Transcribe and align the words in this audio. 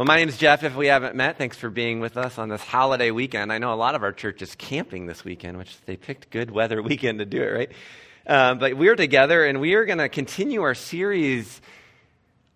Well, 0.00 0.06
my 0.06 0.16
name 0.16 0.30
is 0.30 0.38
Jeff. 0.38 0.62
If 0.62 0.76
we 0.76 0.86
haven't 0.86 1.14
met, 1.14 1.36
thanks 1.36 1.58
for 1.58 1.68
being 1.68 2.00
with 2.00 2.16
us 2.16 2.38
on 2.38 2.48
this 2.48 2.62
holiday 2.62 3.10
weekend. 3.10 3.52
I 3.52 3.58
know 3.58 3.74
a 3.74 3.76
lot 3.76 3.94
of 3.94 4.02
our 4.02 4.14
church 4.14 4.40
is 4.40 4.54
camping 4.54 5.04
this 5.04 5.26
weekend, 5.26 5.58
which 5.58 5.78
they 5.84 5.94
picked 5.94 6.30
good 6.30 6.50
weather 6.50 6.82
weekend 6.90 7.18
to 7.18 7.26
do 7.26 7.42
it, 7.42 7.50
right? 7.50 7.72
Um, 8.26 8.58
but 8.58 8.78
we're 8.78 8.96
together 8.96 9.44
and 9.44 9.60
we 9.60 9.74
are 9.74 9.84
going 9.84 9.98
to 9.98 10.08
continue 10.08 10.62
our 10.62 10.74
series 10.74 11.60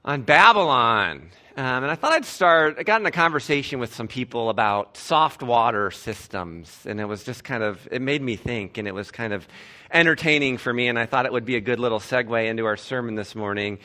on 0.07 0.23
Babylon. 0.23 1.29
Um, 1.59 1.83
and 1.83 1.91
I 1.91 1.96
thought 1.96 2.12
I'd 2.12 2.25
start, 2.25 2.77
I 2.79 2.83
got 2.83 3.02
in 3.02 3.07
a 3.07 3.11
conversation 3.11 3.79
with 3.79 3.95
some 3.95 4.09
people 4.09 4.48
about 4.48 4.97
soft 4.97 5.42
water 5.42 5.91
systems. 5.91 6.74
And 6.87 6.98
it 6.98 7.05
was 7.05 7.24
just 7.24 7.45
kind 7.45 7.62
of, 7.62 7.87
it 7.91 8.01
made 8.01 8.23
me 8.23 8.37
think 8.37 8.79
and 8.79 8.88
it 8.88 8.95
was 8.95 9.11
kind 9.11 9.34
of 9.34 9.47
entertaining 9.91 10.56
for 10.56 10.73
me. 10.73 10.88
And 10.88 10.98
I 10.98 11.05
thought 11.05 11.27
it 11.27 11.33
would 11.33 11.45
be 11.45 11.56
a 11.56 11.61
good 11.61 11.79
little 11.79 12.01
segue 12.01 12.48
into 12.48 12.65
our 12.65 12.79
sermon 12.79 13.16
this 13.16 13.34
morning. 13.34 13.80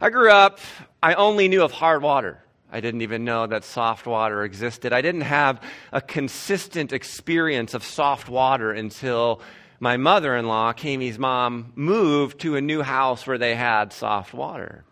I 0.00 0.10
grew 0.10 0.32
up, 0.32 0.58
I 1.00 1.14
only 1.14 1.46
knew 1.46 1.62
of 1.62 1.70
hard 1.70 2.02
water. 2.02 2.42
I 2.72 2.80
didn't 2.80 3.02
even 3.02 3.24
know 3.24 3.46
that 3.46 3.64
soft 3.64 4.06
water 4.06 4.42
existed. 4.44 4.92
I 4.92 5.00
didn't 5.00 5.22
have 5.22 5.62
a 5.92 6.00
consistent 6.00 6.92
experience 6.92 7.74
of 7.74 7.84
soft 7.84 8.28
water 8.28 8.72
until 8.72 9.40
my 9.78 9.96
mother 9.96 10.36
in 10.36 10.46
law, 10.46 10.72
Kamie's 10.72 11.18
mom, 11.18 11.72
moved 11.76 12.40
to 12.40 12.56
a 12.56 12.60
new 12.60 12.82
house 12.82 13.26
where 13.26 13.38
they 13.38 13.54
had 13.54 13.92
soft 13.92 14.34
water. 14.34 14.84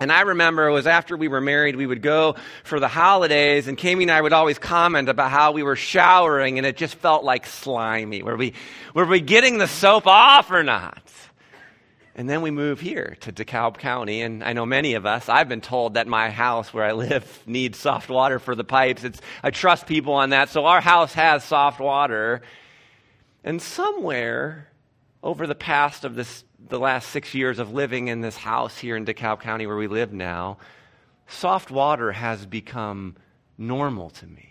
And 0.00 0.12
I 0.12 0.20
remember 0.20 0.68
it 0.68 0.72
was 0.72 0.86
after 0.86 1.16
we 1.16 1.26
were 1.26 1.40
married, 1.40 1.74
we 1.74 1.86
would 1.86 2.02
go 2.02 2.36
for 2.62 2.78
the 2.78 2.86
holidays, 2.86 3.66
and 3.66 3.76
Kamie 3.76 4.02
and 4.02 4.12
I 4.12 4.20
would 4.20 4.32
always 4.32 4.58
comment 4.58 5.08
about 5.08 5.32
how 5.32 5.50
we 5.50 5.64
were 5.64 5.74
showering 5.74 6.58
and 6.58 6.66
it 6.66 6.76
just 6.76 6.94
felt 6.96 7.24
like 7.24 7.46
slimy. 7.46 8.22
Were 8.22 8.36
we, 8.36 8.54
were 8.94 9.06
we 9.06 9.20
getting 9.20 9.58
the 9.58 9.66
soap 9.66 10.06
off 10.06 10.52
or 10.52 10.62
not? 10.62 11.02
And 12.18 12.28
then 12.28 12.42
we 12.42 12.50
move 12.50 12.80
here 12.80 13.16
to 13.20 13.32
DeKalb 13.32 13.78
County, 13.78 14.22
and 14.22 14.42
I 14.42 14.52
know 14.52 14.66
many 14.66 14.94
of 14.94 15.06
us, 15.06 15.28
I've 15.28 15.48
been 15.48 15.60
told 15.60 15.94
that 15.94 16.08
my 16.08 16.30
house 16.30 16.74
where 16.74 16.84
I 16.84 16.90
live 16.90 17.42
needs 17.46 17.78
soft 17.78 18.08
water 18.08 18.40
for 18.40 18.56
the 18.56 18.64
pipes. 18.64 19.04
It's, 19.04 19.20
I 19.40 19.52
trust 19.52 19.86
people 19.86 20.14
on 20.14 20.30
that, 20.30 20.48
so 20.48 20.66
our 20.66 20.80
house 20.80 21.14
has 21.14 21.44
soft 21.44 21.78
water. 21.78 22.42
And 23.44 23.62
somewhere 23.62 24.66
over 25.22 25.46
the 25.46 25.54
past 25.54 26.04
of 26.04 26.16
this, 26.16 26.42
the 26.58 26.80
last 26.80 27.10
six 27.10 27.34
years 27.34 27.60
of 27.60 27.72
living 27.72 28.08
in 28.08 28.20
this 28.20 28.36
house 28.36 28.76
here 28.76 28.96
in 28.96 29.06
DeKalb 29.06 29.38
County 29.38 29.68
where 29.68 29.76
we 29.76 29.86
live 29.86 30.12
now, 30.12 30.58
soft 31.28 31.70
water 31.70 32.10
has 32.10 32.44
become 32.46 33.14
normal 33.56 34.10
to 34.10 34.26
me. 34.26 34.47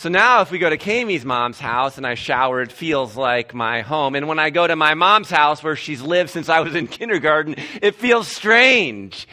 So 0.00 0.08
now, 0.08 0.40
if 0.40 0.50
we 0.50 0.58
go 0.58 0.70
to 0.70 0.78
Kamie's 0.78 1.26
mom's 1.26 1.60
house 1.60 1.98
and 1.98 2.06
I 2.06 2.14
shower, 2.14 2.62
it 2.62 2.72
feels 2.72 3.18
like 3.18 3.52
my 3.52 3.82
home. 3.82 4.14
And 4.14 4.28
when 4.28 4.38
I 4.38 4.48
go 4.48 4.66
to 4.66 4.74
my 4.74 4.94
mom's 4.94 5.28
house 5.28 5.62
where 5.62 5.76
she's 5.76 6.00
lived 6.00 6.30
since 6.30 6.48
I 6.48 6.60
was 6.60 6.74
in 6.74 6.86
kindergarten, 6.88 7.56
it 7.82 7.96
feels 7.96 8.26
strange. 8.26 9.28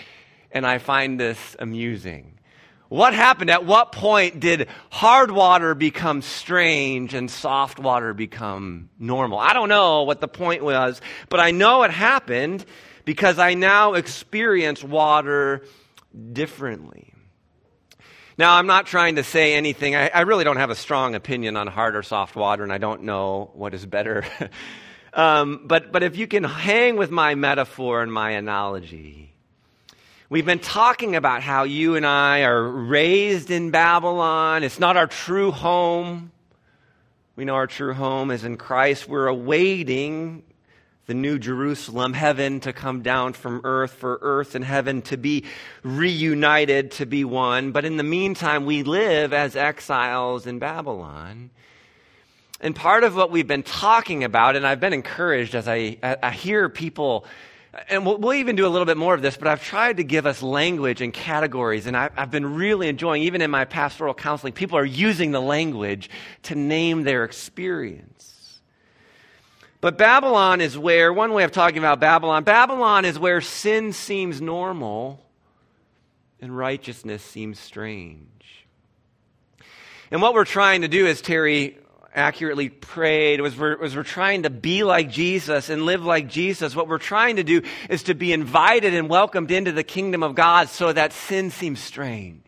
And 0.52 0.68
I 0.68 0.80
find 0.80 1.18
this 1.18 1.56
amusing. 1.58 2.38
What 2.90 3.14
happened? 3.14 3.50
At 3.50 3.64
what 3.64 3.94
point 3.94 4.42
did 4.42 4.68
hard 4.90 5.32
water 5.32 5.74
become 5.74 6.22
strange 6.22 7.14
and 7.14 7.32
soft 7.32 7.80
water 7.80 8.14
become 8.14 8.90
normal? 9.00 9.40
I 9.40 9.54
don't 9.54 9.70
know 9.70 10.04
what 10.04 10.20
the 10.20 10.28
point 10.28 10.66
was, 10.66 11.00
but 11.30 11.40
I 11.40 11.52
know 11.52 11.84
it 11.84 11.92
happened 11.92 12.66
because 13.06 13.40
I 13.40 13.54
now 13.54 13.94
experience 13.94 14.84
water 14.84 15.64
differently. 16.34 17.14
Now, 18.40 18.54
I'm 18.54 18.68
not 18.68 18.86
trying 18.86 19.16
to 19.16 19.24
say 19.24 19.56
anything. 19.56 19.96
I, 19.96 20.10
I, 20.10 20.22
really 20.22 20.44
don't 20.44 20.58
have 20.58 20.70
a 20.70 20.76
strong 20.76 21.16
opinion 21.16 21.58
on 21.58 21.66
hard 21.66 21.96
or 21.96 22.04
soft 22.04 22.36
water, 22.36 22.62
and 22.62 22.72
I 22.72 22.78
don't 22.78 23.02
know 23.02 23.50
what 23.56 23.74
is 23.74 23.84
better. 23.84 24.26
um, 25.14 25.62
but, 25.66 25.92
but 25.92 26.04
if 26.04 26.18
you 26.18 26.28
can 26.28 26.44
hang 26.44 26.98
with 26.98 27.10
my 27.10 27.34
metaphor 27.34 28.04
and 28.04 28.14
my 28.14 28.32
analogy, 28.32 29.34
we've 30.30 30.46
been 30.46 30.60
talking 30.60 31.16
about 31.16 31.42
how 31.42 31.64
you 31.64 31.96
and 31.96 32.06
I 32.06 32.44
are 32.44 32.62
raised 32.64 33.50
in 33.50 33.72
Babylon. 33.72 34.64
It's 34.64 34.80
not 34.80 34.98
our 34.98 35.08
true 35.08 35.50
home. 35.50 36.32
We 37.36 37.44
know 37.44 37.56
our 37.56 37.68
true 37.68 37.96
home 37.96 38.30
is 38.30 38.44
in 38.44 38.58
Christ. 38.58 39.10
We're 39.10 39.28
awaiting 39.28 40.44
the 41.08 41.14
new 41.14 41.40
Jerusalem, 41.40 42.14
heaven 42.14 42.60
to 42.60 42.74
come 42.74 43.02
down 43.02 43.32
from 43.32 43.62
earth, 43.64 43.94
for 43.94 44.20
earth 44.22 44.56
and 44.56 44.64
heaven 44.64 45.02
to 45.04 45.16
be 45.16 45.46
reunited, 45.82 46.92
to 46.92 47.06
be 47.06 47.24
one. 47.24 47.72
But 47.72 47.86
in 47.86 47.96
the 47.96 48.04
meantime, 48.04 48.66
we 48.66 48.84
live 48.84 49.32
as 49.32 49.56
exiles 49.56 50.46
in 50.46 50.60
Babylon. 50.60 51.50
And 52.60 52.76
part 52.76 53.06
of 53.06 53.16
what 53.16 53.32
we've 53.32 53.48
been 53.48 53.64
talking 53.64 54.26
about, 54.26 54.58
and 54.58 54.68
I've 54.68 54.82
been 54.82 54.92
encouraged 54.92 55.56
as 55.56 55.70
I, 55.70 55.98
I 56.04 56.32
hear 56.32 56.68
people, 56.68 57.26
and 57.88 58.06
we'll, 58.06 58.18
we'll, 58.18 58.34
even 58.34 58.58
do 58.58 58.68
a 58.68 58.70
little 58.70 58.86
bit 58.86 58.98
more 58.98 59.14
of 59.14 59.22
this, 59.22 59.38
but 59.38 59.48
I've 59.48 59.64
tried 59.64 59.98
to 59.98 60.04
give 60.04 60.26
us 60.26 60.42
language 60.42 61.00
and 61.00 61.14
categories, 61.14 61.86
and 61.86 61.96
I, 61.96 62.10
I've 62.18 62.32
been 62.32 62.56
really 62.56 62.90
enjoying, 62.90 63.24
even 63.24 63.42
in 63.42 63.52
my 63.52 63.64
pastoral 63.64 64.14
counseling, 64.14 64.54
people 64.54 64.78
are 64.78 64.86
using 64.86 65.32
the 65.32 65.42
language 65.42 66.10
to 66.44 66.56
name 66.56 67.04
their 67.04 67.24
experience. 67.24 68.17
But 69.80 69.98
Babylon 69.98 70.60
is 70.60 70.78
where, 70.78 71.14
one 71.14 71.34
way 71.34 71.44
of 71.44 71.52
talking 71.52 71.78
about 71.78 72.00
Babylon, 72.00 72.44
Babylon 72.44 73.06
is 73.06 73.20
where 73.20 73.42
sin 73.42 73.94
seems 73.94 74.42
normal 74.42 75.24
and 76.42 76.56
righteousness 76.56 77.24
seems 77.24 77.60
strange. 77.60 78.66
And 80.10 80.22
what 80.22 80.34
we're 80.34 80.46
trying 80.46 80.82
to 80.82 80.88
do, 80.88 81.06
as 81.06 81.22
Terry 81.22 81.78
accurately 82.14 82.70
prayed, 82.70 83.42
was 83.42 83.56
we're, 83.58 83.78
was 83.78 83.96
we're 83.96 84.04
trying 84.04 84.44
to 84.44 84.50
be 84.50 84.84
like 84.84 85.12
Jesus 85.12 85.70
and 85.70 85.84
live 85.84 86.04
like 86.04 86.28
Jesus. 86.28 86.76
What 86.76 86.88
we're 86.88 86.98
trying 86.98 87.36
to 87.36 87.44
do 87.44 87.62
is 87.90 88.04
to 88.04 88.16
be 88.16 88.34
invited 88.34 88.94
and 88.94 89.10
welcomed 89.10 89.52
into 89.52 89.72
the 89.72 89.84
kingdom 89.84 90.24
of 90.24 90.34
God 90.34 90.70
so 90.70 90.92
that 90.92 91.14
sin 91.14 91.52
seems 91.52 91.80
strange 91.80 92.42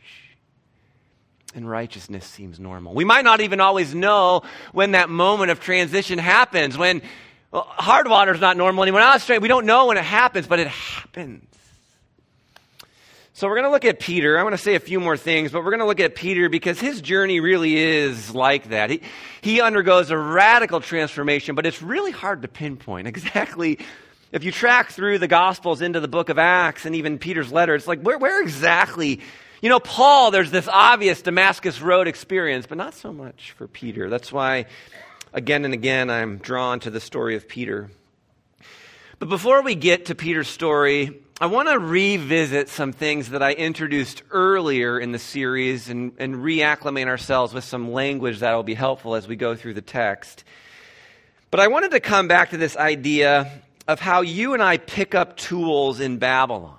and 1.59 1.69
righteousness 1.69 2.25
seems 2.25 2.57
normal. 2.57 2.93
We 2.93 3.03
might 3.03 3.25
not 3.25 3.41
even 3.41 3.59
always 3.59 3.93
know 3.93 4.43
when 4.71 4.93
that 4.93 5.09
moment 5.09 5.51
of 5.51 5.59
transition 5.59 6.17
happens. 6.17 6.77
When 6.77 7.01
well, 7.51 7.63
hard 7.63 8.07
water 8.07 8.33
is 8.33 8.39
not 8.39 8.55
normal 8.55 8.83
anymore. 8.83 9.01
Now 9.01 9.17
straight. 9.17 9.41
We 9.41 9.49
don't 9.49 9.65
know 9.65 9.87
when 9.87 9.97
it 9.97 10.05
happens, 10.05 10.47
but 10.47 10.59
it 10.59 10.67
happens. 10.67 11.43
So 13.33 13.47
we're 13.47 13.55
going 13.55 13.65
to 13.65 13.71
look 13.71 13.83
at 13.83 13.99
Peter. 13.99 14.37
I'm 14.37 14.43
going 14.43 14.51
to 14.51 14.57
say 14.57 14.75
a 14.75 14.79
few 14.79 15.01
more 15.01 15.17
things, 15.17 15.51
but 15.51 15.59
we're 15.63 15.71
going 15.71 15.81
to 15.81 15.85
look 15.85 15.99
at 15.99 16.15
Peter 16.15 16.47
because 16.47 16.79
his 16.79 17.01
journey 17.01 17.41
really 17.41 17.77
is 17.77 18.33
like 18.33 18.69
that. 18.69 18.89
He, 18.89 19.01
he 19.41 19.59
undergoes 19.59 20.11
a 20.11 20.17
radical 20.17 20.79
transformation, 20.79 21.55
but 21.55 21.65
it's 21.65 21.81
really 21.81 22.11
hard 22.11 22.41
to 22.43 22.47
pinpoint 22.47 23.07
exactly. 23.09 23.79
If 24.31 24.45
you 24.45 24.53
track 24.53 24.91
through 24.91 25.19
the 25.19 25.27
Gospels 25.27 25.81
into 25.81 25.99
the 25.99 26.07
book 26.07 26.29
of 26.29 26.37
Acts 26.37 26.85
and 26.85 26.95
even 26.95 27.17
Peter's 27.17 27.51
letter, 27.51 27.75
it's 27.75 27.87
like, 27.87 28.01
where, 28.01 28.17
where 28.17 28.41
exactly 28.41 29.19
you 29.61 29.69
know, 29.69 29.79
Paul, 29.79 30.31
there's 30.31 30.51
this 30.51 30.67
obvious 30.67 31.21
Damascus 31.21 31.81
Road 31.81 32.07
experience, 32.07 32.65
but 32.65 32.77
not 32.77 32.93
so 32.93 33.11
much 33.11 33.51
for 33.57 33.67
Peter. 33.67 34.09
That's 34.09 34.31
why, 34.31 34.65
again 35.33 35.65
and 35.65 35.73
again, 35.73 36.09
I'm 36.09 36.37
drawn 36.37 36.79
to 36.81 36.89
the 36.89 36.99
story 37.01 37.35
of 37.35 37.47
Peter. 37.47 37.89
But 39.19 39.27
before 39.27 39.61
we 39.61 39.75
get 39.75 40.05
to 40.05 40.15
Peter's 40.15 40.47
story, 40.47 41.21
I 41.41 41.47
want 41.47 41.67
to 41.69 41.77
revisit 41.77 42.69
some 42.69 42.93
things 42.93 43.29
that 43.29 43.43
I 43.43 43.51
introduced 43.51 44.23
earlier 44.31 44.97
in 44.97 45.11
the 45.11 45.19
series 45.19 45.89
and, 45.89 46.13
and 46.19 46.35
reacclimate 46.35 47.07
ourselves 47.07 47.53
with 47.53 47.65
some 47.65 47.91
language 47.91 48.39
that 48.39 48.53
will 48.53 48.63
be 48.63 48.73
helpful 48.75 49.15
as 49.15 49.27
we 49.27 49.35
go 49.35 49.55
through 49.55 49.73
the 49.73 49.81
text. 49.81 50.45
But 51.51 51.59
I 51.59 51.67
wanted 51.67 51.91
to 51.91 51.99
come 51.99 52.29
back 52.29 52.51
to 52.51 52.57
this 52.57 52.77
idea 52.77 53.61
of 53.89 53.99
how 53.99 54.21
you 54.21 54.53
and 54.53 54.63
I 54.63 54.77
pick 54.77 55.15
up 55.15 55.35
tools 55.35 55.99
in 55.99 56.17
Babylon. 56.17 56.78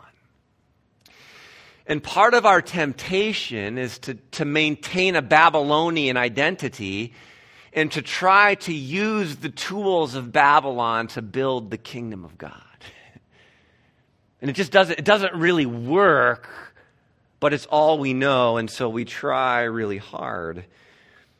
And 1.90 2.00
part 2.00 2.34
of 2.34 2.46
our 2.46 2.62
temptation 2.62 3.76
is 3.76 3.98
to, 4.00 4.14
to 4.14 4.44
maintain 4.44 5.16
a 5.16 5.22
Babylonian 5.22 6.16
identity 6.16 7.14
and 7.72 7.90
to 7.90 8.00
try 8.00 8.54
to 8.54 8.72
use 8.72 9.34
the 9.34 9.48
tools 9.48 10.14
of 10.14 10.30
Babylon 10.30 11.08
to 11.08 11.20
build 11.20 11.72
the 11.72 11.76
kingdom 11.76 12.24
of 12.24 12.38
God. 12.38 12.54
And 14.40 14.48
it 14.48 14.52
just 14.52 14.70
doesn't, 14.70 15.00
it 15.00 15.04
doesn't 15.04 15.34
really 15.34 15.66
work, 15.66 16.48
but 17.40 17.52
it's 17.52 17.66
all 17.66 17.98
we 17.98 18.14
know, 18.14 18.56
and 18.56 18.70
so 18.70 18.88
we 18.88 19.04
try 19.04 19.62
really 19.62 19.98
hard. 19.98 20.64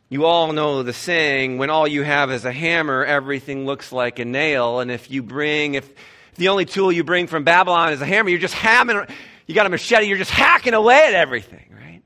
You 0.09 0.25
all 0.25 0.53
know 0.53 0.83
the 0.83 0.93
saying, 0.93 1.59
when 1.59 1.71
all 1.71 1.87
you 1.87 2.03
have 2.03 2.33
is 2.33 2.45
a 2.45 2.51
hammer, 2.51 3.05
everything 3.05 3.67
looks 3.67 3.93
like 3.93 4.19
a 4.19 4.25
nail. 4.25 4.81
And 4.81 4.91
if 4.91 5.13
you 5.13 5.23
bring, 5.23 5.75
if 5.75 5.89
the 6.35 6.49
only 6.49 6.65
tool 6.65 6.91
you 6.91 7.05
bring 7.05 7.29
from 7.29 7.45
Babylon 7.45 7.93
is 7.93 8.03
a 8.03 8.07
hammer, 8.07 8.31
you're 8.31 8.41
just 8.41 8.55
hammering, 8.55 9.07
you 9.51 9.55
got 9.57 9.67
a 9.67 9.69
machete, 9.69 10.07
you're 10.07 10.17
just 10.17 10.31
hacking 10.31 10.75
away 10.75 11.07
at 11.09 11.15
everything, 11.15 11.75
right? 11.75 12.03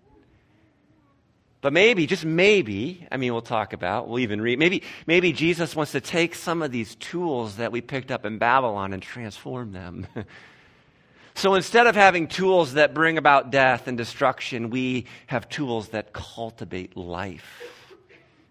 But 1.61 1.75
maybe, 1.75 2.07
just 2.07 2.25
maybe, 2.25 3.07
I 3.13 3.19
mean, 3.19 3.35
we'll 3.35 3.43
talk 3.43 3.75
about, 3.75 4.09
we'll 4.09 4.21
even 4.21 4.41
read, 4.41 4.59
maybe, 4.59 4.83
maybe 5.07 5.31
Jesus 5.35 5.77
wants 5.77 5.93
to 5.93 6.01
take 6.01 6.35
some 6.35 6.63
of 6.63 6.73
these 6.73 6.95
tools 6.95 7.57
that 7.57 7.71
we 7.71 7.83
picked 7.83 8.11
up 8.11 8.25
in 8.25 8.39
Babylon 8.39 8.95
and 8.95 9.03
transform 9.03 9.73
them. 9.73 10.07
so 11.35 11.55
instead 11.55 11.87
of 11.87 11.95
having 11.95 12.29
tools 12.29 12.73
that 12.75 12.95
bring 12.95 13.19
about 13.19 13.51
death 13.51 13.89
and 13.89 13.99
destruction, 13.99 14.71
we 14.71 15.05
have 15.27 15.47
tools 15.51 15.89
that 15.91 16.15
cultivate 16.15 16.97
life 16.97 17.93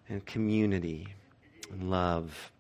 and 0.08 0.24
community 0.24 1.08
and 1.72 1.90
love. 1.90 2.53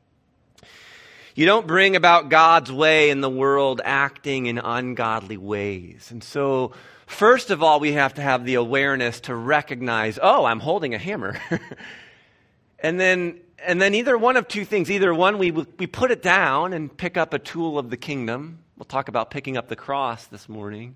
You 1.36 1.46
don't 1.46 1.66
bring 1.66 1.96
about 1.96 2.30
God's 2.30 2.72
way 2.72 3.10
in 3.10 3.22
the 3.22 3.30
world 3.30 3.82
acting 3.84 4.46
in 4.46 4.58
ungodly 4.60 5.38
ways. 5.38 6.10
And 6.12 6.24
so, 6.24 6.74
First 7.06 7.52
of 7.52 7.62
all, 7.62 7.80
we 7.80 7.94
have 7.94 8.16
to 8.16 8.22
have 8.22 8.44
the 8.44 8.56
awareness 8.56 9.20
to 9.22 9.36
recognize, 9.36 10.18
oh, 10.22 10.46
I'm 10.46 10.60
holding 10.60 10.96
a 10.96 10.98
hammer. 10.98 11.40
and 12.80 13.00
then 13.00 13.40
and 13.66 13.82
then 13.82 13.94
either 13.94 14.18
one 14.18 14.36
of 14.36 14.48
two 14.48 14.66
things. 14.66 14.92
Either 14.92 15.14
one, 15.14 15.38
we, 15.38 15.52
we 15.52 15.88
put 15.88 16.12
it 16.12 16.22
down 16.22 16.74
and 16.74 16.96
pick 16.96 17.16
up 17.16 17.34
a 17.34 17.40
tool 17.40 17.80
of 17.80 17.90
the 17.90 17.98
kingdom. 17.98 18.60
We'll 18.78 18.86
talk 18.86 19.08
about 19.08 19.32
picking 19.32 19.56
up 19.56 19.70
the 19.70 19.76
cross 19.76 20.26
this 20.26 20.50
morning. 20.50 20.96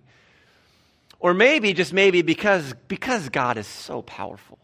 Or 1.20 1.34
maybe, 1.34 1.74
just 1.74 1.94
maybe, 1.94 2.24
because, 2.24 2.74
because 2.88 3.30
God 3.30 3.58
is 3.58 3.68
so 3.68 4.02
powerful 4.02 4.60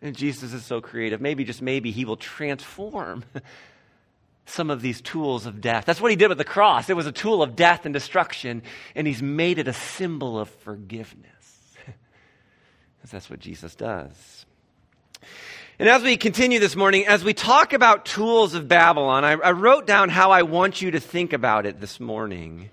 and 0.00 0.14
Jesus 0.16 0.52
is 0.52 0.64
so 0.64 0.80
creative, 0.80 1.20
maybe, 1.20 1.42
just 1.42 1.62
maybe, 1.62 1.90
he 1.90 2.04
will 2.04 2.16
transform 2.16 3.24
some 4.50 4.70
of 4.70 4.82
these 4.82 5.00
tools 5.00 5.46
of 5.46 5.60
death. 5.60 5.84
That's 5.84 6.00
what 6.00 6.10
he 6.10 6.16
did 6.16 6.28
with 6.28 6.38
the 6.38 6.44
cross. 6.44 6.90
It 6.90 6.96
was 6.96 7.06
a 7.06 7.12
tool 7.12 7.42
of 7.42 7.56
death 7.56 7.84
and 7.84 7.94
destruction, 7.94 8.62
and 8.94 9.06
he's 9.06 9.22
made 9.22 9.58
it 9.58 9.68
a 9.68 9.72
symbol 9.72 10.38
of 10.38 10.48
forgiveness. 10.48 11.26
Because 12.98 13.12
that's 13.12 13.30
what 13.30 13.40
Jesus 13.40 13.74
does. 13.74 14.44
And 15.78 15.88
as 15.88 16.02
we 16.02 16.18
continue 16.18 16.58
this 16.60 16.76
morning, 16.76 17.06
as 17.06 17.24
we 17.24 17.32
talk 17.32 17.72
about 17.72 18.04
tools 18.04 18.52
of 18.52 18.68
Babylon, 18.68 19.24
I, 19.24 19.32
I 19.32 19.52
wrote 19.52 19.86
down 19.86 20.10
how 20.10 20.32
I 20.32 20.42
want 20.42 20.82
you 20.82 20.90
to 20.90 21.00
think 21.00 21.32
about 21.32 21.64
it 21.64 21.80
this 21.80 21.98
morning. 21.98 22.68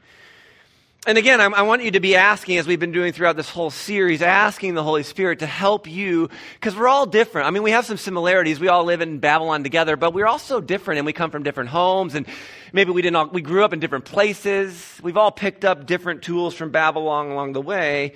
And 1.05 1.17
again, 1.17 1.39
I, 1.39 1.61
want 1.61 1.83
you 1.83 1.91
to 1.91 2.01
be 2.01 2.17
asking, 2.17 2.57
as 2.57 2.67
we've 2.67 2.81
been 2.81 2.91
doing 2.91 3.13
throughout 3.13 3.37
this 3.37 3.49
whole 3.49 3.69
series, 3.69 4.21
asking 4.21 4.73
the 4.73 4.83
Holy 4.83 5.03
Spirit 5.03 5.39
to 5.39 5.45
help 5.45 5.87
you, 5.87 6.29
because 6.55 6.75
we're 6.75 6.89
all 6.89 7.05
different. 7.05 7.47
I 7.47 7.51
mean, 7.51 7.63
we 7.63 7.71
have 7.71 7.85
some 7.85 7.95
similarities. 7.95 8.59
We 8.59 8.67
all 8.67 8.83
live 8.83 8.99
in 8.99 9.19
Babylon 9.19 9.63
together, 9.63 9.95
but 9.95 10.13
we're 10.13 10.25
all 10.25 10.39
so 10.39 10.59
different, 10.59 10.97
and 10.97 11.05
we 11.05 11.13
come 11.13 11.31
from 11.31 11.43
different 11.43 11.69
homes, 11.69 12.13
and 12.13 12.25
maybe 12.73 12.91
we 12.91 13.01
didn't 13.01 13.15
all, 13.15 13.27
we 13.27 13.41
grew 13.41 13.63
up 13.63 13.71
in 13.71 13.79
different 13.79 14.03
places. 14.03 14.99
We've 15.01 15.15
all 15.15 15.31
picked 15.31 15.63
up 15.63 15.85
different 15.85 16.23
tools 16.23 16.55
from 16.55 16.71
Babylon 16.71 17.31
along 17.31 17.53
the 17.53 17.61
way. 17.61 18.15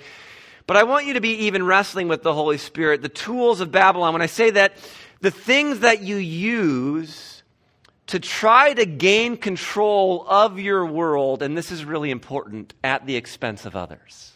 But 0.66 0.76
I 0.76 0.82
want 0.82 1.06
you 1.06 1.14
to 1.14 1.20
be 1.22 1.46
even 1.46 1.64
wrestling 1.64 2.08
with 2.08 2.22
the 2.22 2.34
Holy 2.34 2.58
Spirit, 2.58 3.00
the 3.00 3.08
tools 3.08 3.60
of 3.60 3.72
Babylon. 3.72 4.12
When 4.12 4.22
I 4.22 4.26
say 4.26 4.50
that, 4.50 4.76
the 5.20 5.30
things 5.30 5.80
that 5.80 6.02
you 6.02 6.16
use 6.16 7.31
to 8.12 8.20
try 8.20 8.74
to 8.74 8.84
gain 8.84 9.38
control 9.38 10.26
of 10.28 10.58
your 10.60 10.84
world, 10.84 11.42
and 11.42 11.56
this 11.56 11.72
is 11.72 11.82
really 11.82 12.10
important, 12.10 12.74
at 12.84 13.06
the 13.06 13.16
expense 13.16 13.64
of 13.64 13.74
others. 13.74 14.32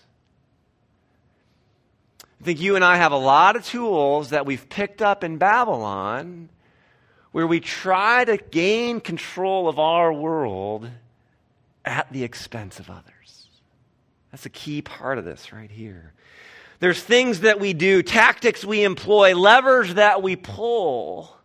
I 2.40 2.44
think 2.44 2.58
you 2.58 2.74
and 2.74 2.82
I 2.82 2.96
have 2.96 3.12
a 3.12 3.18
lot 3.18 3.54
of 3.54 3.66
tools 3.66 4.30
that 4.30 4.46
we've 4.46 4.66
picked 4.70 5.02
up 5.02 5.22
in 5.22 5.36
Babylon 5.36 6.48
where 7.32 7.46
we 7.46 7.60
try 7.60 8.24
to 8.24 8.38
gain 8.38 8.98
control 8.98 9.68
of 9.68 9.78
our 9.78 10.10
world 10.10 10.88
at 11.84 12.10
the 12.10 12.24
expense 12.24 12.80
of 12.80 12.88
others. 12.88 13.48
That's 14.32 14.46
a 14.46 14.50
key 14.50 14.80
part 14.80 15.18
of 15.18 15.26
this 15.26 15.52
right 15.52 15.70
here. 15.70 16.14
There's 16.80 17.02
things 17.02 17.40
that 17.40 17.60
we 17.60 17.74
do, 17.74 18.02
tactics 18.02 18.64
we 18.64 18.84
employ, 18.84 19.36
levers 19.36 19.92
that 19.94 20.22
we 20.22 20.34
pull 20.34 21.35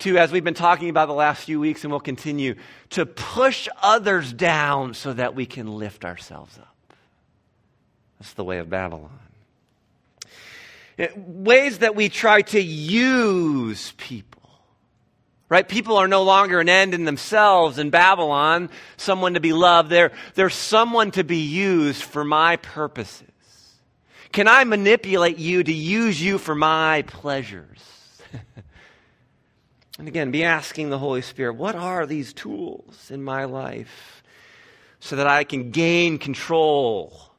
to, 0.00 0.18
as 0.18 0.32
we've 0.32 0.44
been 0.44 0.54
talking 0.54 0.88
about 0.88 1.06
the 1.06 1.14
last 1.14 1.44
few 1.44 1.60
weeks 1.60 1.84
and 1.84 1.90
we'll 1.90 2.00
continue, 2.00 2.56
to 2.90 3.06
push 3.06 3.68
others 3.82 4.32
down 4.32 4.94
so 4.94 5.12
that 5.12 5.34
we 5.34 5.46
can 5.46 5.66
lift 5.78 6.04
ourselves 6.04 6.58
up. 6.58 6.74
That's 8.18 8.32
the 8.34 8.44
way 8.44 8.58
of 8.58 8.68
Babylon. 8.68 9.18
Eh, 10.98 11.08
ways 11.16 11.78
that 11.78 11.96
we 11.96 12.08
try 12.08 12.42
to 12.42 12.60
use 12.60 13.92
people. 13.96 14.30
Right? 15.48 15.68
People 15.68 15.98
are 15.98 16.08
no 16.08 16.22
longer 16.22 16.58
an 16.58 16.68
end 16.68 16.94
in 16.94 17.04
themselves 17.04 17.78
in 17.78 17.90
Babylon, 17.90 18.70
someone 18.96 19.34
to 19.34 19.40
be 19.40 19.52
loved. 19.52 19.90
They're, 19.90 20.12
they're 20.34 20.50
someone 20.50 21.10
to 21.12 21.22
be 21.22 21.38
used 21.38 22.02
for 22.02 22.24
my 22.24 22.56
purposes. 22.56 23.28
Can 24.32 24.48
I 24.48 24.64
manipulate 24.64 25.38
you 25.38 25.62
to 25.62 25.72
use 25.72 26.20
you 26.20 26.38
for 26.38 26.54
my 26.54 27.02
pleasures? 27.02 27.78
And 29.98 30.08
again, 30.08 30.30
be 30.30 30.42
asking 30.42 30.90
the 30.90 30.98
Holy 30.98 31.22
Spirit, 31.22 31.54
what 31.54 31.76
are 31.76 32.04
these 32.04 32.32
tools 32.32 33.10
in 33.10 33.22
my 33.22 33.44
life 33.44 34.22
so 34.98 35.16
that 35.16 35.26
I 35.26 35.44
can 35.44 35.70
gain 35.70 36.18
control 36.18 37.30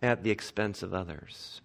at 0.00 0.22
the 0.22 0.30
expense 0.30 0.82
of 0.82 0.94
others? 0.94 1.60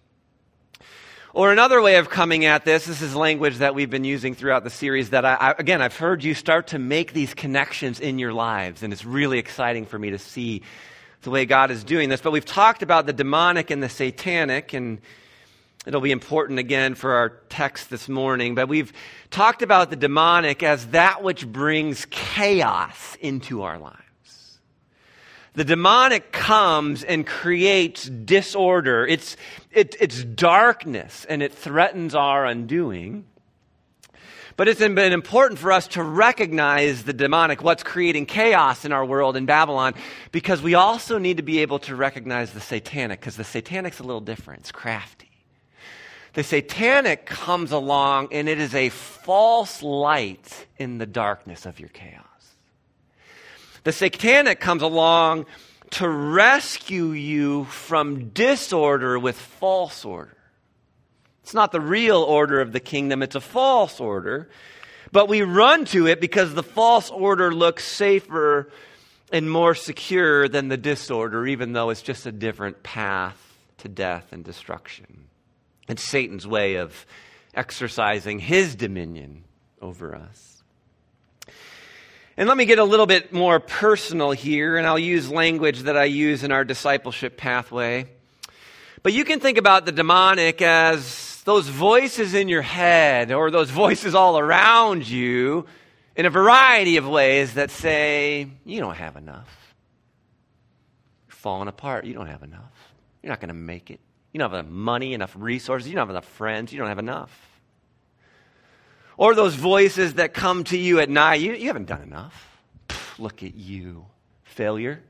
Or 1.32 1.52
another 1.52 1.80
way 1.80 1.96
of 1.96 2.10
coming 2.10 2.44
at 2.44 2.64
this, 2.64 2.86
this 2.86 3.00
is 3.00 3.14
language 3.14 3.58
that 3.58 3.74
we've 3.74 3.88
been 3.88 4.04
using 4.04 4.34
throughout 4.34 4.64
the 4.64 4.70
series 4.70 5.10
that 5.10 5.24
I, 5.24 5.34
I, 5.34 5.54
again, 5.56 5.80
I've 5.80 5.96
heard 5.96 6.24
you 6.24 6.34
start 6.34 6.66
to 6.68 6.78
make 6.78 7.12
these 7.12 7.34
connections 7.34 8.00
in 8.00 8.18
your 8.18 8.32
lives, 8.32 8.82
and 8.82 8.92
it's 8.92 9.04
really 9.04 9.38
exciting 9.38 9.86
for 9.86 9.96
me 9.96 10.10
to 10.10 10.18
see 10.18 10.62
the 11.22 11.30
way 11.30 11.46
God 11.46 11.70
is 11.70 11.84
doing 11.84 12.08
this. 12.08 12.20
But 12.20 12.32
we've 12.32 12.44
talked 12.44 12.82
about 12.82 13.06
the 13.06 13.12
demonic 13.12 13.70
and 13.70 13.80
the 13.80 13.88
satanic, 13.88 14.72
and 14.72 15.00
It'll 15.86 16.02
be 16.02 16.12
important 16.12 16.58
again 16.58 16.94
for 16.94 17.14
our 17.14 17.30
text 17.48 17.88
this 17.88 18.06
morning, 18.06 18.54
but 18.54 18.68
we've 18.68 18.92
talked 19.30 19.62
about 19.62 19.88
the 19.88 19.96
demonic 19.96 20.62
as 20.62 20.88
that 20.88 21.22
which 21.22 21.46
brings 21.46 22.06
chaos 22.10 23.16
into 23.20 23.62
our 23.62 23.78
lives. 23.78 23.96
The 25.54 25.64
demonic 25.64 26.32
comes 26.32 27.02
and 27.02 27.26
creates 27.26 28.04
disorder. 28.04 29.06
It's, 29.06 29.36
it, 29.70 29.96
it's 29.98 30.22
darkness 30.22 31.24
and 31.28 31.42
it 31.42 31.54
threatens 31.54 32.14
our 32.14 32.44
undoing. 32.44 33.24
But 34.56 34.68
it's 34.68 34.80
been 34.80 34.98
important 35.14 35.58
for 35.58 35.72
us 35.72 35.88
to 35.88 36.02
recognize 36.02 37.04
the 37.04 37.14
demonic, 37.14 37.62
what's 37.62 37.82
creating 37.82 38.26
chaos 38.26 38.84
in 38.84 38.92
our 38.92 39.04
world 39.04 39.34
in 39.34 39.46
Babylon, 39.46 39.94
because 40.30 40.60
we 40.60 40.74
also 40.74 41.16
need 41.16 41.38
to 41.38 41.42
be 41.42 41.60
able 41.60 41.78
to 41.80 41.96
recognize 41.96 42.52
the 42.52 42.60
satanic, 42.60 43.20
because 43.20 43.36
the 43.36 43.44
satanic's 43.44 44.00
a 44.00 44.02
little 44.02 44.20
different. 44.20 44.60
It's 44.60 44.72
crafty. 44.72 45.29
The 46.34 46.44
satanic 46.44 47.26
comes 47.26 47.72
along 47.72 48.28
and 48.32 48.48
it 48.48 48.58
is 48.58 48.74
a 48.74 48.88
false 48.90 49.82
light 49.82 50.66
in 50.78 50.98
the 50.98 51.06
darkness 51.06 51.66
of 51.66 51.80
your 51.80 51.88
chaos. 51.88 52.24
The 53.82 53.92
satanic 53.92 54.60
comes 54.60 54.82
along 54.82 55.46
to 55.90 56.08
rescue 56.08 57.10
you 57.10 57.64
from 57.64 58.28
disorder 58.28 59.18
with 59.18 59.36
false 59.36 60.04
order. 60.04 60.36
It's 61.42 61.54
not 61.54 61.72
the 61.72 61.80
real 61.80 62.22
order 62.22 62.60
of 62.60 62.72
the 62.72 62.80
kingdom, 62.80 63.22
it's 63.22 63.34
a 63.34 63.40
false 63.40 63.98
order. 63.98 64.48
But 65.12 65.28
we 65.28 65.42
run 65.42 65.86
to 65.86 66.06
it 66.06 66.20
because 66.20 66.54
the 66.54 66.62
false 66.62 67.10
order 67.10 67.52
looks 67.52 67.84
safer 67.84 68.70
and 69.32 69.50
more 69.50 69.74
secure 69.74 70.48
than 70.48 70.68
the 70.68 70.76
disorder, 70.76 71.46
even 71.46 71.72
though 71.72 71.90
it's 71.90 72.02
just 72.02 72.26
a 72.26 72.32
different 72.32 72.84
path 72.84 73.58
to 73.78 73.88
death 73.88 74.32
and 74.32 74.44
destruction. 74.44 75.29
It's 75.90 76.08
Satan's 76.08 76.46
way 76.46 76.76
of 76.76 77.04
exercising 77.52 78.38
his 78.38 78.76
dominion 78.76 79.42
over 79.82 80.14
us. 80.14 80.62
And 82.36 82.48
let 82.48 82.56
me 82.56 82.64
get 82.64 82.78
a 82.78 82.84
little 82.84 83.06
bit 83.06 83.32
more 83.32 83.58
personal 83.58 84.30
here, 84.30 84.76
and 84.76 84.86
I'll 84.86 85.00
use 85.00 85.28
language 85.28 85.80
that 85.80 85.96
I 85.96 86.04
use 86.04 86.44
in 86.44 86.52
our 86.52 86.64
discipleship 86.64 87.36
pathway. 87.36 88.06
But 89.02 89.14
you 89.14 89.24
can 89.24 89.40
think 89.40 89.58
about 89.58 89.84
the 89.84 89.90
demonic 89.90 90.62
as 90.62 91.42
those 91.44 91.66
voices 91.66 92.34
in 92.34 92.48
your 92.48 92.62
head 92.62 93.32
or 93.32 93.50
those 93.50 93.70
voices 93.70 94.14
all 94.14 94.38
around 94.38 95.08
you 95.08 95.66
in 96.14 96.24
a 96.24 96.30
variety 96.30 96.98
of 96.98 97.08
ways 97.08 97.54
that 97.54 97.72
say, 97.72 98.48
You 98.64 98.80
don't 98.80 98.96
have 98.96 99.16
enough. 99.16 99.74
You're 101.26 101.34
falling 101.34 101.68
apart. 101.68 102.04
You 102.04 102.14
don't 102.14 102.28
have 102.28 102.44
enough. 102.44 102.94
You're 103.22 103.30
not 103.30 103.40
going 103.40 103.48
to 103.48 103.54
make 103.54 103.90
it. 103.90 104.00
You 104.32 104.38
don't 104.38 104.50
have 104.50 104.60
enough 104.60 104.72
money, 104.72 105.14
enough 105.14 105.34
resources. 105.36 105.88
You 105.88 105.94
don't 105.94 106.02
have 106.02 106.10
enough 106.10 106.26
friends. 106.26 106.72
You 106.72 106.78
don't 106.78 106.88
have 106.88 106.98
enough. 106.98 107.30
Or 109.16 109.34
those 109.34 109.54
voices 109.54 110.14
that 110.14 110.32
come 110.32 110.64
to 110.64 110.78
you 110.78 111.00
at 111.00 111.10
night. 111.10 111.40
You, 111.40 111.52
you 111.52 111.66
haven't 111.66 111.86
done 111.86 112.02
enough. 112.02 112.58
Pff, 112.88 113.18
look 113.18 113.42
at 113.42 113.54
you. 113.54 114.06
Failure. 114.44 115.02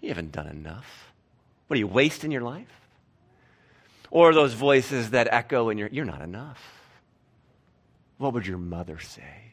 You 0.00 0.08
haven't 0.08 0.32
done 0.32 0.46
enough. 0.46 1.12
What 1.66 1.76
are 1.76 1.78
you 1.78 1.86
wasting 1.86 2.30
your 2.30 2.42
life? 2.42 2.68
Or 4.10 4.32
those 4.32 4.54
voices 4.54 5.10
that 5.10 5.28
echo 5.30 5.70
in 5.70 5.78
your, 5.78 5.88
you're 5.90 6.04
not 6.04 6.22
enough. 6.22 6.62
What 8.18 8.32
would 8.32 8.46
your 8.46 8.58
mother 8.58 9.00
say? 9.00 9.52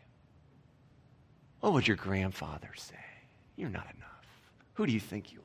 What 1.61 1.73
would 1.73 1.87
your 1.87 1.97
grandfather 1.97 2.71
say? 2.75 2.95
You're 3.55 3.69
not 3.69 3.87
enough. 3.95 4.27
Who 4.75 4.85
do 4.85 4.93
you 4.93 4.99
think 4.99 5.31
you? 5.31 5.40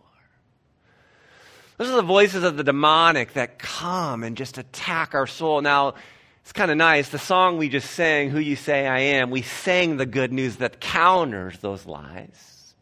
Those 1.78 1.90
are 1.90 1.97
the 1.97 2.02
voices 2.02 2.42
of 2.42 2.56
the 2.56 2.64
demonic 2.64 3.35
that 3.35 3.59
come 3.59 4.23
and 4.23 4.37
just 4.37 4.56
attack 4.56 5.14
our 5.14 5.26
soul. 5.26 5.61
Now, 5.61 5.95
it's 6.42 6.52
kind 6.52 6.71
of 6.71 6.76
nice. 6.76 7.11
The 7.11 7.18
song 7.18 7.59
we 7.59 7.68
just 7.68 7.90
sang, 7.90 8.30
Who 8.30 8.38
You 8.38 8.56
Say 8.56 8.87
I 8.87 8.99
Am, 8.99 9.30
we 9.30 9.42
sang 9.42 9.97
the 9.97 10.06
good 10.06 10.33
news 10.33 10.56
that 10.56 10.80
counters 10.80 11.59
those 11.59 11.85
lies. 11.85 12.75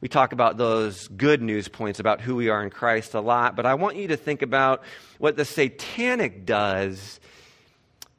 We 0.00 0.08
talk 0.08 0.32
about 0.32 0.58
those 0.58 1.08
good 1.08 1.42
news 1.42 1.68
points 1.68 1.98
about 1.98 2.20
who 2.20 2.36
we 2.36 2.48
are 2.48 2.62
in 2.62 2.70
Christ 2.70 3.14
a 3.14 3.20
lot, 3.20 3.56
but 3.56 3.66
I 3.66 3.74
want 3.74 3.96
you 3.96 4.08
to 4.08 4.16
think 4.16 4.42
about 4.42 4.82
what 5.18 5.36
the 5.36 5.44
satanic 5.44 6.44
does 6.44 7.20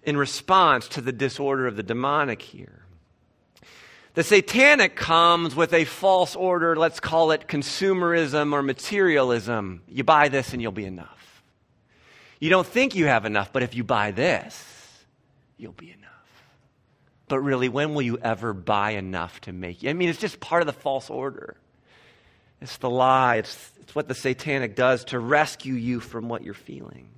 in 0.03 0.17
response 0.17 0.87
to 0.89 1.01
the 1.01 1.11
disorder 1.11 1.67
of 1.67 1.75
the 1.75 1.83
demonic 1.83 2.41
here. 2.41 2.82
The 4.13 4.23
satanic 4.23 4.95
comes 4.95 5.55
with 5.55 5.73
a 5.73 5.85
false 5.85 6.35
order, 6.35 6.75
let's 6.75 6.99
call 6.99 7.31
it 7.31 7.47
consumerism 7.47 8.53
or 8.53 8.61
materialism. 8.61 9.81
You 9.87 10.03
buy 10.03 10.29
this 10.29 10.53
and 10.53 10.61
you'll 10.61 10.71
be 10.71 10.85
enough. 10.85 11.43
You 12.39 12.49
don't 12.49 12.67
think 12.67 12.93
you 12.93 13.05
have 13.05 13.25
enough, 13.25 13.51
but 13.51 13.63
if 13.63 13.73
you 13.73 13.83
buy 13.83 14.11
this, 14.11 14.63
you'll 15.57 15.71
be 15.71 15.89
enough. 15.89 16.03
But 17.27 17.39
really, 17.39 17.69
when 17.69 17.95
will 17.95 18.03
you 18.03 18.19
ever 18.19 18.53
buy 18.53 18.91
enough 18.91 19.41
to 19.41 19.53
make 19.53 19.81
you? 19.81 19.89
I 19.89 19.93
mean, 19.93 20.09
it's 20.09 20.19
just 20.19 20.39
part 20.39 20.61
of 20.61 20.67
the 20.67 20.73
false 20.73 21.09
order. 21.09 21.57
It's 22.61 22.77
the 22.77 22.89
lie. 22.89 23.37
It's, 23.37 23.71
it's 23.81 23.95
what 23.95 24.07
the 24.07 24.13
satanic 24.13 24.75
does 24.75 25.05
to 25.05 25.19
rescue 25.19 25.73
you 25.73 25.99
from 25.99 26.29
what 26.29 26.43
you're 26.43 26.53
feeling. 26.53 27.09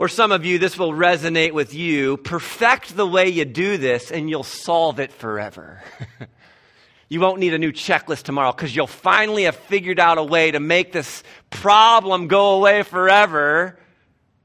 Or 0.00 0.08
some 0.08 0.32
of 0.32 0.46
you, 0.46 0.58
this 0.58 0.78
will 0.78 0.94
resonate 0.94 1.52
with 1.52 1.74
you. 1.74 2.16
Perfect 2.16 2.96
the 2.96 3.06
way 3.06 3.28
you 3.28 3.44
do 3.44 3.76
this, 3.76 4.10
and 4.10 4.30
you'll 4.30 4.42
solve 4.42 4.98
it 4.98 5.12
forever. 5.12 5.82
you 7.10 7.20
won't 7.20 7.38
need 7.38 7.52
a 7.52 7.58
new 7.58 7.70
checklist 7.70 8.22
tomorrow 8.22 8.50
because 8.50 8.74
you'll 8.74 8.86
finally 8.86 9.42
have 9.42 9.56
figured 9.56 10.00
out 10.00 10.16
a 10.16 10.24
way 10.24 10.52
to 10.52 10.58
make 10.58 10.92
this 10.92 11.22
problem 11.50 12.28
go 12.28 12.52
away 12.54 12.82
forever. 12.82 13.78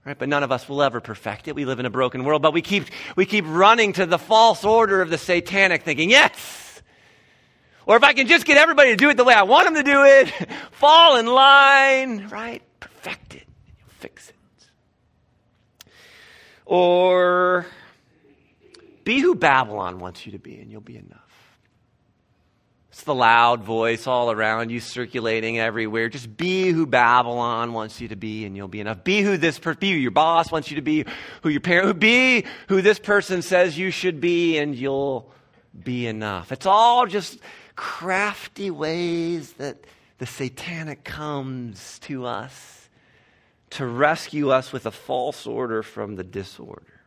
Right? 0.04 0.20
But 0.20 0.28
none 0.28 0.44
of 0.44 0.52
us 0.52 0.68
will 0.68 0.84
ever 0.84 1.00
perfect 1.00 1.48
it. 1.48 1.56
We 1.56 1.64
live 1.64 1.80
in 1.80 1.86
a 1.86 1.90
broken 1.90 2.26
world, 2.26 2.42
but 2.42 2.52
we 2.52 2.62
keep, 2.62 2.88
we 3.16 3.26
keep 3.26 3.46
running 3.48 3.94
to 3.94 4.06
the 4.06 4.20
false 4.20 4.66
order 4.66 5.02
of 5.02 5.10
the 5.10 5.18
satanic, 5.18 5.84
thinking, 5.84 6.10
yes! 6.10 6.82
Or 7.86 7.96
if 7.96 8.04
I 8.04 8.12
can 8.12 8.28
just 8.28 8.46
get 8.46 8.58
everybody 8.58 8.90
to 8.90 8.98
do 8.98 9.10
it 9.10 9.16
the 9.16 9.24
way 9.24 9.34
I 9.34 9.44
want 9.44 9.68
them 9.68 9.76
to 9.76 9.84
do 9.84 10.04
it, 10.04 10.50
fall 10.72 11.16
in 11.16 11.28
line, 11.28 12.28
right? 12.28 12.62
Perfect 12.82 13.36
it. 13.36 13.48
You'll 13.80 13.88
fix 14.00 14.28
it. 14.28 14.36
Or 16.66 17.66
be 19.04 19.20
who 19.20 19.36
Babylon 19.36 20.00
wants 20.00 20.26
you 20.26 20.32
to 20.32 20.40
be, 20.40 20.60
and 20.60 20.72
you'll 20.72 20.82
be 20.82 20.98
enough. 20.98 21.22
It's 22.90 23.04
the 23.04 23.14
loud 23.14 23.62
voice 23.62 24.08
all 24.08 24.32
around 24.32 24.72
you, 24.72 24.80
circulating 24.80 25.60
everywhere. 25.60 26.08
Just 26.08 26.38
be 26.38 26.70
who 26.70 26.88
Babylon 26.88 27.74
wants 27.74 28.00
you 28.00 28.08
to 28.08 28.16
be, 28.16 28.46
and 28.46 28.56
you'll 28.56 28.70
be 28.70 28.80
enough. 28.80 29.04
Be 29.04 29.22
who 29.22 29.36
this 29.36 29.60
person, 29.60 29.80
be 29.82 29.92
who 29.92 29.98
your 29.98 30.12
boss 30.12 30.50
wants 30.50 30.72
you 30.72 30.78
to 30.78 30.82
be, 30.82 31.06
who 31.42 31.50
your 31.50 31.60
parent, 31.60 32.00
be 32.00 32.46
who 32.70 32.82
this 32.82 32.98
person 32.98 33.42
says 33.42 33.78
you 33.78 33.92
should 33.92 34.22
be, 34.22 34.58
and 34.58 34.76
you'll 34.76 35.30
be 35.84 36.08
enough. 36.08 36.54
It's 36.54 36.66
all 36.66 37.06
just 37.06 37.38
crafty 37.76 38.72
ways 38.72 39.52
that 39.54 39.84
the 40.18 40.26
satanic 40.26 41.04
comes 41.04 42.00
to 42.00 42.26
us 42.26 42.75
to 43.72 43.86
rescue 43.86 44.52
us 44.52 44.72
with 44.72 44.86
a 44.86 44.92
false 44.92 45.46
order 45.48 45.84
from 45.84 46.16
the 46.16 46.24
disorder. 46.24 47.02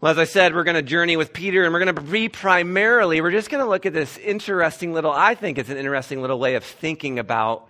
Well, 0.00 0.12
as 0.12 0.18
I 0.18 0.24
said, 0.24 0.54
we're 0.54 0.64
going 0.64 0.76
to 0.76 0.82
journey 0.82 1.16
with 1.16 1.32
Peter, 1.32 1.64
and 1.64 1.72
we're 1.72 1.82
going 1.82 1.94
to 1.94 2.00
be 2.02 2.28
primarily, 2.28 3.20
we're 3.20 3.30
just 3.30 3.48
going 3.48 3.64
to 3.64 3.68
look 3.68 3.86
at 3.86 3.94
this 3.94 4.18
interesting 4.18 4.92
little, 4.92 5.10
I 5.10 5.34
think 5.34 5.56
it's 5.58 5.70
an 5.70 5.78
interesting 5.78 6.20
little 6.20 6.38
way 6.38 6.54
of 6.54 6.64
thinking 6.64 7.18
about 7.18 7.66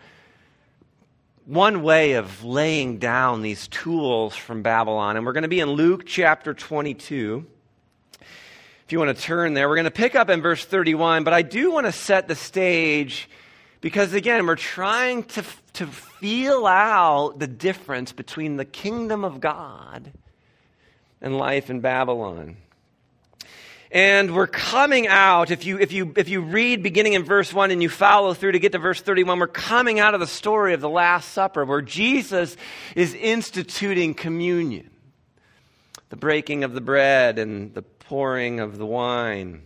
one 1.44 1.84
way 1.84 2.14
of 2.14 2.42
laying 2.42 2.98
down 2.98 3.42
these 3.42 3.68
tools 3.68 4.34
from 4.34 4.62
Babylon. 4.62 5.16
And 5.16 5.24
we're 5.24 5.32
going 5.32 5.42
to 5.42 5.48
be 5.48 5.60
in 5.60 5.70
Luke 5.70 6.04
chapter 6.04 6.52
22. 6.52 7.46
If 8.20 8.92
you 8.92 8.98
want 8.98 9.16
to 9.16 9.22
turn 9.22 9.54
there, 9.54 9.68
we're 9.68 9.76
going 9.76 9.84
to 9.84 9.90
pick 9.92 10.16
up 10.16 10.28
in 10.28 10.42
verse 10.42 10.64
31, 10.64 11.22
but 11.22 11.32
I 11.32 11.42
do 11.42 11.70
want 11.70 11.86
to 11.86 11.92
set 11.92 12.26
the 12.26 12.34
stage 12.34 13.28
because 13.86 14.14
again, 14.14 14.44
we're 14.44 14.56
trying 14.56 15.22
to, 15.22 15.44
to 15.74 15.86
feel 15.86 16.66
out 16.66 17.38
the 17.38 17.46
difference 17.46 18.10
between 18.10 18.56
the 18.56 18.64
kingdom 18.64 19.24
of 19.24 19.38
God 19.38 20.10
and 21.20 21.38
life 21.38 21.70
in 21.70 21.78
Babylon. 21.78 22.56
And 23.92 24.34
we're 24.34 24.48
coming 24.48 25.06
out, 25.06 25.52
if 25.52 25.64
you, 25.64 25.78
if, 25.78 25.92
you, 25.92 26.12
if 26.16 26.28
you 26.28 26.40
read 26.40 26.82
beginning 26.82 27.12
in 27.12 27.22
verse 27.22 27.54
1 27.54 27.70
and 27.70 27.80
you 27.80 27.88
follow 27.88 28.34
through 28.34 28.50
to 28.50 28.58
get 28.58 28.72
to 28.72 28.80
verse 28.80 29.00
31, 29.00 29.38
we're 29.38 29.46
coming 29.46 30.00
out 30.00 30.14
of 30.14 30.20
the 30.20 30.26
story 30.26 30.74
of 30.74 30.80
the 30.80 30.90
Last 30.90 31.30
Supper 31.30 31.64
where 31.64 31.80
Jesus 31.80 32.56
is 32.96 33.14
instituting 33.14 34.14
communion 34.14 34.90
the 36.08 36.16
breaking 36.16 36.64
of 36.64 36.72
the 36.72 36.80
bread 36.80 37.38
and 37.38 37.72
the 37.72 37.82
pouring 37.82 38.58
of 38.58 38.78
the 38.78 38.86
wine. 38.86 39.62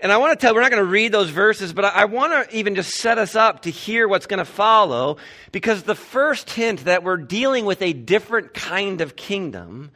And 0.00 0.12
I 0.12 0.18
want 0.18 0.38
to 0.38 0.46
tell, 0.46 0.54
we're 0.54 0.60
not 0.60 0.70
going 0.70 0.84
to 0.84 0.88
read 0.90 1.10
those 1.10 1.30
verses, 1.30 1.72
but 1.72 1.84
I, 1.84 2.04
want 2.04 2.50
to 2.50 2.56
even 2.56 2.76
just 2.76 2.94
set 2.94 3.18
us 3.18 3.34
up 3.34 3.62
to 3.62 3.70
hear 3.70 4.06
what's 4.06 4.26
going 4.26 4.38
to 4.38 4.44
follow, 4.44 5.16
because 5.50 5.82
the 5.82 5.96
first 5.96 6.50
hint 6.50 6.84
that 6.84 7.02
we're 7.02 7.16
dealing 7.16 7.64
with 7.64 7.82
a 7.82 7.92
different 7.92 8.54
kind 8.54 9.00
of 9.00 9.16
kingdom 9.16 9.90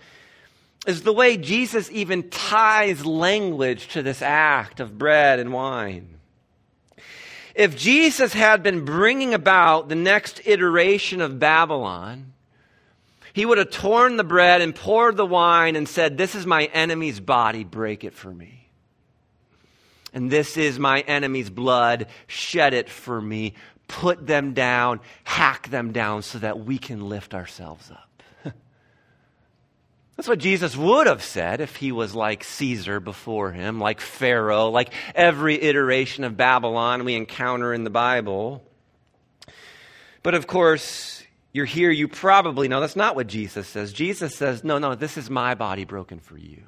is 0.88 1.02
the 1.02 1.12
way 1.12 1.36
Jesus 1.36 1.88
even 1.92 2.30
ties 2.30 3.06
language 3.06 3.88
to 3.88 4.02
this 4.02 4.22
act 4.22 4.80
of 4.80 4.98
bread 4.98 5.38
and 5.38 5.52
wine. 5.52 6.18
If 7.54 7.76
Jesus 7.76 8.32
had 8.32 8.64
been 8.64 8.84
bringing 8.84 9.34
about 9.34 9.88
the 9.88 9.94
next 9.94 10.40
iteration 10.46 11.20
of 11.20 11.38
Babylon, 11.38 12.32
he 13.32 13.46
would 13.46 13.58
have 13.58 13.70
torn 13.70 14.16
the 14.16 14.24
bread 14.24 14.62
and 14.62 14.74
poured 14.74 15.16
the 15.16 15.26
wine 15.26 15.76
and 15.76 15.88
said, 15.88 16.18
This 16.18 16.34
is 16.34 16.44
my 16.44 16.64
enemy's 16.66 17.20
body, 17.20 17.62
break 17.62 18.02
it 18.02 18.14
for 18.14 18.32
me. 18.32 18.61
And 20.12 20.30
this 20.30 20.56
is 20.56 20.78
my 20.78 21.00
enemy's 21.00 21.50
blood. 21.50 22.06
Shed 22.26 22.74
it 22.74 22.88
for 22.88 23.20
me. 23.20 23.54
Put 23.88 24.26
them 24.26 24.52
down. 24.52 25.00
Hack 25.24 25.68
them 25.68 25.92
down 25.92 26.22
so 26.22 26.38
that 26.38 26.60
we 26.60 26.78
can 26.78 27.08
lift 27.08 27.34
ourselves 27.34 27.90
up. 27.90 28.22
That's 30.16 30.28
what 30.28 30.38
Jesus 30.38 30.76
would 30.76 31.06
have 31.06 31.22
said 31.22 31.60
if 31.60 31.76
he 31.76 31.92
was 31.92 32.14
like 32.14 32.44
Caesar 32.44 33.00
before 33.00 33.52
him, 33.52 33.78
like 33.80 34.00
Pharaoh, 34.00 34.68
like 34.68 34.92
every 35.14 35.60
iteration 35.62 36.24
of 36.24 36.36
Babylon 36.36 37.04
we 37.04 37.14
encounter 37.14 37.72
in 37.72 37.84
the 37.84 37.90
Bible. 37.90 38.62
But 40.22 40.34
of 40.34 40.46
course, 40.46 41.22
you're 41.52 41.64
here, 41.66 41.90
you 41.90 42.08
probably 42.08 42.68
know 42.68 42.80
that's 42.80 42.96
not 42.96 43.16
what 43.16 43.26
Jesus 43.26 43.66
says. 43.66 43.92
Jesus 43.92 44.34
says, 44.34 44.62
No, 44.62 44.78
no, 44.78 44.94
this 44.94 45.16
is 45.16 45.28
my 45.28 45.54
body 45.54 45.84
broken 45.84 46.18
for 46.20 46.38
you. 46.38 46.62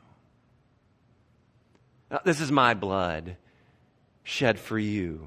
Uh, 2.14 2.18
this 2.23 2.40
is 2.40 2.52
my 2.52 2.75
blood 2.75 3.37
shed 4.23 4.61
for 4.61 4.78
you. 4.78 5.26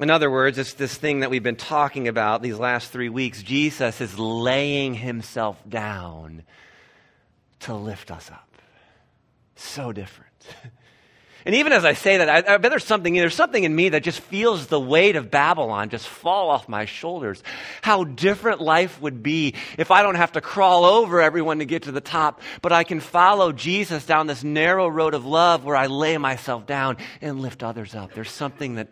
In 0.00 0.10
other 0.10 0.28
words, 0.28 0.58
it's 0.58 0.72
this 0.72 0.96
thing 0.96 1.20
that 1.20 1.30
we've 1.30 1.44
been 1.44 1.54
talking 1.54 2.08
about 2.08 2.42
these 2.42 2.58
last 2.58 2.90
three 2.90 3.08
weeks. 3.08 3.40
Jesus 3.40 4.00
is 4.00 4.18
laying 4.18 4.94
himself 4.94 5.56
down 5.68 6.42
to 7.60 7.74
lift 7.74 8.10
us 8.10 8.32
up. 8.32 8.48
So 9.54 9.92
different. 9.92 10.32
And 11.46 11.54
even 11.56 11.72
as 11.72 11.84
I 11.84 11.92
say 11.92 12.16
that, 12.18 12.28
I, 12.28 12.54
I, 12.54 12.56
bet 12.56 12.70
there's 12.70 12.86
something, 12.86 13.12
there's 13.12 13.34
something 13.34 13.62
in 13.62 13.74
me 13.74 13.90
that 13.90 14.02
just 14.02 14.20
feels 14.20 14.66
the 14.66 14.80
weight 14.80 15.14
of 15.16 15.30
Babylon 15.30 15.90
just 15.90 16.08
fall 16.08 16.48
off 16.48 16.70
my 16.70 16.86
shoulders. 16.86 17.42
How 17.82 18.04
different 18.04 18.62
life 18.62 19.00
would 19.02 19.22
be 19.22 19.54
if 19.76 19.90
I 19.90 20.02
don't 20.02 20.14
have 20.14 20.32
to 20.32 20.40
crawl 20.40 20.86
over 20.86 21.20
everyone 21.20 21.58
to 21.58 21.66
get 21.66 21.82
to 21.82 21.92
the 21.92 22.00
top, 22.00 22.40
but 22.62 22.72
I 22.72 22.82
can 22.84 22.98
follow 22.98 23.52
Jesus 23.52 24.06
down 24.06 24.26
this 24.26 24.42
narrow 24.42 24.88
road 24.88 25.12
of 25.12 25.26
love 25.26 25.64
where 25.64 25.76
I 25.76 25.86
lay 25.86 26.16
myself 26.16 26.66
down 26.66 26.96
and 27.20 27.40
lift 27.40 27.62
others 27.62 27.94
up. 27.94 28.14
There's 28.14 28.30
something 28.30 28.76
that 28.76 28.88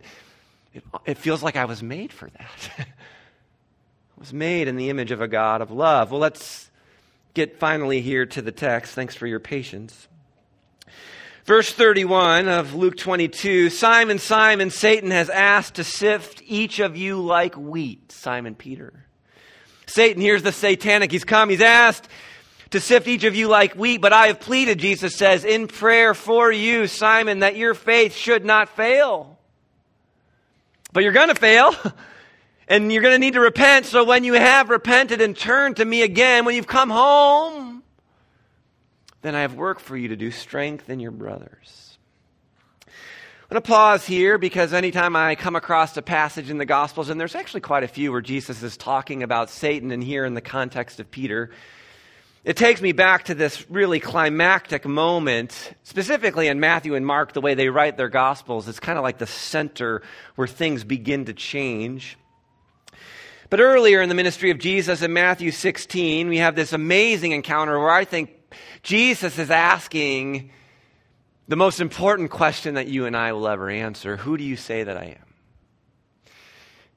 it, 0.75 0.85
it 1.07 1.19
feels 1.19 1.43
like 1.43 1.57
I 1.57 1.65
was 1.65 1.83
made 1.83 2.13
for 2.13 2.29
that. 2.29 2.71
I 2.79 4.19
was 4.19 4.35
made 4.35 4.69
in 4.69 4.77
the 4.77 4.91
image 4.91 5.11
of 5.11 5.23
a 5.23 5.29
God 5.29 5.63
of 5.63 5.71
love. 5.71 6.11
Well, 6.11 6.21
let's 6.21 6.71
get 7.33 7.59
finally 7.59 8.03
here 8.03 8.27
to 8.27 8.43
the 8.43 8.53
text. 8.53 8.95
Thanks 8.95 9.15
for 9.15 9.27
your 9.27 9.41
patience. 9.41 10.07
Verse 11.45 11.73
31 11.73 12.47
of 12.47 12.75
Luke 12.75 12.97
22 12.97 13.71
Simon, 13.71 14.19
Simon, 14.19 14.71
Satan 14.71 15.11
has 15.11 15.29
asked 15.29 15.75
to 15.75 15.85
sift 15.85 16.41
each 16.47 16.79
of 16.79 16.97
you 16.97 17.21
like 17.21 17.57
wheat. 17.57 18.13
Simon 18.13 18.55
Peter. 18.55 18.93
Satan, 19.87 20.23
here's 20.23 20.45
the 20.45 20.53
satanic. 20.53 21.11
He's 21.11 21.25
come. 21.25 21.49
He's 21.49 21.61
asked 21.61 22.09
to 22.71 22.81
sift 22.81 23.09
each 23.09 23.25
of 23.25 23.35
you 23.35 23.49
like 23.49 23.75
wheat, 23.75 24.01
but 24.01 24.13
I 24.13 24.29
have 24.29 24.41
pleaded, 24.41 24.79
Jesus 24.79 25.17
says, 25.17 25.45
in 25.45 25.67
prayer 25.67 26.15
for 26.15 26.51
you, 26.51 26.87
Simon, 26.87 27.41
that 27.41 27.57
your 27.57 27.75
faith 27.75 28.15
should 28.15 28.45
not 28.45 28.69
fail. 28.71 29.39
But 30.93 31.03
you're 31.03 31.13
going 31.13 31.29
to 31.29 31.35
fail. 31.35 31.75
And 32.69 32.91
you're 32.91 33.03
going 33.03 33.13
to 33.13 33.19
need 33.19 33.35
to 33.35 33.41
repent. 33.41 33.85
So 33.87 34.05
when 34.05 34.25
you 34.25 34.33
have 34.33 34.71
repented 34.71 35.21
and 35.21 35.37
turned 35.37 35.77
to 35.77 35.85
me 35.85 36.03
again, 36.03 36.47
when 36.47 36.55
you've 36.55 36.67
come 36.67 36.89
home, 36.89 37.72
then 39.23 39.35
I 39.35 39.41
have 39.41 39.55
work 39.55 39.81
for 39.81 39.97
you 39.97 40.09
to 40.09 40.17
do. 40.17 40.31
Strengthen 40.31 41.01
your 41.01 41.13
brothers. 41.13 41.97
I'm 42.87 43.57
going 43.57 43.63
to 43.63 43.69
pause 43.69 44.07
here 44.07 44.39
because 44.39 44.73
anytime 44.73 45.15
I 45.15 45.35
come 45.35 45.57
across 45.57 45.97
a 45.97 46.03
passage 46.03 46.49
in 46.49 46.59
the 46.59 46.65
Gospels, 46.65 47.11
and 47.11 47.21
there's 47.21 47.35
actually 47.35 47.61
quite 47.61 47.85
a 47.85 47.89
few 47.89 48.11
where 48.11 48.23
Jesus 48.23 48.63
is 48.63 48.77
talking 48.77 49.23
about 49.23 49.51
Satan, 49.51 49.91
and 49.91 50.03
here 50.03 50.25
in 50.25 50.35
the 50.35 50.41
context 50.41 51.01
of 51.01 51.11
Peter, 51.11 51.51
it 52.45 52.57
takes 52.57 52.81
me 52.81 52.93
back 52.93 53.27
to 53.27 53.35
this 53.35 53.71
really 53.71 54.01
climactic 54.01 54.87
moment, 54.87 55.75
specifically 55.85 56.49
in 56.49 56.61
Matthew 56.61 56.95
and 56.95 57.07
Mark, 57.07 57.35
the 57.35 57.41
way 57.41 57.55
they 57.55 57.69
write 57.69 57.97
their 57.97 58.09
Gospels. 58.09 58.67
It's 58.69 58.81
kind 58.81 58.99
of 58.99 59.05
like 59.05 59.19
the 59.19 59.27
center 59.27 60.03
where 60.35 60.49
things 60.49 60.83
begin 60.83 61.27
to 61.27 61.35
change. 61.35 62.17
But 63.49 63.61
earlier 63.61 64.01
in 64.01 64.09
the 64.09 64.15
ministry 64.15 64.51
of 64.51 64.59
Jesus 64.59 65.03
in 65.03 65.13
Matthew 65.13 65.51
16, 65.51 66.27
we 66.29 66.39
have 66.39 66.57
this 66.57 66.73
amazing 66.73 67.33
encounter 67.33 67.79
where 67.79 67.91
I 67.91 68.07
think 68.07 68.31
Jesus 68.83 69.39
is 69.39 69.51
asking 69.51 70.51
the 71.49 71.57
most 71.57 71.81
important 71.81 72.31
question 72.31 72.75
that 72.75 72.89
you 72.89 73.07
and 73.07 73.17
I 73.17 73.33
will 73.33 73.47
ever 73.47 73.71
answer 73.71 74.17
Who 74.17 74.37
do 74.37 74.45
you 74.45 74.57
say 74.57 74.83
that 74.85 74.97
I 74.97 75.19
am? 75.21 75.33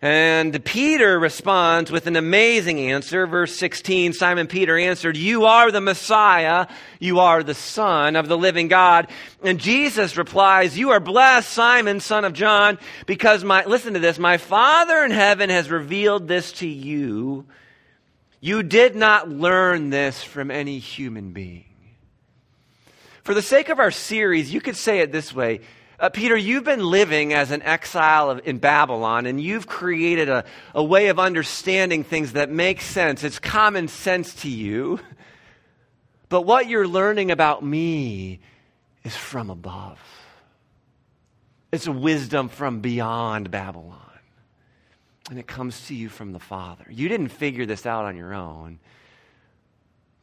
And 0.01 0.63
Peter 0.63 1.17
responds 1.17 1.89
with 1.89 2.05
an 2.05 2.15
amazing 2.15 2.79
answer. 2.79 3.25
Verse 3.25 3.55
16 3.55 4.13
Simon 4.13 4.47
Peter 4.47 4.77
answered, 4.77 5.15
You 5.15 5.45
are 5.45 5.71
the 5.71 5.81
Messiah. 5.81 6.67
You 6.99 7.19
are 7.19 7.43
the 7.43 7.53
Son 7.53 8.15
of 8.15 8.27
the 8.27 8.37
living 8.37 8.67
God. 8.67 9.09
And 9.43 9.59
Jesus 9.59 10.17
replies, 10.17 10.77
You 10.77 10.91
are 10.91 10.99
blessed, 10.99 11.49
Simon, 11.49 11.99
son 11.99 12.25
of 12.25 12.33
John, 12.33 12.77
because 13.05 13.43
my, 13.43 13.65
listen 13.65 13.93
to 13.93 13.99
this, 13.99 14.19
my 14.19 14.37
Father 14.37 15.03
in 15.03 15.11
heaven 15.11 15.49
has 15.49 15.69
revealed 15.69 16.27
this 16.27 16.51
to 16.53 16.67
you. 16.67 17.45
You 18.41 18.63
did 18.63 18.95
not 18.95 19.29
learn 19.29 19.89
this 19.89 20.23
from 20.23 20.51
any 20.51 20.77
human 20.77 21.31
being. 21.31 21.75
For 23.25 23.34
the 23.34 23.41
sake 23.41 23.70
of 23.70 23.79
our 23.79 23.89
series, 23.89 24.53
you 24.53 24.62
could 24.62 24.77
say 24.77 25.00
it 25.00 25.12
this 25.12 25.34
way 25.34 25.62
uh, 26.00 26.10
Peter, 26.10 26.38
you've 26.38 26.63
been 26.63 26.86
living 26.86 27.34
as 27.34 27.50
an 27.50 27.63
exile 27.63 28.29
of, 28.29 28.41
in 28.46 28.60
Babylon, 28.60 29.25
and 29.25 29.41
you've 29.41 29.65
created 29.65 30.29
a, 30.29 30.46
a 30.75 30.84
way 30.84 31.08
of 31.08 31.17
understanding 31.17 32.03
things 32.03 32.34
that 32.34 32.51
makes 32.51 32.86
sense. 32.86 33.24
It's 33.24 33.39
common 33.39 33.88
sense 33.89 34.34
to 34.41 34.50
you. 34.50 35.00
But 36.27 36.41
what 36.41 36.67
you're 36.67 36.88
learning 36.88 37.29
about 37.29 37.63
me 37.63 38.39
is 39.03 39.15
from 39.15 39.51
above. 39.51 40.00
It's 41.72 41.86
a 41.86 41.91
wisdom 41.91 42.50
from 42.50 42.82
beyond 42.82 43.51
Babylon. 43.51 44.00
And 45.29 45.38
it 45.38 45.46
comes 45.46 45.86
to 45.86 45.96
you 45.96 46.10
from 46.10 46.34
the 46.34 46.39
Father. 46.39 46.86
You 46.89 47.10
didn't 47.10 47.27
figure 47.27 47.67
this 47.67 47.86
out 47.86 48.05
on 48.05 48.17
your 48.17 48.34
own. 48.34 48.79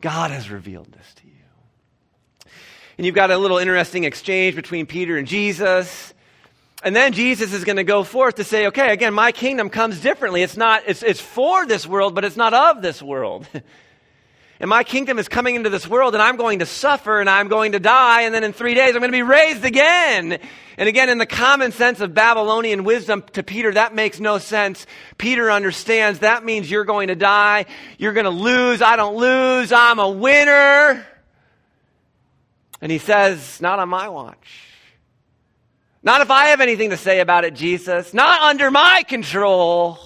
God 0.01 0.33
has 0.33 0.51
revealed 0.51 0.91
this 0.91 1.15
to 1.15 1.29
you. 1.29 1.43
And 2.99 3.07
you've 3.07 3.15
got 3.15 3.31
a 3.31 3.39
little 3.39 3.59
interesting 3.59 4.05
exchange 4.05 4.55
between 4.55 4.87
Peter 4.87 5.17
and 5.17 5.27
Jesus. 5.27 6.13
And 6.83 6.95
then 6.95 7.13
Jesus 7.13 7.53
is 7.53 7.65
going 7.65 7.77
to 7.77 7.85
go 7.85 8.05
forth 8.05 8.37
to 8.37 8.45
say, 8.45 8.67
okay, 8.67 8.93
again, 8.93 9.15
my 9.15 9.33
kingdom 9.33 9.71
comes 9.71 10.01
differently. 10.01 10.43
It's 10.43 10.57
not, 10.57 10.83
it's, 10.87 11.03
it's 11.03 11.21
for 11.21 11.65
this 11.65 11.87
world, 11.87 12.15
but 12.15 12.25
it's 12.25 12.37
not 12.37 12.53
of 12.53 12.83
this 12.83 13.01
world. 13.01 13.47
and 14.61 14.69
my 14.69 14.83
kingdom 14.83 15.19
is 15.19 15.29
coming 15.29 15.55
into 15.55 15.71
this 15.71 15.87
world 15.87 16.15
and 16.15 16.23
I'm 16.23 16.37
going 16.37 16.59
to 16.59 16.67
suffer 16.67 17.21
and 17.21 17.31
I'm 17.31 17.49
going 17.49 17.73
to 17.73 17.79
die. 17.79 18.23
And 18.23 18.35
then 18.35 18.43
in 18.43 18.53
three 18.53 18.75
days, 18.75 18.95
I'm 18.95 19.01
going 19.01 19.13
to 19.13 19.17
be 19.17 19.23
raised 19.23 19.65
again. 19.65 20.39
And 20.77 20.89
again, 20.89 21.09
in 21.09 21.19
the 21.19 21.27
common 21.27 21.71
sense 21.71 22.01
of 22.01 22.15
Babylonian 22.15 22.83
wisdom 22.83 23.23
to 23.35 23.45
Peter, 23.45 23.73
that 23.73 23.95
makes 23.95 24.19
no 24.19 24.39
sense. 24.39 24.85
Peter 25.19 25.51
understands 25.51 26.19
that 26.19 26.45
means 26.45 26.71
you're 26.71 26.85
going 26.85 27.09
to 27.09 27.15
die. 27.15 27.67
You're 27.97 28.13
going 28.13 28.25
to 28.25 28.31
lose. 28.31 28.83
I 28.83 28.97
don't 28.97 29.17
lose. 29.17 29.71
I'm 29.71 30.01
a 30.01 30.11
winner. 30.11 31.07
And 32.83 32.91
he 32.91 32.99
says, 32.99 33.63
Not 33.63 33.79
on 33.79 33.89
my 33.89 34.09
watch. 34.11 34.69
Not 36.03 36.21
if 36.21 36.31
I 36.33 36.49
have 36.49 36.61
anything 36.61 36.91
to 36.91 36.97
say 36.97 37.21
about 37.21 37.45
it, 37.45 37.55
Jesus. 37.55 38.13
Not 38.13 38.43
under 38.43 38.71
my 38.71 39.05
control. 39.09 39.99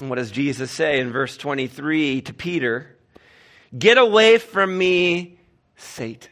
And 0.00 0.08
what 0.08 0.16
does 0.16 0.30
Jesus 0.30 0.70
say 0.70 0.98
in 0.98 1.12
verse 1.12 1.36
23 1.36 2.22
to 2.22 2.34
Peter? 2.34 2.96
Get 3.78 3.98
away 3.98 4.38
from 4.38 4.76
me, 4.76 5.38
Satan. 5.76 6.30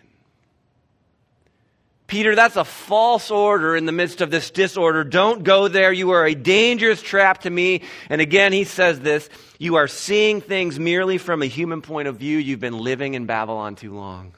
Peter, 2.07 2.35
that's 2.35 2.57
a 2.57 2.65
false 2.65 3.31
order 3.31 3.77
in 3.77 3.87
the 3.87 3.93
midst 3.93 4.21
of 4.21 4.33
this 4.33 4.51
disorder. 4.51 5.05
Don't 5.05 5.45
go 5.45 5.69
there. 5.69 5.93
You 5.93 6.11
are 6.11 6.27
a 6.27 6.35
dangerous 6.35 7.01
trap 7.01 7.43
to 7.43 7.51
me. 7.51 7.83
And 8.09 8.21
again, 8.21 8.53
he 8.53 8.65
says 8.65 8.99
this 8.99 9.29
You 9.59 9.77
are 9.77 9.87
seeing 9.87 10.41
things 10.41 10.81
merely 10.81 11.19
from 11.19 11.43
a 11.43 11.47
human 11.47 11.83
point 11.83 12.09
of 12.09 12.17
view. 12.17 12.39
You've 12.39 12.59
been 12.59 12.79
living 12.79 13.15
in 13.15 13.27
Babylon 13.27 13.77
too 13.77 13.95
long. 13.95 14.33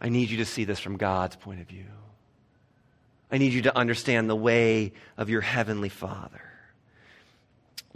I 0.00 0.08
need 0.08 0.30
you 0.30 0.38
to 0.38 0.44
see 0.44 0.64
this 0.64 0.78
from 0.78 0.96
God's 0.96 1.36
point 1.36 1.60
of 1.60 1.66
view. 1.66 1.86
I 3.30 3.38
need 3.38 3.52
you 3.52 3.62
to 3.62 3.76
understand 3.76 4.30
the 4.30 4.36
way 4.36 4.92
of 5.16 5.28
your 5.28 5.40
heavenly 5.40 5.88
Father. 5.88 6.40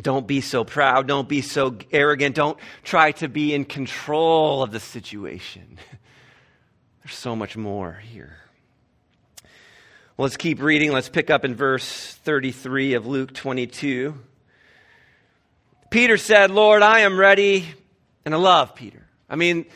Don't 0.03 0.27
be 0.27 0.41
so 0.41 0.65
proud. 0.65 1.07
Don't 1.07 1.29
be 1.29 1.43
so 1.43 1.77
arrogant. 1.93 2.35
Don't 2.35 2.59
try 2.83 3.13
to 3.13 3.29
be 3.29 3.55
in 3.55 3.65
control 3.65 4.63
of 4.63 4.73
the 4.73 4.81
situation. 4.81 5.79
There's 7.05 7.15
so 7.15 7.37
much 7.37 7.57
more 7.57 8.01
here. 8.11 8.37
Well, 10.17 10.25
let's 10.25 10.37
keep 10.37 10.61
reading. 10.61 10.93
Let's 10.93 11.09
pick 11.09 11.31
up 11.31 11.45
in 11.45 11.55
verse 11.55 12.15
33 12.25 12.95
of 12.95 13.07
Luke 13.07 13.33
22. 13.33 14.15
Peter 15.91 16.17
said, 16.17 16.51
Lord, 16.51 16.83
I 16.83 17.01
am 17.01 17.19
ready. 17.19 17.67
And 18.25 18.35
I 18.35 18.39
love 18.39 18.75
Peter. 18.75 19.05
I 19.29 19.37
mean, 19.37 19.67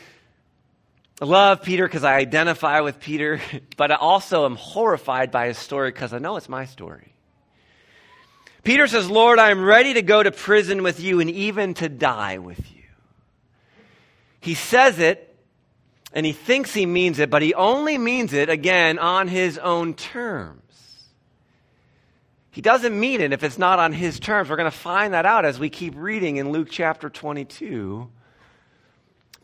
I 1.19 1.25
love 1.25 1.63
Peter 1.63 1.85
because 1.85 2.03
I 2.03 2.15
identify 2.17 2.81
with 2.81 2.99
Peter, 2.99 3.41
but 3.77 3.91
I 3.91 3.95
also 3.95 4.45
am 4.45 4.55
horrified 4.55 5.31
by 5.31 5.47
his 5.47 5.57
story 5.57 5.91
because 5.91 6.13
I 6.13 6.19
know 6.19 6.37
it's 6.37 6.49
my 6.49 6.65
story. 6.65 7.13
Peter 8.63 8.85
says, 8.87 9.09
Lord, 9.09 9.39
I 9.39 9.49
am 9.49 9.63
ready 9.63 9.93
to 9.93 10.01
go 10.01 10.21
to 10.21 10.31
prison 10.31 10.83
with 10.83 10.99
you 10.99 11.19
and 11.19 11.29
even 11.31 11.73
to 11.75 11.89
die 11.89 12.37
with 12.37 12.59
you. 12.75 12.83
He 14.41 14.53
says 14.53 14.99
it 14.99 15.35
and 16.13 16.25
he 16.25 16.33
thinks 16.33 16.73
he 16.73 16.85
means 16.85 17.19
it, 17.19 17.29
but 17.29 17.41
he 17.41 17.53
only 17.53 17.97
means 17.97 18.33
it, 18.33 18.49
again, 18.49 18.99
on 18.99 19.27
his 19.27 19.57
own 19.57 19.93
terms. 19.93 20.61
He 22.51 22.61
doesn't 22.61 22.97
mean 22.97 23.21
it 23.21 23.33
if 23.33 23.43
it's 23.43 23.57
not 23.57 23.79
on 23.79 23.93
his 23.93 24.19
terms. 24.19 24.49
We're 24.49 24.55
going 24.55 24.71
to 24.71 24.77
find 24.77 25.13
that 25.13 25.25
out 25.25 25.45
as 25.45 25.59
we 25.59 25.69
keep 25.69 25.93
reading 25.95 26.37
in 26.37 26.51
Luke 26.51 26.69
chapter 26.71 27.09
22. 27.09 28.09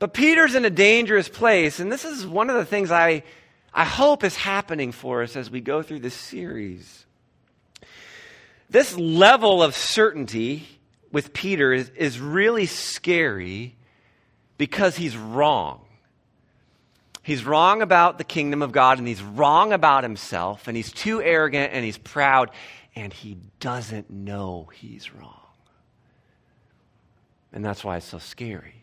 But 0.04 0.13
Peter's 0.13 0.54
in 0.54 0.66
a 0.66 0.70
dangerous 0.70 1.30
place, 1.30 1.80
and 1.80 1.89
this 1.89 2.04
is 2.04 2.28
one 2.28 2.50
of 2.50 2.58
the 2.58 2.66
things 2.66 2.92
I, 2.92 3.24
I 3.74 3.86
hope 3.86 4.26
is 4.26 4.36
happening 4.36 4.92
for 4.92 5.24
us 5.24 5.38
as 5.38 5.50
we 5.50 5.62
go 5.62 5.82
through 5.82 6.02
this 6.02 6.13
series. 6.13 7.06
This 8.70 8.98
level 8.98 9.63
of 9.63 9.78
certainty 9.78 10.68
with 11.13 11.32
Peter 11.32 11.72
is, 11.72 11.89
is 11.96 12.20
really 12.20 12.66
scary 12.66 13.78
because 14.58 14.98
he's 14.98 15.16
wrong. 15.16 15.86
He's 17.22 17.46
wrong 17.46 17.82
about 17.82 18.18
the 18.18 18.26
kingdom 18.26 18.62
of 18.62 18.74
God, 18.74 18.98
and 18.98 19.08
he's 19.08 19.24
wrong 19.24 19.72
about 19.72 20.04
himself, 20.04 20.68
and 20.68 20.76
he's 20.76 20.92
too 20.92 21.22
arrogant, 21.22 21.72
and 21.72 21.86
he's 21.86 21.98
proud, 21.98 22.52
and 22.94 23.13
he 23.13 23.38
doesn't 23.62 24.10
know 24.10 24.70
he's 24.74 25.13
wrong. 25.13 25.48
And 27.54 27.63
that's 27.63 27.86
why 27.86 27.96
it's 27.96 28.06
so 28.06 28.20
scary. 28.20 28.83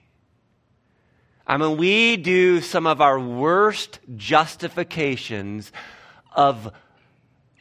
I 1.46 1.57
mean, 1.57 1.76
we 1.76 2.16
do 2.16 2.61
some 2.61 2.87
of 2.87 3.00
our 3.00 3.18
worst 3.18 3.98
justifications 4.16 5.72
of 6.33 6.72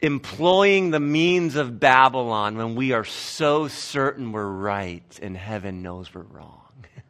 employing 0.00 0.90
the 0.90 1.00
means 1.00 1.56
of 1.56 1.80
Babylon 1.80 2.56
when 2.56 2.74
we 2.74 2.92
are 2.92 3.04
so 3.04 3.68
certain 3.68 4.32
we're 4.32 4.46
right 4.46 5.18
and 5.20 5.36
heaven 5.36 5.82
knows 5.82 6.14
we're 6.14 6.22
wrong. 6.22 6.84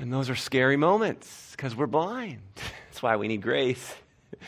and 0.00 0.12
those 0.12 0.30
are 0.30 0.36
scary 0.36 0.76
moments 0.76 1.50
because 1.52 1.76
we're 1.76 1.86
blind. 1.86 2.40
That's 2.88 3.02
why 3.02 3.16
we 3.16 3.28
need 3.28 3.42
grace. 3.42 3.94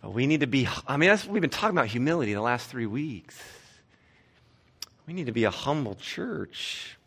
But 0.00 0.14
we 0.14 0.28
need 0.28 0.40
to 0.40 0.46
be, 0.46 0.68
I 0.86 0.96
mean, 0.96 1.10
we've 1.28 1.40
been 1.40 1.50
talking 1.50 1.76
about 1.76 1.88
humility 1.88 2.32
the 2.32 2.40
last 2.40 2.70
three 2.70 2.86
weeks. 2.86 3.36
We 5.08 5.12
need 5.12 5.26
to 5.26 5.32
be 5.32 5.42
a 5.42 5.50
humble 5.50 5.96
church 5.96 6.97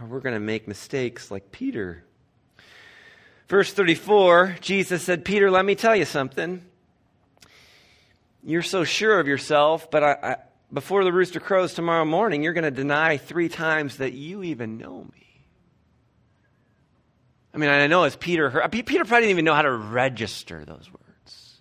or 0.00 0.06
we're 0.06 0.20
going 0.20 0.34
to 0.34 0.40
make 0.40 0.66
mistakes 0.66 1.30
like 1.30 1.52
Peter. 1.52 2.04
Verse 3.48 3.72
34, 3.72 4.56
Jesus 4.60 5.02
said, 5.02 5.24
Peter, 5.24 5.50
let 5.50 5.64
me 5.64 5.74
tell 5.74 5.94
you 5.94 6.04
something. 6.04 6.64
You're 8.42 8.62
so 8.62 8.84
sure 8.84 9.20
of 9.20 9.26
yourself, 9.26 9.90
but 9.90 10.02
I, 10.02 10.12
I, 10.22 10.36
before 10.72 11.04
the 11.04 11.12
rooster 11.12 11.40
crows 11.40 11.74
tomorrow 11.74 12.04
morning, 12.04 12.42
you're 12.42 12.52
going 12.52 12.64
to 12.64 12.70
deny 12.70 13.16
three 13.16 13.48
times 13.48 13.98
that 13.98 14.12
you 14.12 14.42
even 14.42 14.76
know 14.76 15.04
me. 15.04 15.24
I 17.54 17.58
mean, 17.58 17.70
I 17.70 17.86
know 17.86 18.02
as 18.02 18.16
Peter 18.16 18.50
heard, 18.50 18.70
Peter 18.72 19.04
probably 19.04 19.20
didn't 19.20 19.30
even 19.30 19.44
know 19.44 19.54
how 19.54 19.62
to 19.62 19.70
register 19.70 20.64
those 20.64 20.90
words. 20.90 21.60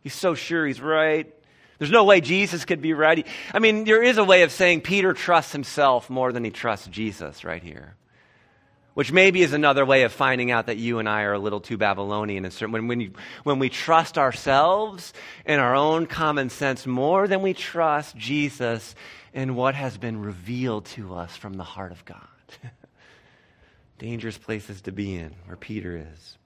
He's 0.00 0.14
so 0.14 0.34
sure 0.34 0.66
he's 0.66 0.80
right. 0.80 1.32
There's 1.78 1.90
no 1.90 2.04
way 2.04 2.20
Jesus 2.20 2.64
could 2.64 2.80
be 2.80 2.92
right. 2.92 3.26
I 3.52 3.58
mean, 3.58 3.84
there 3.84 4.02
is 4.02 4.18
a 4.18 4.24
way 4.24 4.42
of 4.42 4.52
saying 4.52 4.82
Peter 4.82 5.12
trusts 5.12 5.52
himself 5.52 6.08
more 6.08 6.32
than 6.32 6.44
he 6.44 6.50
trusts 6.50 6.86
Jesus 6.86 7.44
right 7.44 7.62
here. 7.62 7.96
Which 8.94 9.10
maybe 9.10 9.42
is 9.42 9.54
another 9.54 9.86
way 9.86 10.02
of 10.02 10.12
finding 10.12 10.50
out 10.50 10.66
that 10.66 10.76
you 10.76 10.98
and 10.98 11.08
I 11.08 11.22
are 11.22 11.32
a 11.32 11.38
little 11.38 11.60
too 11.60 11.78
Babylonian. 11.78 12.44
When, 12.44 12.88
when, 12.88 13.00
you, 13.00 13.12
when 13.42 13.58
we 13.58 13.70
trust 13.70 14.18
ourselves 14.18 15.14
and 15.46 15.60
our 15.60 15.74
own 15.74 16.06
common 16.06 16.50
sense 16.50 16.86
more 16.86 17.26
than 17.26 17.40
we 17.40 17.54
trust 17.54 18.16
Jesus 18.16 18.94
and 19.32 19.56
what 19.56 19.74
has 19.74 19.96
been 19.96 20.20
revealed 20.20 20.84
to 20.86 21.14
us 21.14 21.36
from 21.36 21.54
the 21.54 21.64
heart 21.64 21.90
of 21.90 22.04
God. 22.04 22.20
Dangerous 23.98 24.36
places 24.36 24.82
to 24.82 24.92
be 24.92 25.14
in, 25.14 25.34
where 25.46 25.56
Peter 25.56 25.96
is. 26.12 26.36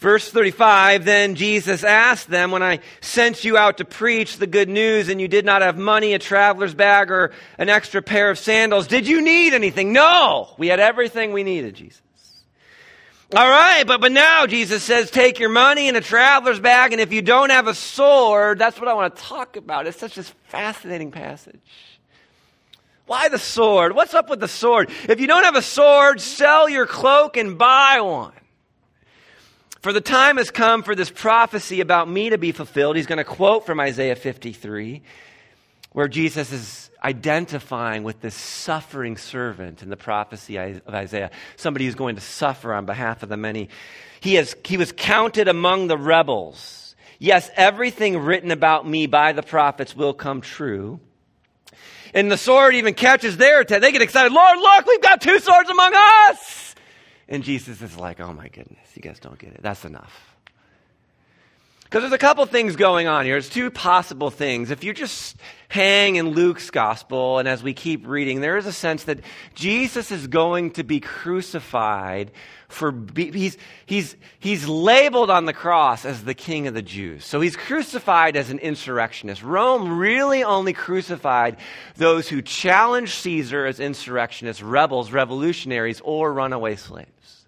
Verse 0.00 0.30
35 0.30 1.04
Then 1.04 1.34
Jesus 1.34 1.84
asked 1.84 2.28
them, 2.28 2.50
When 2.50 2.62
I 2.62 2.80
sent 3.00 3.44
you 3.44 3.56
out 3.56 3.78
to 3.78 3.84
preach 3.84 4.38
the 4.38 4.46
good 4.46 4.68
news 4.68 5.08
and 5.08 5.20
you 5.20 5.28
did 5.28 5.44
not 5.44 5.62
have 5.62 5.76
money, 5.76 6.14
a 6.14 6.18
traveler's 6.18 6.74
bag, 6.74 7.10
or 7.10 7.32
an 7.58 7.68
extra 7.68 8.00
pair 8.02 8.30
of 8.30 8.38
sandals, 8.38 8.86
did 8.86 9.06
you 9.06 9.20
need 9.20 9.52
anything? 9.52 9.92
No! 9.92 10.54
We 10.58 10.68
had 10.68 10.80
everything 10.80 11.32
we 11.32 11.44
needed, 11.44 11.74
Jesus. 11.74 12.00
All 13.36 13.48
right, 13.48 13.84
but, 13.86 14.00
but 14.00 14.10
now 14.10 14.46
Jesus 14.46 14.82
says, 14.82 15.08
take 15.08 15.38
your 15.38 15.50
money 15.50 15.86
and 15.86 15.96
a 15.96 16.00
traveler's 16.00 16.58
bag, 16.58 16.90
and 16.92 17.00
if 17.00 17.12
you 17.12 17.22
don't 17.22 17.50
have 17.50 17.68
a 17.68 17.74
sword, 17.74 18.58
that's 18.58 18.80
what 18.80 18.88
I 18.88 18.94
want 18.94 19.14
to 19.14 19.22
talk 19.22 19.54
about. 19.54 19.86
It's 19.86 19.98
such 19.98 20.18
a 20.18 20.24
fascinating 20.24 21.12
passage. 21.12 21.60
Why 23.06 23.28
the 23.28 23.38
sword? 23.38 23.94
What's 23.94 24.14
up 24.14 24.30
with 24.30 24.40
the 24.40 24.48
sword? 24.48 24.90
If 25.08 25.20
you 25.20 25.28
don't 25.28 25.44
have 25.44 25.54
a 25.54 25.62
sword, 25.62 26.20
sell 26.20 26.68
your 26.68 26.86
cloak 26.86 27.36
and 27.36 27.56
buy 27.56 28.00
one. 28.00 28.32
For 29.80 29.94
the 29.94 30.02
time 30.02 30.36
has 30.36 30.50
come 30.50 30.82
for 30.82 30.94
this 30.94 31.10
prophecy 31.10 31.80
about 31.80 32.08
me 32.08 32.30
to 32.30 32.38
be 32.38 32.52
fulfilled. 32.52 32.96
He's 32.96 33.06
going 33.06 33.16
to 33.16 33.24
quote 33.24 33.64
from 33.64 33.80
Isaiah 33.80 34.14
53, 34.14 35.00
where 35.92 36.06
Jesus 36.06 36.52
is 36.52 36.90
identifying 37.02 38.02
with 38.02 38.20
this 38.20 38.34
suffering 38.34 39.16
servant 39.16 39.82
in 39.82 39.88
the 39.88 39.96
prophecy 39.96 40.58
of 40.58 40.94
Isaiah, 40.94 41.30
somebody 41.56 41.86
who's 41.86 41.94
going 41.94 42.16
to 42.16 42.20
suffer 42.20 42.74
on 42.74 42.84
behalf 42.84 43.22
of 43.22 43.30
the 43.30 43.38
many. 43.38 43.70
He, 44.20 44.34
has, 44.34 44.54
he 44.66 44.76
was 44.76 44.92
counted 44.92 45.48
among 45.48 45.86
the 45.86 45.96
rebels. 45.96 46.94
Yes, 47.18 47.50
everything 47.56 48.18
written 48.18 48.50
about 48.50 48.86
me 48.86 49.06
by 49.06 49.32
the 49.32 49.42
prophets 49.42 49.96
will 49.96 50.12
come 50.12 50.42
true. 50.42 51.00
And 52.12 52.30
the 52.30 52.36
sword 52.36 52.74
even 52.74 52.92
catches 52.92 53.38
their 53.38 53.60
attention. 53.60 53.80
They 53.80 53.92
get 53.92 54.02
excited. 54.02 54.30
Lord, 54.30 54.58
look, 54.58 54.86
we've 54.86 55.00
got 55.00 55.22
two 55.22 55.38
swords 55.38 55.70
among 55.70 55.92
us. 55.94 56.69
And 57.30 57.44
Jesus 57.44 57.80
is 57.80 57.96
like, 57.96 58.20
oh 58.20 58.32
my 58.32 58.48
goodness, 58.48 58.88
you 58.94 59.02
guys 59.02 59.20
don't 59.20 59.38
get 59.38 59.52
it. 59.52 59.62
That's 59.62 59.84
enough. 59.84 60.36
Because 61.84 62.02
there's 62.02 62.12
a 62.12 62.18
couple 62.18 62.44
things 62.46 62.76
going 62.76 63.08
on 63.08 63.24
here. 63.24 63.34
There's 63.34 63.48
two 63.48 63.70
possible 63.70 64.30
things. 64.30 64.70
If 64.70 64.84
you 64.84 64.92
just 64.92 65.36
hang 65.68 66.16
in 66.16 66.30
Luke's 66.30 66.70
gospel, 66.70 67.38
and 67.38 67.48
as 67.48 67.62
we 67.62 67.72
keep 67.72 68.06
reading, 68.06 68.40
there 68.40 68.56
is 68.56 68.66
a 68.66 68.72
sense 68.72 69.04
that 69.04 69.20
Jesus 69.54 70.12
is 70.12 70.28
going 70.28 70.72
to 70.72 70.84
be 70.84 71.00
crucified 71.00 72.30
for, 72.70 72.94
he's, 73.16 73.58
he's, 73.86 74.16
he's 74.38 74.68
labeled 74.68 75.30
on 75.30 75.44
the 75.44 75.52
cross 75.52 76.04
as 76.04 76.24
the 76.24 76.34
king 76.34 76.66
of 76.66 76.74
the 76.74 76.82
Jews. 76.82 77.24
So 77.24 77.40
he's 77.40 77.56
crucified 77.56 78.36
as 78.36 78.50
an 78.50 78.58
insurrectionist. 78.58 79.42
Rome 79.42 79.98
really 79.98 80.44
only 80.44 80.72
crucified 80.72 81.56
those 81.96 82.28
who 82.28 82.42
challenged 82.42 83.14
Caesar 83.14 83.66
as 83.66 83.80
insurrectionists, 83.80 84.62
rebels, 84.62 85.12
revolutionaries, 85.12 86.00
or 86.02 86.32
runaway 86.32 86.76
slaves. 86.76 87.46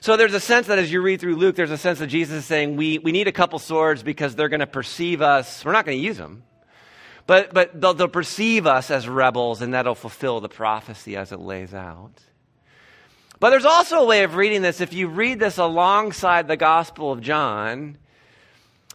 So 0.00 0.16
there's 0.16 0.34
a 0.34 0.40
sense 0.40 0.68
that 0.68 0.78
as 0.78 0.90
you 0.90 1.02
read 1.02 1.20
through 1.20 1.36
Luke, 1.36 1.56
there's 1.56 1.70
a 1.70 1.76
sense 1.76 1.98
that 1.98 2.06
Jesus 2.06 2.38
is 2.38 2.44
saying 2.46 2.76
we, 2.76 2.98
we 2.98 3.12
need 3.12 3.28
a 3.28 3.32
couple 3.32 3.58
swords 3.58 4.02
because 4.02 4.34
they're 4.34 4.48
going 4.48 4.60
to 4.60 4.66
perceive 4.66 5.20
us. 5.20 5.62
We're 5.64 5.72
not 5.72 5.84
going 5.84 5.98
to 5.98 6.04
use 6.04 6.16
them. 6.16 6.44
But, 7.26 7.52
but 7.52 7.78
they'll, 7.78 7.94
they'll 7.94 8.08
perceive 8.08 8.66
us 8.66 8.90
as 8.90 9.06
rebels, 9.06 9.60
and 9.60 9.74
that'll 9.74 9.94
fulfill 9.94 10.40
the 10.40 10.48
prophecy 10.48 11.16
as 11.16 11.32
it 11.32 11.38
lays 11.38 11.74
out. 11.74 12.12
But 13.40 13.50
there's 13.50 13.64
also 13.64 14.00
a 14.00 14.04
way 14.04 14.22
of 14.22 14.36
reading 14.36 14.60
this. 14.60 14.80
If 14.82 14.92
you 14.92 15.08
read 15.08 15.40
this 15.40 15.56
alongside 15.56 16.46
the 16.46 16.58
Gospel 16.58 17.10
of 17.10 17.22
John, 17.22 17.96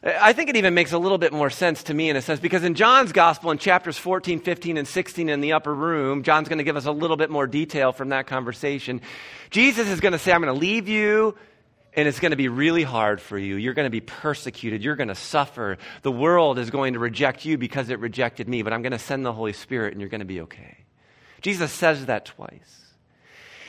I 0.03 0.33
think 0.33 0.51
it 0.51 0.55
even 0.55 0.75
makes 0.75 0.91
a 0.91 0.99
little 0.99 1.17
bit 1.17 1.33
more 1.33 1.49
sense 1.49 1.81
to 1.83 1.93
me 1.95 2.11
in 2.11 2.15
a 2.15 2.21
sense 2.21 2.39
because 2.39 2.63
in 2.63 2.75
John's 2.75 3.11
gospel, 3.11 3.49
in 3.49 3.57
chapters 3.57 3.97
14, 3.97 4.39
15, 4.39 4.77
and 4.77 4.87
16 4.87 5.29
in 5.29 5.41
the 5.41 5.53
upper 5.53 5.73
room, 5.73 6.21
John's 6.21 6.47
going 6.47 6.59
to 6.59 6.63
give 6.63 6.75
us 6.75 6.85
a 6.85 6.91
little 6.91 7.17
bit 7.17 7.31
more 7.31 7.47
detail 7.47 7.91
from 7.91 8.09
that 8.09 8.27
conversation. 8.27 9.01
Jesus 9.49 9.87
is 9.87 9.99
going 9.99 10.11
to 10.11 10.19
say, 10.19 10.31
I'm 10.31 10.41
going 10.43 10.53
to 10.53 10.59
leave 10.59 10.87
you, 10.87 11.35
and 11.95 12.07
it's 12.07 12.19
going 12.19 12.29
to 12.29 12.37
be 12.37 12.49
really 12.49 12.83
hard 12.83 13.19
for 13.19 13.39
you. 13.39 13.55
You're 13.55 13.73
going 13.73 13.87
to 13.87 13.89
be 13.89 14.01
persecuted. 14.01 14.83
You're 14.83 14.95
going 14.95 15.07
to 15.07 15.15
suffer. 15.15 15.79
The 16.03 16.11
world 16.11 16.59
is 16.59 16.69
going 16.69 16.93
to 16.93 16.99
reject 16.99 17.43
you 17.43 17.57
because 17.57 17.89
it 17.89 17.99
rejected 17.99 18.47
me, 18.47 18.61
but 18.61 18.73
I'm 18.73 18.83
going 18.83 18.91
to 18.91 18.99
send 18.99 19.25
the 19.25 19.33
Holy 19.33 19.53
Spirit, 19.53 19.93
and 19.93 20.01
you're 20.01 20.09
going 20.09 20.19
to 20.19 20.25
be 20.25 20.41
okay. 20.41 20.85
Jesus 21.41 21.71
says 21.71 22.05
that 22.05 22.25
twice. 22.25 22.84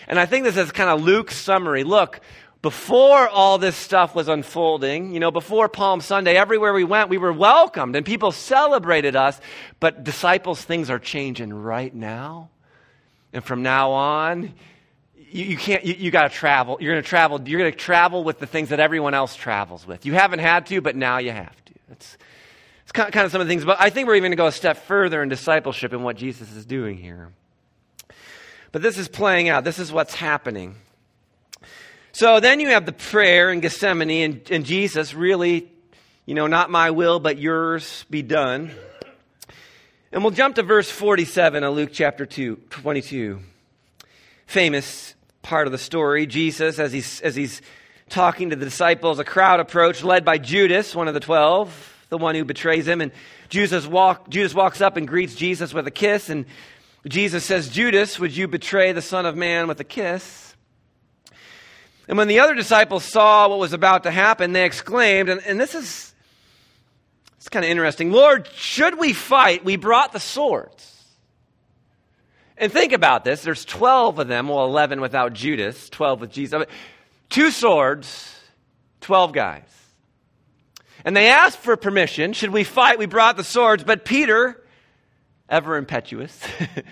And 0.08 0.18
I 0.18 0.26
think 0.26 0.44
this 0.44 0.56
is 0.56 0.70
kind 0.72 0.90
of 0.90 1.02
Luke's 1.02 1.36
summary. 1.36 1.84
Look, 1.84 2.20
before 2.62 3.28
all 3.28 3.58
this 3.58 3.76
stuff 3.76 4.14
was 4.14 4.28
unfolding, 4.28 5.12
you 5.12 5.20
know, 5.20 5.30
before 5.30 5.68
Palm 5.68 6.00
Sunday, 6.00 6.36
everywhere 6.36 6.72
we 6.72 6.84
went, 6.84 7.08
we 7.08 7.18
were 7.18 7.32
welcomed 7.32 7.94
and 7.96 8.04
people 8.04 8.32
celebrated 8.32 9.14
us. 9.14 9.40
But 9.78 10.04
disciples, 10.04 10.62
things 10.62 10.90
are 10.90 10.98
changing 10.98 11.52
right 11.52 11.94
now. 11.94 12.50
And 13.32 13.44
from 13.44 13.62
now 13.62 13.92
on, 13.92 14.54
you, 15.14 15.44
you 15.44 15.56
can't, 15.56 15.84
you, 15.84 15.94
you 15.94 16.10
got 16.10 16.30
to 16.30 16.36
travel. 16.36 16.78
You're 16.80 16.94
going 16.94 17.02
to 17.02 17.08
travel. 17.08 17.40
You're 17.46 17.60
going 17.60 17.72
to 17.72 17.78
travel 17.78 18.24
with 18.24 18.38
the 18.38 18.46
things 18.46 18.70
that 18.70 18.80
everyone 18.80 19.14
else 19.14 19.36
travels 19.36 19.86
with. 19.86 20.06
You 20.06 20.14
haven't 20.14 20.38
had 20.38 20.66
to, 20.66 20.80
but 20.80 20.96
now 20.96 21.18
you 21.18 21.32
have 21.32 21.64
to. 21.66 21.72
It's, 21.92 22.16
it's 22.82 22.92
kind 22.92 23.14
of 23.14 23.30
some 23.30 23.40
of 23.40 23.46
the 23.46 23.50
things. 23.50 23.64
But 23.64 23.80
I 23.80 23.90
think 23.90 24.08
we're 24.08 24.14
even 24.14 24.30
going 24.30 24.32
to 24.32 24.36
go 24.36 24.46
a 24.46 24.52
step 24.52 24.76
further 24.76 25.22
in 25.22 25.28
discipleship 25.28 25.92
in 25.92 26.02
what 26.02 26.16
Jesus 26.16 26.50
is 26.52 26.64
doing 26.64 26.96
here. 26.96 27.32
But 28.72 28.82
this 28.82 28.98
is 28.98 29.08
playing 29.08 29.48
out. 29.48 29.64
This 29.64 29.78
is 29.78 29.92
what's 29.92 30.14
happening. 30.14 30.76
So 32.12 32.40
then 32.40 32.60
you 32.60 32.68
have 32.68 32.86
the 32.86 32.92
prayer 32.92 33.50
in 33.50 33.60
Gethsemane, 33.60 34.10
and, 34.24 34.50
and 34.50 34.64
Jesus 34.64 35.12
really, 35.12 35.70
you 36.24 36.34
know, 36.34 36.46
not 36.46 36.70
my 36.70 36.90
will, 36.90 37.20
but 37.20 37.38
yours 37.38 38.06
be 38.08 38.22
done. 38.22 38.70
And 40.12 40.22
we'll 40.22 40.32
jump 40.32 40.54
to 40.54 40.62
verse 40.62 40.90
47 40.90 41.62
of 41.62 41.74
Luke 41.74 41.90
chapter 41.92 42.24
2, 42.24 42.56
22. 42.70 43.40
Famous 44.46 45.14
part 45.42 45.66
of 45.66 45.72
the 45.72 45.78
story. 45.78 46.26
Jesus, 46.26 46.78
as 46.78 46.92
he's, 46.92 47.20
as 47.20 47.36
he's 47.36 47.60
talking 48.08 48.50
to 48.50 48.56
the 48.56 48.64
disciples, 48.64 49.18
a 49.18 49.24
crowd 49.24 49.60
approached, 49.60 50.02
led 50.02 50.24
by 50.24 50.38
Judas, 50.38 50.94
one 50.94 51.08
of 51.08 51.14
the 51.14 51.20
twelve, 51.20 51.94
the 52.08 52.18
one 52.18 52.34
who 52.34 52.44
betrays 52.44 52.86
him. 52.88 53.00
And 53.00 53.12
Jesus, 53.48 53.86
walk, 53.86 54.30
Judas 54.30 54.54
walks 54.54 54.80
up 54.80 54.96
and 54.96 55.06
greets 55.06 55.34
Jesus 55.34 55.74
with 55.74 55.86
a 55.86 55.90
kiss. 55.90 56.30
And 56.30 56.46
Jesus 57.08 57.44
says, 57.44 57.68
Judas, 57.68 58.18
would 58.18 58.36
you 58.36 58.48
betray 58.48 58.92
the 58.92 59.02
Son 59.02 59.26
of 59.26 59.36
Man 59.36 59.68
with 59.68 59.78
a 59.80 59.84
kiss? 59.84 60.54
And 62.08 62.18
when 62.18 62.28
the 62.28 62.40
other 62.40 62.54
disciples 62.54 63.04
saw 63.04 63.48
what 63.48 63.58
was 63.58 63.72
about 63.72 64.04
to 64.04 64.10
happen, 64.10 64.52
they 64.52 64.64
exclaimed, 64.64 65.28
and, 65.28 65.40
and 65.42 65.60
this 65.60 65.74
is 65.74 66.12
it's 67.36 67.48
kind 67.48 67.64
of 67.64 67.70
interesting 67.70 68.10
Lord, 68.10 68.48
should 68.56 68.98
we 68.98 69.12
fight? 69.12 69.64
We 69.64 69.76
brought 69.76 70.12
the 70.12 70.20
swords. 70.20 70.92
And 72.58 72.72
think 72.72 72.92
about 72.92 73.24
this 73.24 73.42
there's 73.42 73.64
12 73.64 74.18
of 74.18 74.28
them, 74.28 74.48
well, 74.48 74.64
11 74.64 75.00
without 75.00 75.32
Judas, 75.32 75.88
12 75.90 76.20
with 76.20 76.32
Jesus. 76.32 76.64
Two 77.28 77.50
swords, 77.50 78.34
12 79.00 79.32
guys. 79.32 79.62
And 81.04 81.16
they 81.16 81.28
asked 81.28 81.58
for 81.58 81.76
permission. 81.76 82.32
Should 82.32 82.50
we 82.50 82.64
fight? 82.64 82.98
We 82.98 83.06
brought 83.06 83.36
the 83.36 83.44
swords. 83.44 83.84
But 83.84 84.04
Peter, 84.04 84.60
ever 85.48 85.76
impetuous, 85.76 86.40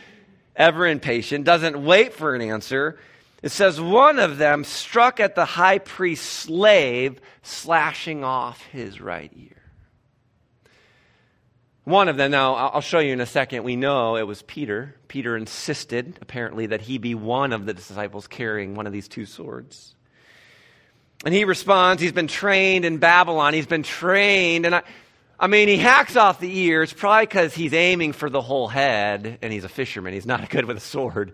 ever 0.57 0.87
impatient, 0.87 1.45
doesn't 1.45 1.83
wait 1.83 2.15
for 2.15 2.35
an 2.35 2.43
answer. 2.43 2.99
It 3.43 3.51
says 3.51 3.81
one 3.81 4.19
of 4.19 4.39
them 4.39 4.65
struck 4.65 5.21
at 5.21 5.35
the 5.35 5.45
high 5.45 5.79
priest's 5.79 6.27
slave, 6.27 7.21
slashing 7.43 8.25
off 8.25 8.63
his 8.67 9.01
right 9.01 9.31
ear. 9.37 9.51
One 11.85 12.09
of 12.09 12.17
them, 12.17 12.31
now 12.31 12.55
I'll 12.55 12.81
show 12.81 12.99
you 12.99 13.13
in 13.13 13.21
a 13.21 13.27
second, 13.27 13.63
we 13.63 13.77
know 13.77 14.17
it 14.17 14.27
was 14.27 14.41
Peter. 14.41 14.95
Peter 15.07 15.37
insisted, 15.37 16.19
apparently, 16.23 16.67
that 16.67 16.81
he 16.81 16.97
be 16.97 17.15
one 17.15 17.53
of 17.53 17.67
the 17.67 17.75
disciples 17.75 18.27
carrying 18.27 18.75
one 18.75 18.87
of 18.87 18.93
these 18.95 19.07
two 19.07 19.27
swords. 19.27 19.95
And 21.27 21.35
he 21.35 21.45
responds, 21.45 22.01
he's 22.01 22.13
been 22.13 22.27
trained 22.27 22.87
in 22.87 22.97
Babylon. 22.97 23.53
He's 23.53 23.67
been 23.67 23.83
trained, 23.83 24.65
and 24.65 24.77
I, 24.77 24.83
I 25.39 25.47
mean, 25.47 25.69
he 25.69 25.77
hacks 25.77 26.17
off 26.17 26.39
the 26.39 26.59
ears 26.59 26.93
probably 26.93 27.27
because 27.27 27.55
he's 27.55 27.75
aiming 27.75 28.13
for 28.13 28.31
the 28.31 28.41
whole 28.41 28.69
head 28.69 29.39
and 29.43 29.53
he's 29.53 29.65
a 29.65 29.69
fisherman. 29.69 30.13
He's 30.13 30.27
not 30.27 30.49
good 30.51 30.65
with 30.65 30.77
a 30.77 30.81
sword. 30.81 31.33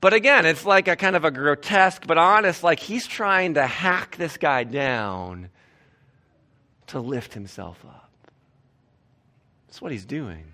But 0.00 0.14
again, 0.14 0.46
it's 0.46 0.64
like 0.64 0.88
a 0.88 0.96
kind 0.96 1.16
of 1.16 1.24
a 1.24 1.30
grotesque 1.30 2.06
but 2.06 2.18
honest, 2.18 2.62
like 2.62 2.78
he's 2.78 3.06
trying 3.06 3.54
to 3.54 3.66
hack 3.66 4.16
this 4.16 4.36
guy 4.36 4.64
down 4.64 5.50
to 6.88 7.00
lift 7.00 7.34
himself 7.34 7.84
up. 7.84 8.10
That's 9.66 9.82
what 9.82 9.92
he's 9.92 10.06
doing. 10.06 10.44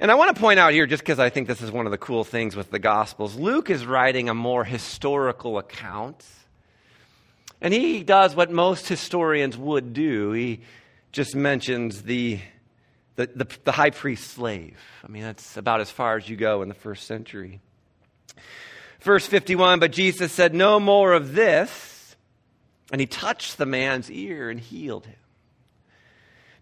And 0.00 0.12
I 0.12 0.14
want 0.14 0.34
to 0.34 0.40
point 0.40 0.60
out 0.60 0.72
here, 0.72 0.86
just 0.86 1.02
because 1.02 1.18
I 1.18 1.28
think 1.28 1.48
this 1.48 1.60
is 1.60 1.72
one 1.72 1.86
of 1.86 1.90
the 1.90 1.98
cool 1.98 2.22
things 2.22 2.54
with 2.54 2.70
the 2.70 2.78
Gospels, 2.78 3.34
Luke 3.34 3.68
is 3.68 3.84
writing 3.84 4.28
a 4.28 4.34
more 4.34 4.62
historical 4.62 5.58
account 5.58 6.24
and 7.60 7.74
he 7.74 8.02
does 8.02 8.36
what 8.36 8.50
most 8.50 8.88
historians 8.88 9.56
would 9.56 9.92
do. 9.92 10.32
He 10.32 10.60
just 11.12 11.34
mentions 11.34 12.02
the, 12.02 12.38
the, 13.16 13.26
the, 13.34 13.46
the 13.64 13.72
high 13.72 13.90
priest 13.90 14.30
slave. 14.30 14.78
I 15.04 15.08
mean, 15.08 15.22
that's 15.22 15.56
about 15.56 15.80
as 15.80 15.90
far 15.90 16.16
as 16.16 16.28
you 16.28 16.36
go 16.36 16.62
in 16.62 16.68
the 16.68 16.74
first 16.74 17.06
century. 17.06 17.60
Verse 19.00 19.26
51 19.26 19.80
But 19.80 19.92
Jesus 19.92 20.32
said, 20.32 20.54
No 20.54 20.78
more 20.78 21.12
of 21.12 21.34
this. 21.34 22.16
And 22.90 23.02
he 23.02 23.06
touched 23.06 23.58
the 23.58 23.66
man's 23.66 24.10
ear 24.10 24.48
and 24.48 24.58
healed 24.58 25.04
him. 25.04 25.16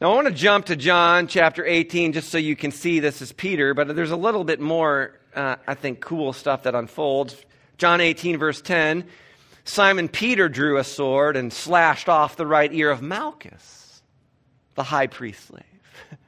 Now, 0.00 0.11
I 0.11 0.14
want 0.16 0.26
to 0.26 0.35
jump 0.35 0.66
to 0.66 0.76
John 0.76 1.28
chapter 1.28 1.64
18 1.64 2.14
just 2.14 2.30
so 2.30 2.37
you 2.37 2.56
can 2.56 2.72
see 2.72 2.98
this 2.98 3.22
is 3.22 3.32
Peter, 3.32 3.74
but 3.74 3.94
there's 3.94 4.11
a 4.11 4.16
little 4.16 4.42
bit 4.42 4.61
more, 4.61 5.20
uh, 5.35 5.56
I 5.68 5.74
think, 5.74 6.00
cool 6.00 6.32
stuff 6.32 6.64
that 6.64 6.74
unfolds. 6.74 7.37
John 7.78 8.00
18, 8.00 8.38
verse 8.38 8.61
10 8.61 9.04
Simon 9.68 10.09
Peter 10.09 10.48
drew 10.48 10.79
a 10.79 10.85
sword 10.85 11.37
and 11.37 11.52
slashed 11.52 12.09
off 12.09 12.37
the 12.37 12.46
right 12.46 12.72
ear 12.72 12.90
of 12.90 13.02
Malchus, 13.02 14.02
the 14.74 14.83
high 14.83 15.07
priest 15.07 15.46
slave. 15.46 15.62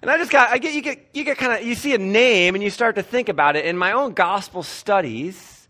And 0.00 0.10
I 0.10 0.18
just 0.18 0.32
got, 0.32 0.50
I 0.50 0.58
get, 0.58 0.74
you 0.74 0.82
get, 0.82 1.10
you 1.14 1.22
get 1.22 1.38
kind 1.38 1.52
of, 1.52 1.64
you 1.64 1.76
see 1.76 1.94
a 1.94 1.98
name 1.98 2.56
and 2.56 2.64
you 2.64 2.70
start 2.70 2.96
to 2.96 3.04
think 3.04 3.28
about 3.28 3.54
it. 3.54 3.64
In 3.64 3.78
my 3.78 3.92
own 3.92 4.14
gospel 4.14 4.64
studies, 4.64 5.68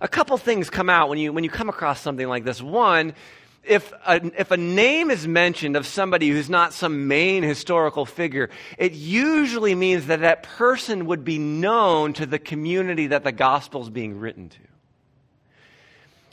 a 0.00 0.06
couple 0.06 0.38
things 0.38 0.70
come 0.70 0.88
out 0.88 1.08
when 1.08 1.18
you, 1.18 1.32
when 1.32 1.42
you 1.42 1.50
come 1.50 1.68
across 1.68 2.00
something 2.00 2.28
like 2.28 2.44
this. 2.44 2.62
One, 2.62 3.14
if 3.64 3.92
a, 4.06 4.20
if 4.38 4.52
a 4.52 4.56
name 4.56 5.10
is 5.10 5.26
mentioned 5.26 5.74
of 5.76 5.88
somebody 5.88 6.28
who's 6.28 6.48
not 6.48 6.72
some 6.72 7.08
main 7.08 7.42
historical 7.42 8.06
figure, 8.06 8.48
it 8.78 8.92
usually 8.92 9.74
means 9.74 10.06
that 10.06 10.20
that 10.20 10.44
person 10.44 11.06
would 11.06 11.24
be 11.24 11.38
known 11.38 12.12
to 12.12 12.26
the 12.26 12.38
community 12.38 13.08
that 13.08 13.24
the 13.24 13.32
gospel 13.32 13.82
is 13.82 13.90
being 13.90 14.20
written 14.20 14.50
to. 14.50 14.58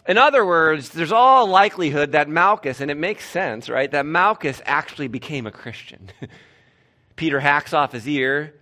In 0.07 0.17
other 0.17 0.45
words, 0.45 0.89
there's 0.89 1.11
all 1.11 1.47
likelihood 1.47 2.13
that 2.13 2.27
Malchus, 2.27 2.81
and 2.81 2.89
it 2.89 2.97
makes 2.97 3.23
sense, 3.27 3.69
right, 3.69 3.89
that 3.91 4.05
Malchus 4.05 4.61
actually 4.65 5.07
became 5.07 5.45
a 5.45 5.51
Christian. 5.51 6.09
Peter 7.15 7.39
hacks 7.39 7.73
off 7.73 7.91
his 7.91 8.07
ear. 8.07 8.55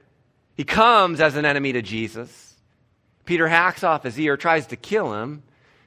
He 0.55 0.65
comes 0.65 1.21
as 1.21 1.37
an 1.37 1.45
enemy 1.45 1.73
to 1.73 1.81
Jesus. 1.81 2.55
Peter 3.23 3.47
hacks 3.47 3.83
off 3.83 4.03
his 4.03 4.19
ear, 4.19 4.35
tries 4.35 4.67
to 4.67 4.75
kill 4.75 5.13
him. 5.13 5.43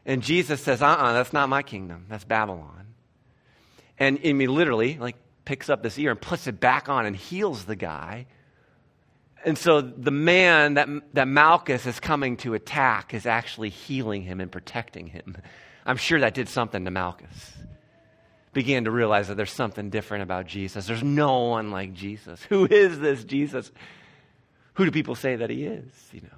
And 0.07 0.23
Jesus 0.23 0.63
says, 0.63 0.81
uh 0.81 0.87
uh-uh, 0.87 0.97
uh, 0.97 1.13
that's 1.13 1.33
not 1.33 1.49
my 1.49 1.63
kingdom. 1.63 2.07
That's 2.09 2.25
Babylon. 2.25 2.87
And 3.99 4.19
he 4.19 4.33
literally, 4.47 4.97
like, 4.99 5.17
picks 5.45 5.69
up 5.69 5.83
this 5.83 5.99
ear 5.99 6.11
and 6.11 6.21
puts 6.21 6.47
it 6.47 6.61
back 6.61 6.89
on 6.89 7.05
and 7.05 7.15
heals 7.15 7.65
the 7.65 7.77
guy. 7.77 8.27
And 9.45 9.59
so 9.59 9.81
the 9.81 10.11
man 10.11 10.75
that, 10.75 10.89
that 11.15 11.27
Malchus 11.27 11.87
is 11.87 11.99
coming 11.99 12.37
to 12.39 12.55
attack 12.55 13.13
is 13.15 13.27
actually 13.27 13.71
healing 13.71 14.23
him 14.23 14.41
and 14.41 14.51
protecting 14.51 15.09
him. 15.09 15.37
I'm 15.87 15.97
sure 15.97 16.21
that 16.21 16.35
did 16.35 16.49
something 16.49 16.85
to 16.85 16.91
Malchus. 16.91 17.53
Began 18.53 18.85
to 18.85 18.91
realize 18.91 19.29
that 19.29 19.37
there's 19.37 19.51
something 19.51 19.91
different 19.91 20.23
about 20.23 20.47
Jesus. 20.47 20.87
There's 20.87 21.03
no 21.03 21.47
one 21.49 21.71
like 21.71 21.93
Jesus. 21.93 22.43
Who 22.49 22.67
is 22.67 23.01
this 23.01 23.25
Jesus? 23.25 23.73
Who 24.75 24.85
do 24.85 24.91
people 24.91 25.15
say 25.15 25.37
that 25.37 25.51
he 25.51 25.65
is? 25.65 25.91
You 26.13 26.21
know. 26.21 26.29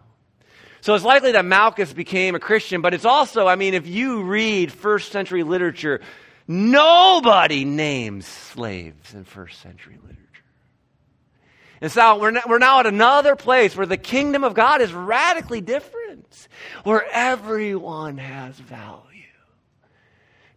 So 0.81 0.95
it's 0.95 1.05
likely 1.05 1.33
that 1.33 1.45
Malchus 1.45 1.93
became 1.93 2.35
a 2.35 2.39
Christian, 2.41 2.83
but 2.83 2.93
it's 2.93 3.07
also, 3.07 3.47
I 3.47 3.57
mean, 3.57 3.73
if 3.73 3.87
you 3.87 4.23
read 4.23 4.71
first 4.71 5.13
century 5.13 5.43
literature, 5.43 6.01
nobody 6.47 7.65
names 7.65 8.27
slaves 8.27 9.15
in 9.15 9.25
first 9.25 9.61
century 9.63 9.97
literature. 10.03 10.25
And 11.85 11.93
so 11.93 12.17
we're, 12.17 12.33
we're 12.49 12.57
now 12.57 12.81
at 12.81 12.87
another 12.87 13.37
place 13.37 13.77
where 13.77 13.85
the 13.85 13.99
kingdom 13.99 14.43
of 14.43 14.55
God 14.55 14.81
is 14.81 14.91
radically 14.95 15.61
different, 15.61 16.49
where 16.83 17.05
everyone 17.13 18.17
has 18.17 18.59
value 18.59 19.03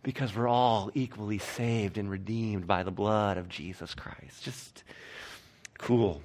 because 0.03 0.33
we're 0.33 0.47
all 0.47 0.89
equally 0.93 1.39
saved 1.39 1.97
and 1.97 2.09
redeemed 2.09 2.65
by 2.65 2.83
the 2.83 2.91
blood 2.91 3.37
of 3.37 3.49
Jesus 3.49 3.93
Christ. 3.93 4.41
Just 4.41 4.85
cool. 5.77 6.21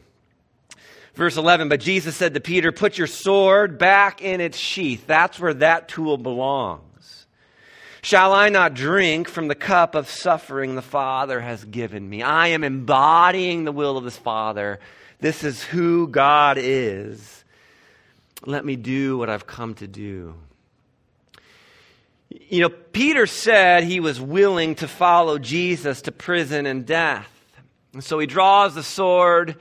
Verse 1.14 1.36
11, 1.36 1.68
but 1.68 1.80
Jesus 1.80 2.14
said 2.14 2.34
to 2.34 2.40
Peter, 2.40 2.70
Put 2.70 2.96
your 2.96 3.08
sword 3.08 3.78
back 3.78 4.22
in 4.22 4.40
its 4.40 4.56
sheath. 4.56 5.08
That's 5.08 5.40
where 5.40 5.54
that 5.54 5.88
tool 5.88 6.16
belongs. 6.16 6.91
Shall 8.02 8.32
I 8.32 8.48
not 8.48 8.74
drink 8.74 9.28
from 9.28 9.48
the 9.48 9.54
cup 9.54 9.94
of 9.94 10.08
suffering 10.08 10.74
the 10.74 10.82
Father 10.82 11.40
has 11.40 11.64
given 11.64 12.08
me? 12.08 12.22
I 12.22 12.48
am 12.48 12.64
embodying 12.64 13.64
the 13.64 13.72
will 13.72 13.96
of 13.96 14.04
His 14.04 14.16
Father. 14.16 14.80
This 15.20 15.44
is 15.44 15.62
who 15.62 16.08
God 16.08 16.58
is. 16.58 17.44
Let 18.44 18.64
me 18.64 18.74
do 18.74 19.16
what 19.18 19.30
I've 19.30 19.46
come 19.46 19.74
to 19.76 19.86
do. 19.86 20.34
You 22.28 22.62
know, 22.62 22.68
Peter 22.68 23.26
said 23.26 23.84
he 23.84 24.00
was 24.00 24.20
willing 24.20 24.74
to 24.76 24.88
follow 24.88 25.38
Jesus 25.38 26.02
to 26.02 26.12
prison 26.12 26.66
and 26.66 26.84
death. 26.84 27.28
And 27.92 28.02
so 28.02 28.18
he 28.18 28.26
draws 28.26 28.74
the 28.74 28.82
sword 28.82 29.56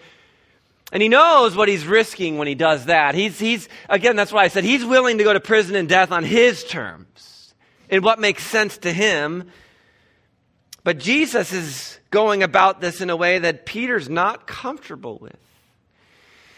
and 0.91 1.01
he 1.01 1.09
knows 1.09 1.55
what 1.55 1.69
he's 1.69 1.85
risking 1.85 2.37
when 2.37 2.47
he 2.47 2.55
does 2.55 2.85
that. 2.85 3.15
He's, 3.15 3.39
he's, 3.39 3.69
again, 3.87 4.15
that's 4.15 4.31
why 4.31 4.43
I 4.43 4.47
said 4.49 4.63
he's 4.63 4.83
willing 4.83 5.19
to 5.19 5.23
go 5.23 5.31
to 5.31 5.39
prison 5.39 5.75
and 5.75 5.87
death 5.87 6.11
on 6.11 6.23
his 6.23 6.63
terms, 6.63 7.30
in 7.91 8.01
what 8.01 8.19
makes 8.19 8.43
sense 8.43 8.79
to 8.79 8.91
him. 8.91 9.51
But 10.83 10.97
Jesus 10.97 11.53
is 11.53 11.99
going 12.09 12.41
about 12.41 12.81
this 12.81 13.01
in 13.01 13.11
a 13.11 13.15
way 13.15 13.37
that 13.39 13.65
Peter's 13.67 14.09
not 14.09 14.47
comfortable 14.47 15.19
with. 15.19 15.37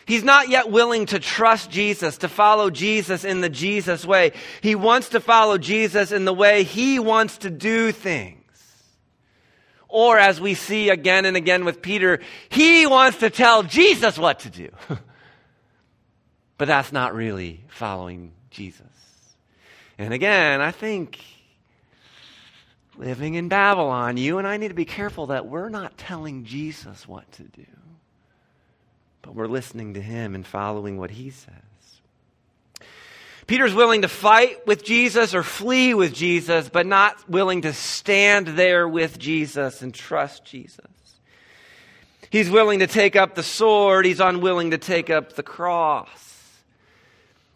He's 0.05 0.23
not 0.23 0.49
yet 0.49 0.69
willing 0.69 1.05
to 1.07 1.19
trust 1.19 1.71
Jesus, 1.71 2.17
to 2.19 2.29
follow 2.29 2.69
Jesus 2.69 3.23
in 3.23 3.41
the 3.41 3.49
Jesus 3.49 4.05
way. 4.05 4.33
He 4.61 4.75
wants 4.75 5.09
to 5.09 5.19
follow 5.19 5.57
Jesus 5.57 6.11
in 6.11 6.25
the 6.25 6.33
way 6.33 6.63
he 6.63 6.99
wants 6.99 7.39
to 7.39 7.49
do 7.49 7.91
things. 7.91 8.39
Or, 9.87 10.17
as 10.17 10.41
we 10.41 10.55
see 10.55 10.89
again 10.89 11.25
and 11.25 11.37
again 11.37 11.65
with 11.65 11.81
Peter, 11.81 12.19
he 12.49 12.87
wants 12.87 13.19
to 13.19 13.29
tell 13.29 13.63
Jesus 13.63 14.17
what 14.17 14.39
to 14.39 14.49
do. 14.49 14.69
but 16.57 16.67
that's 16.67 16.91
not 16.91 17.13
really 17.13 17.63
following 17.69 18.33
Jesus. 18.49 18.92
And 19.97 20.13
again, 20.13 20.61
I 20.61 20.71
think 20.71 21.19
living 22.97 23.35
in 23.35 23.49
Babylon, 23.49 24.17
you 24.17 24.37
and 24.37 24.47
I 24.47 24.57
need 24.57 24.69
to 24.69 24.73
be 24.73 24.85
careful 24.85 25.27
that 25.27 25.47
we're 25.47 25.69
not 25.69 25.97
telling 25.97 26.45
Jesus 26.45 27.07
what 27.07 27.31
to 27.33 27.43
do, 27.43 27.65
but 29.21 29.35
we're 29.35 29.47
listening 29.47 29.95
to 29.95 30.01
him 30.01 30.35
and 30.35 30.45
following 30.45 30.97
what 30.97 31.11
he 31.11 31.29
says. 31.29 31.53
Peter's 33.45 33.73
willing 33.73 34.03
to 34.03 34.07
fight 34.07 34.65
with 34.65 34.83
Jesus 34.83 35.35
or 35.35 35.43
flee 35.43 35.93
with 35.93 36.13
Jesus, 36.13 36.69
but 36.69 36.85
not 36.85 37.29
willing 37.29 37.63
to 37.63 37.73
stand 37.73 38.47
there 38.47 38.87
with 38.87 39.19
Jesus 39.19 39.81
and 39.81 39.93
trust 39.93 40.45
Jesus. 40.45 40.79
He's 42.29 42.49
willing 42.49 42.79
to 42.79 42.87
take 42.87 43.15
up 43.15 43.35
the 43.35 43.43
sword, 43.43 44.05
he's 44.05 44.19
unwilling 44.19 44.71
to 44.71 44.77
take 44.77 45.09
up 45.09 45.33
the 45.33 45.43
cross. 45.43 46.32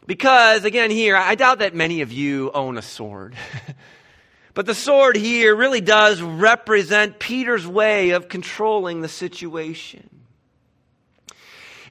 Because, 0.08 0.64
again, 0.64 0.90
here, 0.90 1.18
I 1.18 1.36
doubt 1.36 1.60
that 1.60 1.76
many 1.76 2.02
of 2.02 2.14
you 2.14 2.50
own 2.54 2.78
a 2.78 2.82
sword. 2.82 3.36
but 4.54 4.66
the 4.66 4.74
sword 4.74 5.18
here 5.18 5.54
really 5.54 5.82
does 5.82 6.22
represent 6.22 7.20
Peter's 7.20 7.68
way 7.68 8.12
of 8.12 8.30
controlling 8.30 9.02
the 9.02 9.10
situation. 9.10 10.10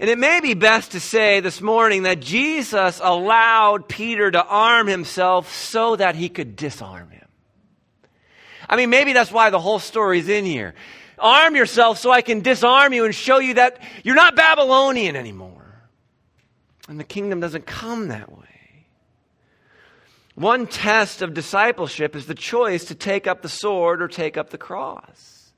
And 0.00 0.10
it 0.10 0.18
may 0.18 0.40
be 0.40 0.54
best 0.54 0.92
to 0.92 1.00
say 1.00 1.40
this 1.40 1.60
morning 1.60 2.04
that 2.04 2.20
Jesus 2.20 3.00
allowed 3.02 3.86
Peter 3.88 4.30
to 4.30 4.44
arm 4.44 4.86
himself 4.86 5.54
so 5.54 5.96
that 5.96 6.16
he 6.16 6.28
could 6.30 6.56
disarm 6.56 7.10
him. 7.10 7.28
I 8.68 8.76
mean, 8.76 8.90
maybe 8.90 9.12
that's 9.12 9.30
why 9.30 9.50
the 9.50 9.60
whole 9.60 9.78
story's 9.78 10.28
in 10.28 10.44
here. 10.44 10.74
Arm 11.18 11.54
yourself 11.54 11.98
so 11.98 12.10
I 12.10 12.20
can 12.20 12.40
disarm 12.40 12.92
you 12.92 13.04
and 13.04 13.14
show 13.14 13.38
you 13.38 13.54
that 13.54 13.78
you're 14.04 14.16
not 14.16 14.36
Babylonian 14.36 15.16
anymore. 15.16 15.55
And 16.88 17.00
the 17.00 17.04
kingdom 17.04 17.40
doesn't 17.40 17.66
come 17.66 18.08
that 18.08 18.30
way. 18.30 18.44
One 20.34 20.66
test 20.66 21.22
of 21.22 21.34
discipleship 21.34 22.14
is 22.14 22.26
the 22.26 22.34
choice 22.34 22.84
to 22.86 22.94
take 22.94 23.26
up 23.26 23.42
the 23.42 23.48
sword 23.48 24.02
or 24.02 24.08
take 24.08 24.36
up 24.36 24.50
the 24.50 24.58
cross. 24.58 25.50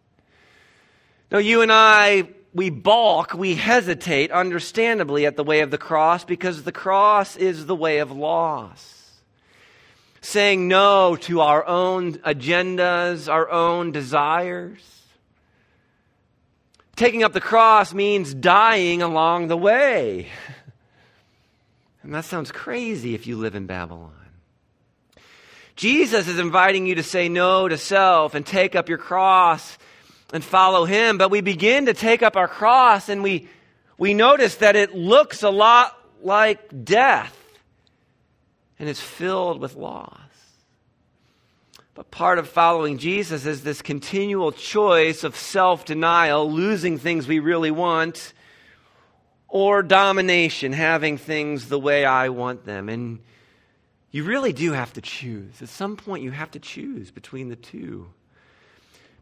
Now, 1.30 1.38
you 1.38 1.62
and 1.62 1.72
I 1.72 2.28
we 2.54 2.70
balk, 2.70 3.34
we 3.34 3.54
hesitate, 3.54 4.30
understandably, 4.30 5.26
at 5.26 5.36
the 5.36 5.44
way 5.44 5.60
of 5.60 5.70
the 5.70 5.78
cross 5.78 6.24
because 6.24 6.62
the 6.62 6.72
cross 6.72 7.36
is 7.36 7.66
the 7.66 7.76
way 7.76 7.98
of 7.98 8.10
loss. 8.10 9.20
Saying 10.20 10.66
no 10.66 11.16
to 11.16 11.40
our 11.40 11.64
own 11.66 12.14
agendas, 12.14 13.30
our 13.30 13.48
own 13.50 13.92
desires. 13.92 14.80
Taking 16.96 17.22
up 17.22 17.32
the 17.32 17.40
cross 17.40 17.94
means 17.94 18.34
dying 18.34 19.02
along 19.02 19.48
the 19.48 19.56
way. 19.56 20.28
And 22.02 22.14
that 22.14 22.24
sounds 22.24 22.52
crazy 22.52 23.14
if 23.14 23.26
you 23.26 23.36
live 23.36 23.54
in 23.54 23.66
Babylon. 23.66 24.12
Jesus 25.76 26.26
is 26.26 26.38
inviting 26.38 26.86
you 26.86 26.96
to 26.96 27.02
say 27.02 27.28
no 27.28 27.68
to 27.68 27.78
self 27.78 28.34
and 28.34 28.44
take 28.44 28.74
up 28.74 28.88
your 28.88 28.98
cross 28.98 29.78
and 30.32 30.42
follow 30.42 30.84
him, 30.84 31.18
but 31.18 31.30
we 31.30 31.40
begin 31.40 31.86
to 31.86 31.94
take 31.94 32.22
up 32.22 32.36
our 32.36 32.48
cross 32.48 33.08
and 33.08 33.22
we, 33.22 33.48
we 33.96 34.12
notice 34.12 34.56
that 34.56 34.76
it 34.76 34.94
looks 34.94 35.42
a 35.42 35.50
lot 35.50 35.96
like 36.22 36.84
death 36.84 37.34
and 38.78 38.88
it's 38.88 39.00
filled 39.00 39.60
with 39.60 39.76
loss. 39.76 40.18
But 41.94 42.10
part 42.10 42.38
of 42.38 42.48
following 42.48 42.98
Jesus 42.98 43.44
is 43.44 43.62
this 43.62 43.82
continual 43.82 44.52
choice 44.52 45.24
of 45.24 45.34
self 45.34 45.84
denial, 45.84 46.50
losing 46.50 46.98
things 46.98 47.26
we 47.26 47.40
really 47.40 47.72
want, 47.72 48.32
or 49.48 49.82
domination, 49.82 50.72
having 50.72 51.16
things 51.16 51.68
the 51.68 51.78
way 51.78 52.04
I 52.04 52.28
want 52.28 52.64
them. 52.64 52.88
And 52.88 53.20
you 54.10 54.24
really 54.24 54.52
do 54.52 54.72
have 54.72 54.92
to 54.94 55.00
choose. 55.00 55.60
At 55.62 55.68
some 55.68 55.96
point, 55.96 56.22
you 56.22 56.30
have 56.30 56.50
to 56.52 56.58
choose 56.58 57.10
between 57.10 57.48
the 57.48 57.56
two. 57.56 58.08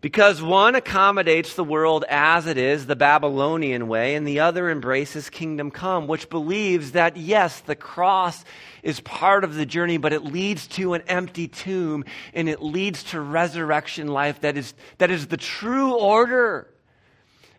Because 0.00 0.42
one 0.42 0.74
accommodates 0.74 1.54
the 1.54 1.64
world 1.64 2.04
as 2.08 2.46
it 2.46 2.58
is, 2.58 2.86
the 2.86 2.94
Babylonian 2.94 3.88
way, 3.88 4.14
and 4.14 4.26
the 4.26 4.40
other 4.40 4.70
embraces 4.70 5.30
kingdom 5.30 5.70
come, 5.70 6.06
which 6.06 6.28
believes 6.28 6.92
that, 6.92 7.16
yes, 7.16 7.60
the 7.60 7.74
cross 7.74 8.44
is 8.82 9.00
part 9.00 9.42
of 9.42 9.54
the 9.54 9.66
journey, 9.66 9.96
but 9.96 10.12
it 10.12 10.22
leads 10.22 10.66
to 10.68 10.94
an 10.94 11.02
empty 11.08 11.48
tomb 11.48 12.04
and 12.34 12.48
it 12.48 12.62
leads 12.62 13.04
to 13.04 13.20
resurrection 13.20 14.06
life 14.06 14.42
that 14.42 14.56
is, 14.56 14.74
that 14.98 15.10
is 15.10 15.28
the 15.28 15.36
true 15.36 15.94
order. 15.94 16.68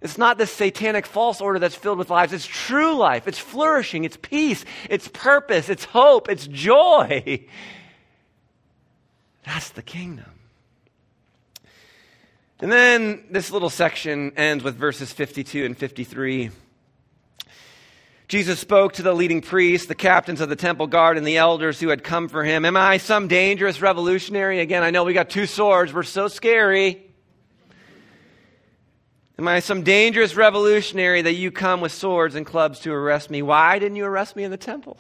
It's 0.02 0.18
not 0.18 0.38
this 0.38 0.52
satanic 0.52 1.06
false 1.06 1.42
order 1.42 1.60
that's 1.60 1.76
filled 1.76 1.98
with 1.98 2.10
lies. 2.10 2.32
It's 2.32 2.46
true 2.46 2.96
life. 2.96 3.28
It's 3.28 3.40
flourishing. 3.40 4.04
It's 4.04 4.18
peace. 4.18 4.64
It's 4.90 5.08
purpose. 5.08 5.70
It's 5.70 5.86
hope. 5.86 6.30
It's 6.30 6.46
joy. 6.48 7.46
That's 9.46 9.70
the 9.70 9.82
kingdom. 9.82 10.26
And 12.60 12.72
then 12.72 13.24
this 13.32 13.50
little 13.52 13.70
section 13.70 14.34
ends 14.36 14.64
with 14.64 14.76
verses 14.76 15.14
52 15.14 15.64
and 15.64 15.78
53. 15.78 16.52
Jesus 18.28 18.60
spoke 18.60 18.94
to 18.94 19.04
the 19.04 19.14
leading 19.14 19.42
priests, 19.42 19.88
the 19.88 19.96
captains 19.96 20.42
of 20.42 20.50
the 20.50 20.58
temple 20.58 20.88
guard, 20.88 21.18
and 21.18 21.26
the 21.26 21.38
elders 21.38 21.80
who 21.80 21.88
had 21.88 22.04
come 22.04 22.28
for 22.28 22.44
him. 22.44 22.66
Am 22.66 22.76
I 22.76 22.98
some 22.98 23.30
dangerous 23.30 23.80
revolutionary? 23.82 24.60
Again, 24.60 24.84
I 24.84 24.90
know 24.90 25.06
we 25.06 25.14
got 25.14 25.30
two 25.30 25.46
swords. 25.46 25.94
We're 25.94 26.04
so 26.04 26.28
scary. 26.28 27.07
Am 29.40 29.48
I 29.48 29.60
some 29.60 29.84
dangerous 29.84 30.36
revolutionary 30.36 31.22
that 31.22 31.34
you 31.34 31.52
come 31.52 31.80
with 31.80 31.92
swords 31.92 32.34
and 32.34 32.46
clubs 32.46 32.80
to 32.82 32.92
arrest 32.92 33.30
me? 33.30 33.44
Why 33.44 33.78
didn't 33.78 33.96
you 33.96 34.06
arrest 34.06 34.36
me 34.36 34.44
in 34.44 34.52
the 34.52 34.58
temple? 34.58 34.98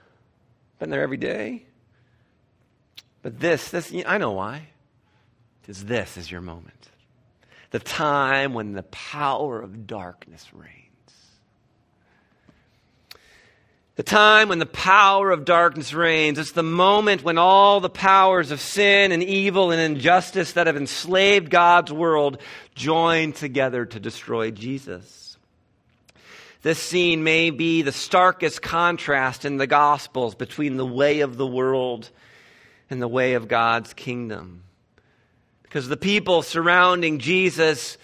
Been 0.80 0.90
there 0.90 1.02
every 1.02 1.16
day. 1.16 1.64
But 3.22 3.38
this, 3.38 3.70
this, 3.70 3.94
I 4.06 4.18
know 4.18 4.32
why. 4.32 4.68
Because 5.60 5.84
this 5.84 6.16
is 6.16 6.30
your 6.30 6.40
moment. 6.40 6.90
The 7.70 7.78
time 7.78 8.54
when 8.54 8.72
the 8.72 8.82
power 8.82 9.60
of 9.60 9.86
darkness 9.86 10.48
reigns. 10.52 10.80
The 13.96 14.02
time 14.02 14.48
when 14.48 14.58
the 14.58 14.66
power 14.66 15.30
of 15.30 15.44
darkness 15.44 15.92
reigns. 15.92 16.38
It's 16.38 16.52
the 16.52 16.62
moment 16.62 17.22
when 17.22 17.36
all 17.36 17.80
the 17.80 17.90
powers 17.90 18.50
of 18.50 18.60
sin 18.60 19.12
and 19.12 19.22
evil 19.22 19.70
and 19.70 19.80
injustice 19.80 20.54
that 20.54 20.66
have 20.66 20.76
enslaved 20.76 21.50
God's 21.50 21.92
world 21.92 22.38
join 22.80 23.32
together 23.32 23.84
to 23.84 24.00
destroy 24.00 24.50
Jesus. 24.50 25.36
This 26.62 26.78
scene 26.78 27.22
may 27.22 27.50
be 27.50 27.82
the 27.82 27.92
starkest 27.92 28.62
contrast 28.62 29.44
in 29.44 29.58
the 29.58 29.66
Gospels 29.66 30.34
between 30.34 30.78
the 30.78 30.86
way 30.86 31.20
of 31.20 31.36
the 31.36 31.46
world 31.46 32.10
and 32.88 33.00
the 33.00 33.08
way 33.08 33.34
of 33.34 33.48
God's 33.48 33.92
kingdom. 33.92 34.62
Because 35.62 35.88
the 35.88 35.96
people 35.96 36.40
surrounding 36.42 37.18
Jesus 37.18 37.98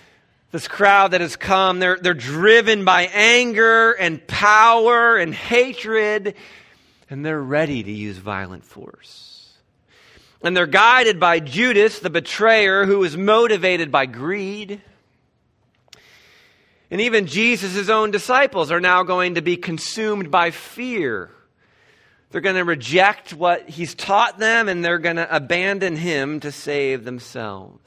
this 0.52 0.68
crowd 0.68 1.10
that 1.10 1.20
has 1.20 1.36
come, 1.36 1.80
they're, 1.80 1.98
they're 2.00 2.14
driven 2.14 2.84
by 2.84 3.10
anger 3.12 3.92
and 3.92 4.24
power 4.26 5.16
and 5.16 5.34
hatred, 5.34 6.34
and 7.10 7.26
they're 7.26 7.42
ready 7.42 7.82
to 7.82 7.90
use 7.90 8.16
violent 8.16 8.64
force. 8.64 9.36
And 10.46 10.56
they're 10.56 10.66
guided 10.68 11.18
by 11.18 11.40
Judas, 11.40 11.98
the 11.98 12.09
betrayer, 12.09 12.87
who 12.87 13.02
is 13.02 13.16
motivated 13.16 13.90
by 13.90 14.06
greed. 14.06 14.80
And 16.88 17.00
even 17.00 17.26
Jesus' 17.26 17.88
own 17.88 18.12
disciples 18.12 18.70
are 18.70 18.78
now 18.78 19.02
going 19.02 19.35
to 19.35 19.42
be 19.42 19.56
consumed 19.56 20.30
by 20.30 20.52
fear. 20.52 21.30
They're 22.30 22.40
going 22.40 22.54
to 22.54 22.64
reject 22.64 23.35
what 23.35 23.68
he's 23.68 23.96
taught 23.96 24.38
them 24.38 24.68
and 24.68 24.85
they're 24.85 25.00
going 25.00 25.16
to 25.16 25.35
abandon 25.35 25.96
him 25.96 26.38
to 26.38 26.52
save 26.52 27.04
themselves. 27.04 27.82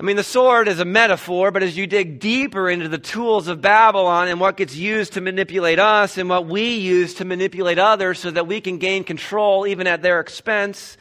I 0.00 0.02
mean, 0.02 0.16
the 0.16 0.24
sword 0.24 0.66
is 0.66 0.80
a 0.80 0.86
metaphor, 0.86 1.50
but 1.50 1.62
as 1.62 1.76
you 1.76 1.86
dig 1.86 2.20
deeper 2.20 2.70
into 2.70 2.88
the 2.88 2.96
tools 2.96 3.48
of 3.48 3.60
Babylon 3.60 4.28
and 4.28 4.40
what 4.40 4.56
gets 4.56 4.74
used 4.74 5.12
to 5.12 5.20
manipulate 5.20 5.78
us 5.78 6.16
and 6.16 6.26
what 6.26 6.46
we 6.46 6.76
use 6.76 7.12
to 7.16 7.26
manipulate 7.26 7.78
others 7.78 8.18
so 8.18 8.30
that 8.30 8.46
we 8.46 8.62
can 8.62 8.78
gain 8.78 9.04
control 9.04 9.66
even 9.66 9.86
at 9.86 10.00
their 10.00 10.20
expense, 10.20 10.96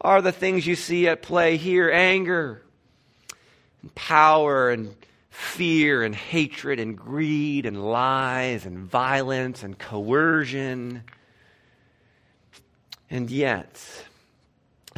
are 0.00 0.20
the 0.20 0.32
things 0.32 0.66
you 0.66 0.74
see 0.74 1.06
at 1.06 1.22
play 1.22 1.56
here 1.56 1.92
anger, 1.92 2.60
and 3.82 3.94
power, 3.94 4.70
and 4.70 4.96
fear, 5.30 6.02
and 6.02 6.12
hatred, 6.12 6.80
and 6.80 6.98
greed, 6.98 7.66
and 7.66 7.88
lies, 7.88 8.66
and 8.66 8.78
violence, 8.78 9.62
and 9.62 9.78
coercion. 9.78 11.04
And 13.10 13.30
yet, 13.30 13.80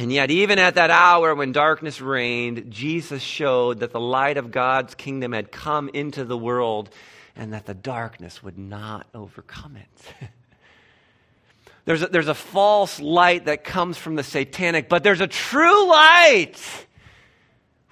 and 0.01 0.11
yet, 0.11 0.31
even 0.31 0.57
at 0.57 0.73
that 0.75 0.89
hour 0.89 1.35
when 1.35 1.51
darkness 1.51 2.01
reigned, 2.01 2.71
Jesus 2.71 3.21
showed 3.21 3.81
that 3.81 3.91
the 3.91 3.99
light 3.99 4.37
of 4.37 4.49
God's 4.49 4.95
kingdom 4.95 5.31
had 5.31 5.51
come 5.51 5.91
into 5.93 6.25
the 6.25 6.35
world 6.35 6.89
and 7.35 7.53
that 7.53 7.67
the 7.67 7.75
darkness 7.75 8.41
would 8.41 8.57
not 8.57 9.05
overcome 9.13 9.77
it. 9.77 10.29
there's, 11.85 12.01
a, 12.01 12.07
there's 12.07 12.29
a 12.29 12.33
false 12.33 12.99
light 12.99 13.45
that 13.45 13.63
comes 13.63 13.95
from 13.95 14.15
the 14.15 14.23
satanic, 14.23 14.89
but 14.89 15.03
there's 15.03 15.21
a 15.21 15.27
true 15.27 15.87
light 15.87 16.59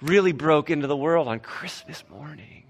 really 0.02 0.32
broke 0.32 0.68
into 0.68 0.88
the 0.88 0.96
world 0.96 1.28
on 1.28 1.38
Christmas 1.38 2.02
morning 2.10 2.64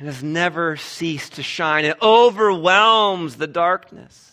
and 0.00 0.08
has 0.08 0.20
never 0.20 0.76
ceased 0.76 1.34
to 1.34 1.44
shine. 1.44 1.84
It 1.84 1.96
overwhelms 2.02 3.36
the 3.36 3.46
darkness 3.46 4.31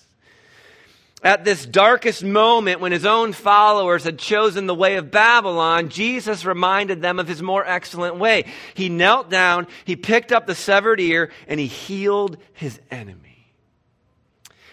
at 1.24 1.44
this 1.44 1.66
darkest 1.66 2.24
moment 2.24 2.80
when 2.80 2.92
his 2.92 3.06
own 3.06 3.34
followers 3.34 4.04
had 4.04 4.18
chosen 4.18 4.68
the 4.68 4.76
way 4.76 4.96
of 4.96 5.12
Babylon, 5.12 5.90
Jesus 5.90 6.46
reminded 6.46 7.02
them 7.02 7.20
of 7.20 7.28
his 7.28 7.42
more 7.42 7.66
excellent 7.66 8.18
way. 8.18 8.46
He 8.74 8.90
knelt 8.90 9.30
down, 9.30 9.68
he 9.86 9.96
picked 9.96 10.32
up 10.32 10.48
the 10.48 10.56
severed 10.56 11.00
ear, 11.00 11.32
and 11.48 11.60
he 11.60 11.68
healed 11.68 12.38
his 12.54 12.80
enemy. 12.90 13.30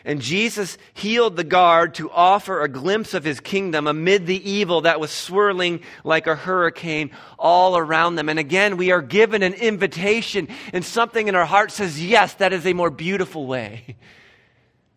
And 0.04 0.22
Jesus 0.22 0.78
healed 0.94 1.35
the 1.35 1.42
guard 1.42 1.94
to 1.94 2.09
offer 2.12 2.62
a 2.62 2.68
glimpse 2.68 3.12
of 3.12 3.24
his 3.24 3.40
kingdom 3.40 3.88
amid 3.88 4.24
the 4.24 4.50
evil 4.50 4.82
that 4.82 5.00
was 5.00 5.11
swirling 5.11 5.80
like 6.04 6.28
a 6.28 6.37
hurricane 6.37 7.11
all 7.40 7.76
around 7.76 8.14
them. 8.14 8.28
And 8.28 8.38
again, 8.38 8.76
we 8.76 8.92
are 8.92 9.02
given 9.02 9.42
an 9.42 9.54
invitation, 9.54 10.46
and 10.72 10.85
something 10.85 11.26
in 11.26 11.35
our 11.35 11.44
heart 11.44 11.72
says, 11.72 12.02
yes, 12.02 12.35
that 12.35 12.52
is 12.52 12.64
a 12.66 12.72
more 12.72 12.90
beautiful 12.90 13.46
way. 13.46 13.96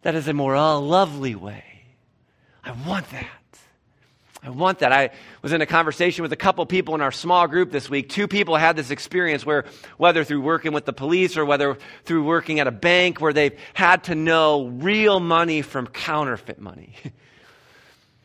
That 0.02 0.16
is 0.16 0.28
a 0.28 0.34
more 0.34 0.56
lovely 0.56 1.36
way. 1.36 1.64
I 2.64 2.72
want 2.72 3.10
that. 3.12 3.26
I 4.42 4.52
want 4.52 4.80
that. 4.80 4.94
I 4.94 5.10
was 5.42 5.52
in 5.52 5.62
a 5.62 5.66
conversation 5.66 6.22
with 6.22 6.32
a 6.32 6.38
couple 6.38 6.66
people 6.66 6.96
in 6.96 7.02
our 7.02 7.12
small 7.12 7.48
group 7.48 7.72
this 7.72 7.90
week. 7.90 8.08
Two 8.08 8.28
people 8.28 8.56
had 8.56 8.78
this 8.78 8.90
experience 8.90 9.46
where, 9.46 9.66
whether 9.98 10.24
through 10.24 10.42
working 10.42 10.72
with 10.72 10.86
the 10.86 10.94
police 10.94 11.36
or 11.36 11.44
whether 11.44 11.78
through 12.06 12.24
working 12.24 12.62
at 12.62 12.68
a 12.68 12.72
bank, 12.72 13.20
where 13.20 13.34
they've 13.34 13.58
had 13.74 14.06
to 14.06 14.16
know 14.16 14.68
real 14.68 15.20
money 15.20 15.62
from 15.62 15.88
counterfeit 15.88 16.60
money. 16.60 16.96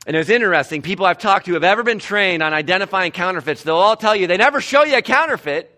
And 0.06 0.14
it 0.14 0.18
was 0.18 0.28
interesting. 0.28 0.82
People 0.82 1.06
I've 1.06 1.16
talked 1.16 1.46
to 1.46 1.54
have 1.54 1.64
ever 1.64 1.82
been 1.82 1.98
trained 1.98 2.42
on 2.42 2.52
identifying 2.52 3.10
counterfeits. 3.12 3.62
They'll 3.62 3.76
all 3.76 3.96
tell 3.96 4.14
you 4.14 4.26
they 4.26 4.37
never 4.37 4.60
show 4.60 4.84
you 4.84 4.98
a 4.98 5.02
counterfeit. 5.02 5.73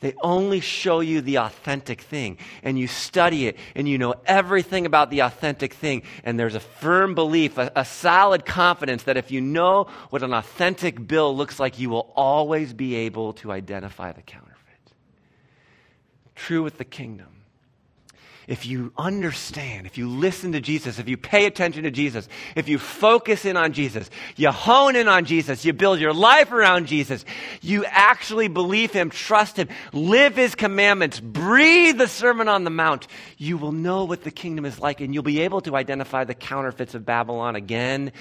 They 0.00 0.14
only 0.22 0.60
show 0.60 1.00
you 1.00 1.20
the 1.20 1.38
authentic 1.38 2.02
thing, 2.02 2.38
and 2.62 2.78
you 2.78 2.86
study 2.86 3.46
it, 3.46 3.56
and 3.74 3.88
you 3.88 3.98
know 3.98 4.14
everything 4.26 4.86
about 4.86 5.10
the 5.10 5.20
authentic 5.20 5.74
thing. 5.74 6.02
And 6.22 6.38
there's 6.38 6.54
a 6.54 6.60
firm 6.60 7.14
belief, 7.14 7.58
a, 7.58 7.72
a, 7.74 7.84
solid 7.84 8.46
confidence 8.46 9.04
that 9.04 9.16
if 9.16 9.30
you 9.30 9.40
know 9.40 9.88
what 10.10 10.22
an 10.22 10.32
authentic 10.32 11.06
bill 11.06 11.36
looks 11.36 11.58
like, 11.58 11.78
you 11.78 11.90
will 11.90 12.12
always 12.14 12.72
be 12.72 12.94
able 12.94 13.32
to 13.34 13.50
identify 13.50 14.12
the 14.12 14.22
counterfeit. 14.22 14.54
True 16.36 16.62
with 16.62 16.78
the 16.78 16.84
kingdom 16.84 17.37
if 18.48 18.64
you 18.64 18.92
understand, 18.96 19.86
if 19.86 19.98
you 19.98 20.08
listen 20.08 20.52
to 20.52 20.60
Jesus, 20.60 20.98
if 20.98 21.06
you 21.06 21.18
pay 21.18 21.44
attention 21.44 21.82
to 21.82 21.90
Jesus, 21.90 22.26
if 22.56 22.66
you 22.66 22.78
focus 22.78 23.44
in 23.44 23.58
on 23.58 23.74
Jesus, 23.74 24.08
you 24.36 24.50
hone 24.50 24.96
in 24.96 25.06
on 25.06 25.26
Jesus, 25.26 25.66
you 25.66 25.74
build 25.74 26.00
your 26.00 26.14
life 26.14 26.50
around 26.50 26.86
Jesus, 26.86 27.26
you 27.60 27.84
actually 27.84 28.48
believe 28.48 28.90
Him, 28.90 29.10
trust 29.10 29.58
Him, 29.58 29.68
live 29.92 30.34
His 30.34 30.54
commandments, 30.54 31.20
breathe 31.20 31.98
the 31.98 32.08
Sermon 32.08 32.48
on 32.48 32.64
the 32.64 32.70
Mount, 32.70 33.06
you 33.36 33.58
will 33.58 33.72
know 33.72 34.04
what 34.04 34.24
the 34.24 34.30
kingdom 34.30 34.64
is 34.64 34.80
like 34.80 35.02
and 35.02 35.12
you'll 35.12 35.22
be 35.22 35.42
able 35.42 35.60
to 35.60 35.76
identify 35.76 36.24
the 36.24 36.34
counterfeits 36.34 36.94
of 36.94 37.04
Babylon 37.04 37.54
again 37.54 38.12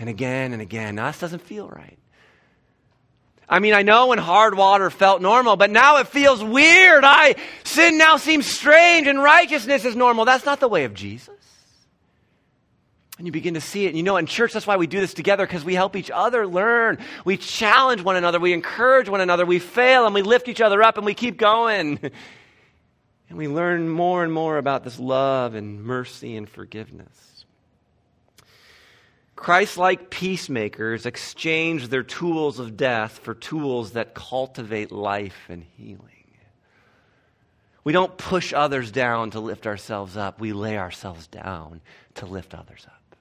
and 0.00 0.10
again 0.10 0.52
and 0.52 0.60
again. 0.60 0.96
Now, 0.96 1.06
this 1.06 1.20
doesn't 1.20 1.42
feel 1.42 1.68
right. 1.68 1.96
I 3.48 3.60
mean, 3.60 3.74
I 3.74 3.82
know 3.82 4.08
when 4.08 4.18
hard 4.18 4.56
water 4.56 4.90
felt 4.90 5.22
normal, 5.22 5.56
but 5.56 5.70
now 5.70 5.98
it 5.98 6.08
feels 6.08 6.42
weird. 6.42 7.04
I 7.04 7.36
sin 7.64 7.96
now 7.96 8.16
seems 8.16 8.46
strange 8.46 9.06
and 9.06 9.22
righteousness 9.22 9.84
is 9.84 9.94
normal. 9.94 10.24
That's 10.24 10.44
not 10.44 10.58
the 10.58 10.68
way 10.68 10.84
of 10.84 10.94
Jesus. 10.94 11.30
And 13.18 13.26
you 13.26 13.32
begin 13.32 13.54
to 13.54 13.60
see 13.60 13.86
it. 13.86 13.88
And 13.88 13.96
you 13.96 14.02
know, 14.02 14.16
in 14.16 14.26
church, 14.26 14.52
that's 14.52 14.66
why 14.66 14.76
we 14.76 14.86
do 14.86 15.00
this 15.00 15.14
together 15.14 15.46
because 15.46 15.64
we 15.64 15.74
help 15.74 15.96
each 15.96 16.10
other 16.10 16.46
learn. 16.46 16.98
We 17.24 17.36
challenge 17.36 18.02
one 18.02 18.16
another. 18.16 18.40
We 18.40 18.52
encourage 18.52 19.08
one 19.08 19.20
another. 19.20 19.46
We 19.46 19.58
fail 19.58 20.06
and 20.06 20.14
we 20.14 20.22
lift 20.22 20.48
each 20.48 20.60
other 20.60 20.82
up 20.82 20.96
and 20.96 21.06
we 21.06 21.14
keep 21.14 21.36
going. 21.36 22.10
And 23.28 23.38
we 23.38 23.48
learn 23.48 23.88
more 23.88 24.22
and 24.22 24.32
more 24.32 24.56
about 24.56 24.84
this 24.84 25.00
love 25.00 25.54
and 25.54 25.82
mercy 25.82 26.36
and 26.36 26.48
forgiveness. 26.48 27.44
Christ 29.36 29.76
like 29.76 30.10
peacemakers 30.10 31.04
exchange 31.04 31.88
their 31.88 32.02
tools 32.02 32.58
of 32.58 32.76
death 32.76 33.18
for 33.18 33.34
tools 33.34 33.92
that 33.92 34.14
cultivate 34.14 34.90
life 34.90 35.44
and 35.48 35.62
healing. 35.62 36.16
We 37.84 37.92
don't 37.92 38.16
push 38.18 38.52
others 38.52 38.90
down 38.90 39.30
to 39.30 39.40
lift 39.40 39.66
ourselves 39.66 40.16
up, 40.16 40.40
we 40.40 40.52
lay 40.52 40.76
ourselves 40.76 41.28
down 41.28 41.82
to 42.14 42.26
lift 42.26 42.52
others 42.52 42.84
up. 42.84 43.16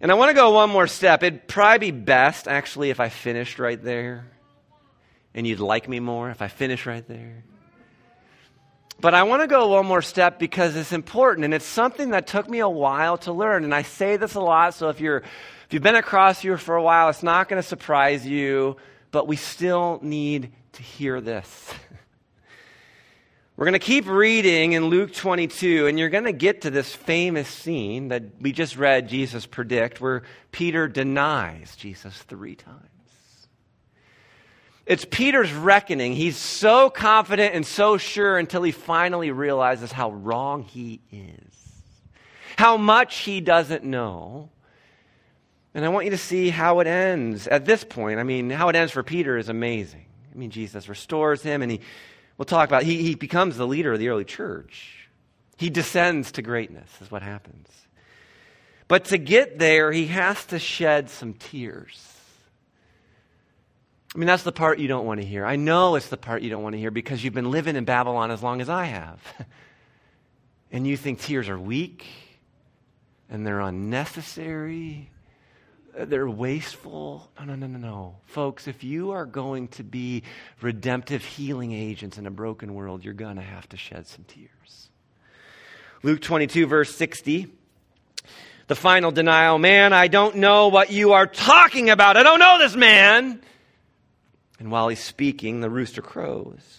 And 0.00 0.12
I 0.12 0.14
want 0.14 0.30
to 0.30 0.34
go 0.34 0.50
one 0.50 0.70
more 0.70 0.86
step. 0.86 1.22
It'd 1.22 1.48
probably 1.48 1.90
be 1.90 1.98
best, 1.98 2.46
actually, 2.46 2.90
if 2.90 3.00
I 3.00 3.08
finished 3.08 3.58
right 3.58 3.82
there. 3.82 4.26
And 5.34 5.46
you'd 5.46 5.60
like 5.60 5.88
me 5.88 5.98
more 6.00 6.30
if 6.30 6.42
I 6.42 6.48
finish 6.48 6.86
right 6.86 7.06
there. 7.08 7.44
But 9.02 9.14
I 9.14 9.24
want 9.24 9.42
to 9.42 9.48
go 9.48 9.66
one 9.66 9.84
more 9.86 10.00
step 10.00 10.38
because 10.38 10.76
it's 10.76 10.92
important 10.92 11.44
and 11.44 11.52
it's 11.52 11.64
something 11.64 12.10
that 12.10 12.28
took 12.28 12.48
me 12.48 12.60
a 12.60 12.68
while 12.68 13.18
to 13.18 13.32
learn. 13.32 13.64
And 13.64 13.74
I 13.74 13.82
say 13.82 14.16
this 14.16 14.36
a 14.36 14.40
lot, 14.40 14.74
so 14.74 14.90
if 14.90 15.00
you're 15.00 15.18
if 15.18 15.74
you've 15.74 15.82
been 15.82 15.96
at 15.96 16.04
Crossview 16.04 16.56
for 16.56 16.76
a 16.76 16.82
while, 16.82 17.08
it's 17.08 17.24
not 17.24 17.48
going 17.48 17.60
to 17.60 17.66
surprise 17.66 18.24
you, 18.24 18.76
but 19.10 19.26
we 19.26 19.34
still 19.34 19.98
need 20.02 20.52
to 20.74 20.82
hear 20.82 21.20
this. 21.20 21.74
We're 23.56 23.64
going 23.64 23.72
to 23.72 23.80
keep 23.80 24.06
reading 24.06 24.74
in 24.74 24.84
Luke 24.84 25.12
22, 25.12 25.88
and 25.88 25.98
you're 25.98 26.08
going 26.08 26.24
to 26.24 26.32
get 26.32 26.60
to 26.60 26.70
this 26.70 26.94
famous 26.94 27.48
scene 27.48 28.08
that 28.08 28.22
we 28.40 28.52
just 28.52 28.76
read 28.76 29.08
Jesus 29.08 29.46
predict, 29.46 30.00
where 30.00 30.22
Peter 30.52 30.86
denies 30.86 31.74
Jesus 31.74 32.16
three 32.22 32.54
times. 32.54 32.91
It's 34.84 35.04
Peter's 35.04 35.52
reckoning. 35.52 36.14
He's 36.14 36.36
so 36.36 36.90
confident 36.90 37.54
and 37.54 37.64
so 37.64 37.96
sure 37.98 38.36
until 38.36 38.62
he 38.62 38.72
finally 38.72 39.30
realizes 39.30 39.92
how 39.92 40.10
wrong 40.10 40.62
he 40.62 41.00
is, 41.10 41.54
how 42.56 42.76
much 42.76 43.18
he 43.18 43.40
doesn't 43.40 43.84
know. 43.84 44.50
And 45.74 45.84
I 45.84 45.88
want 45.88 46.04
you 46.04 46.10
to 46.10 46.18
see 46.18 46.50
how 46.50 46.80
it 46.80 46.86
ends 46.86 47.46
at 47.46 47.64
this 47.64 47.84
point. 47.84 48.18
I 48.18 48.24
mean, 48.24 48.50
how 48.50 48.68
it 48.68 48.76
ends 48.76 48.92
for 48.92 49.02
Peter 49.02 49.38
is 49.38 49.48
amazing. 49.48 50.04
I 50.34 50.36
mean, 50.36 50.50
Jesus 50.50 50.88
restores 50.88 51.42
him 51.42 51.62
and 51.62 51.70
he 51.70 51.80
We'll 52.42 52.46
talk 52.46 52.68
about 52.68 52.82
he, 52.82 53.02
he 53.02 53.14
becomes 53.14 53.56
the 53.56 53.66
leader 53.66 53.92
of 53.92 53.98
the 53.98 54.08
early 54.08 54.24
church. 54.24 55.08
He 55.58 55.70
descends 55.70 56.32
to 56.32 56.42
greatness, 56.42 56.90
is 57.00 57.08
what 57.08 57.22
happens. 57.22 57.68
But 58.88 59.04
to 59.06 59.18
get 59.18 59.60
there, 59.60 59.92
he 59.92 60.06
has 60.06 60.44
to 60.46 60.58
shed 60.58 61.08
some 61.08 61.34
tears. 61.34 62.11
I 64.14 64.18
mean, 64.18 64.26
that's 64.26 64.42
the 64.42 64.52
part 64.52 64.78
you 64.78 64.88
don't 64.88 65.06
want 65.06 65.20
to 65.20 65.26
hear. 65.26 65.46
I 65.46 65.56
know 65.56 65.94
it's 65.94 66.08
the 66.08 66.16
part 66.16 66.42
you 66.42 66.50
don't 66.50 66.62
want 66.62 66.74
to 66.74 66.78
hear 66.78 66.90
because 66.90 67.24
you've 67.24 67.34
been 67.34 67.50
living 67.50 67.76
in 67.76 67.84
Babylon 67.84 68.30
as 68.30 68.42
long 68.42 68.60
as 68.60 68.68
I 68.68 68.84
have. 68.84 69.20
and 70.72 70.86
you 70.86 70.96
think 70.96 71.20
tears 71.20 71.48
are 71.48 71.58
weak 71.58 72.06
and 73.30 73.46
they're 73.46 73.60
unnecessary 73.60 75.10
uh, 75.98 76.06
they're 76.06 76.28
wasteful. 76.28 77.30
No, 77.38 77.44
no, 77.44 77.54
no, 77.54 77.66
no, 77.66 77.78
no. 77.78 78.16
Folks, 78.24 78.66
if 78.66 78.82
you 78.82 79.10
are 79.10 79.26
going 79.26 79.68
to 79.68 79.84
be 79.84 80.22
redemptive 80.60 81.24
healing 81.24 81.72
agents 81.72 82.16
in 82.18 82.26
a 82.26 82.30
broken 82.30 82.74
world, 82.74 83.04
you're 83.04 83.14
going 83.14 83.36
to 83.36 83.42
have 83.42 83.68
to 83.70 83.76
shed 83.76 84.06
some 84.06 84.24
tears. 84.24 84.88
Luke 86.02 86.20
22, 86.20 86.66
verse 86.66 86.94
60. 86.94 87.48
The 88.68 88.74
final 88.74 89.10
denial 89.10 89.58
Man, 89.58 89.92
I 89.92 90.08
don't 90.08 90.36
know 90.36 90.68
what 90.68 90.90
you 90.90 91.12
are 91.12 91.26
talking 91.26 91.90
about. 91.90 92.16
I 92.16 92.22
don't 92.22 92.38
know 92.38 92.58
this 92.58 92.74
man. 92.74 93.42
And 94.62 94.70
while 94.70 94.86
he's 94.86 95.02
speaking, 95.02 95.60
the 95.60 95.68
rooster 95.68 96.02
crows. 96.02 96.78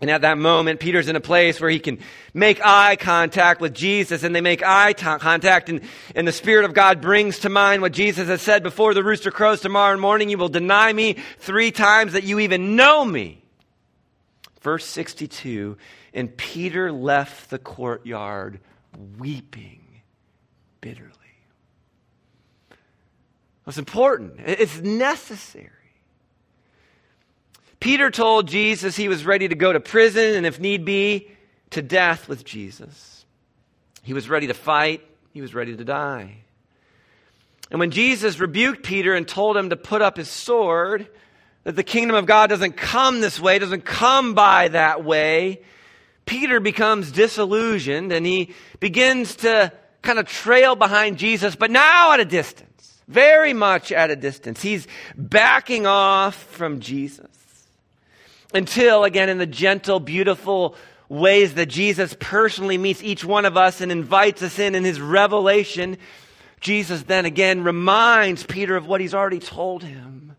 And 0.00 0.08
at 0.08 0.20
that 0.20 0.38
moment, 0.38 0.78
Peter's 0.78 1.08
in 1.08 1.16
a 1.16 1.20
place 1.20 1.60
where 1.60 1.68
he 1.68 1.80
can 1.80 1.98
make 2.32 2.64
eye 2.64 2.94
contact 2.94 3.60
with 3.60 3.74
Jesus, 3.74 4.22
and 4.22 4.36
they 4.36 4.40
make 4.40 4.62
eye 4.62 4.92
t- 4.92 5.04
contact, 5.04 5.68
and, 5.68 5.80
and 6.14 6.28
the 6.28 6.32
Spirit 6.32 6.64
of 6.64 6.72
God 6.72 7.00
brings 7.00 7.40
to 7.40 7.48
mind 7.48 7.82
what 7.82 7.90
Jesus 7.90 8.28
has 8.28 8.40
said 8.40 8.62
before 8.62 8.94
the 8.94 9.02
rooster 9.02 9.32
crows 9.32 9.60
tomorrow 9.60 9.98
morning, 9.98 10.30
you 10.30 10.38
will 10.38 10.48
deny 10.48 10.92
me 10.92 11.16
three 11.38 11.72
times 11.72 12.12
that 12.12 12.22
you 12.22 12.38
even 12.38 12.76
know 12.76 13.04
me. 13.04 13.42
Verse 14.60 14.86
62 14.86 15.76
And 16.14 16.36
Peter 16.36 16.92
left 16.92 17.50
the 17.50 17.58
courtyard 17.58 18.60
weeping 19.18 20.02
bitterly. 20.80 21.10
It's 23.66 23.76
important, 23.76 24.34
it's 24.38 24.78
necessary. 24.78 25.79
Peter 27.80 28.10
told 28.10 28.46
Jesus 28.46 28.94
he 28.94 29.08
was 29.08 29.24
ready 29.24 29.48
to 29.48 29.54
go 29.54 29.72
to 29.72 29.80
prison 29.80 30.36
and, 30.36 30.46
if 30.46 30.60
need 30.60 30.84
be, 30.84 31.30
to 31.70 31.80
death 31.80 32.28
with 32.28 32.44
Jesus. 32.44 33.24
He 34.02 34.12
was 34.12 34.28
ready 34.28 34.46
to 34.48 34.54
fight, 34.54 35.02
he 35.32 35.40
was 35.40 35.54
ready 35.54 35.74
to 35.74 35.84
die. 35.84 36.36
And 37.70 37.80
when 37.80 37.90
Jesus 37.90 38.38
rebuked 38.38 38.82
Peter 38.82 39.14
and 39.14 39.26
told 39.26 39.56
him 39.56 39.70
to 39.70 39.76
put 39.76 40.02
up 40.02 40.16
his 40.16 40.28
sword, 40.28 41.08
that 41.64 41.76
the 41.76 41.82
kingdom 41.82 42.16
of 42.16 42.26
God 42.26 42.50
doesn't 42.50 42.76
come 42.76 43.20
this 43.20 43.40
way, 43.40 43.58
doesn't 43.58 43.84
come 43.84 44.34
by 44.34 44.68
that 44.68 45.04
way, 45.04 45.62
Peter 46.26 46.60
becomes 46.60 47.12
disillusioned 47.12 48.12
and 48.12 48.26
he 48.26 48.54
begins 48.78 49.36
to 49.36 49.72
kind 50.02 50.18
of 50.18 50.26
trail 50.26 50.76
behind 50.76 51.18
Jesus, 51.18 51.56
but 51.56 51.70
now 51.70 52.12
at 52.12 52.20
a 52.20 52.24
distance, 52.24 53.02
very 53.08 53.52
much 53.52 53.92
at 53.92 54.10
a 54.10 54.16
distance. 54.16 54.60
He's 54.60 54.86
backing 55.16 55.86
off 55.86 56.34
from 56.34 56.80
Jesus 56.80 57.28
until, 58.52 59.04
again, 59.04 59.28
in 59.28 59.38
the 59.38 59.46
gentle, 59.46 60.00
beautiful 60.00 60.74
ways 61.08 61.54
that 61.54 61.66
Jesus 61.66 62.16
personally 62.18 62.78
meets 62.78 63.02
each 63.02 63.24
one 63.24 63.44
of 63.44 63.56
us 63.56 63.80
and 63.80 63.90
invites 63.90 64.42
us 64.42 64.58
in 64.58 64.74
in 64.74 64.84
his 64.84 65.00
revelation, 65.00 65.98
Jesus 66.60 67.02
then 67.02 67.24
again 67.24 67.64
reminds 67.64 68.44
Peter 68.44 68.76
of 68.76 68.86
what 68.86 69.00
he's 69.00 69.14
already 69.14 69.40
told 69.40 69.82
him. 69.82 70.36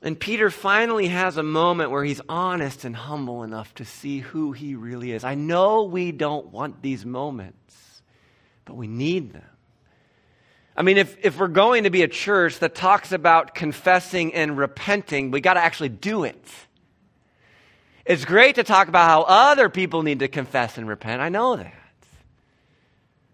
And 0.00 0.18
Peter 0.18 0.50
finally 0.50 1.08
has 1.08 1.36
a 1.36 1.42
moment 1.42 1.92
where 1.92 2.04
he's 2.04 2.20
honest 2.28 2.84
and 2.84 2.94
humble 2.94 3.44
enough 3.44 3.72
to 3.76 3.84
see 3.84 4.18
who 4.18 4.52
he 4.52 4.74
really 4.74 5.12
is. 5.12 5.22
I 5.22 5.36
know 5.36 5.84
we 5.84 6.10
don't 6.10 6.48
want 6.48 6.82
these 6.82 7.06
moments, 7.06 8.02
but 8.64 8.74
we 8.74 8.88
need 8.88 9.32
them. 9.32 9.44
I 10.76 10.82
mean, 10.82 10.96
if, 10.96 11.16
if 11.22 11.38
we're 11.38 11.48
going 11.48 11.84
to 11.84 11.90
be 11.90 12.02
a 12.02 12.08
church 12.08 12.58
that 12.60 12.74
talks 12.74 13.12
about 13.12 13.54
confessing 13.54 14.34
and 14.34 14.56
repenting, 14.56 15.30
we 15.30 15.40
got 15.40 15.54
to 15.54 15.60
actually 15.60 15.90
do 15.90 16.24
it. 16.24 16.44
It's 18.04 18.24
great 18.24 18.56
to 18.56 18.64
talk 18.64 18.88
about 18.88 19.06
how 19.06 19.22
other 19.22 19.68
people 19.68 20.02
need 20.02 20.20
to 20.20 20.28
confess 20.28 20.76
and 20.78 20.88
repent. 20.88 21.22
I 21.22 21.28
know 21.28 21.56
that. 21.56 21.74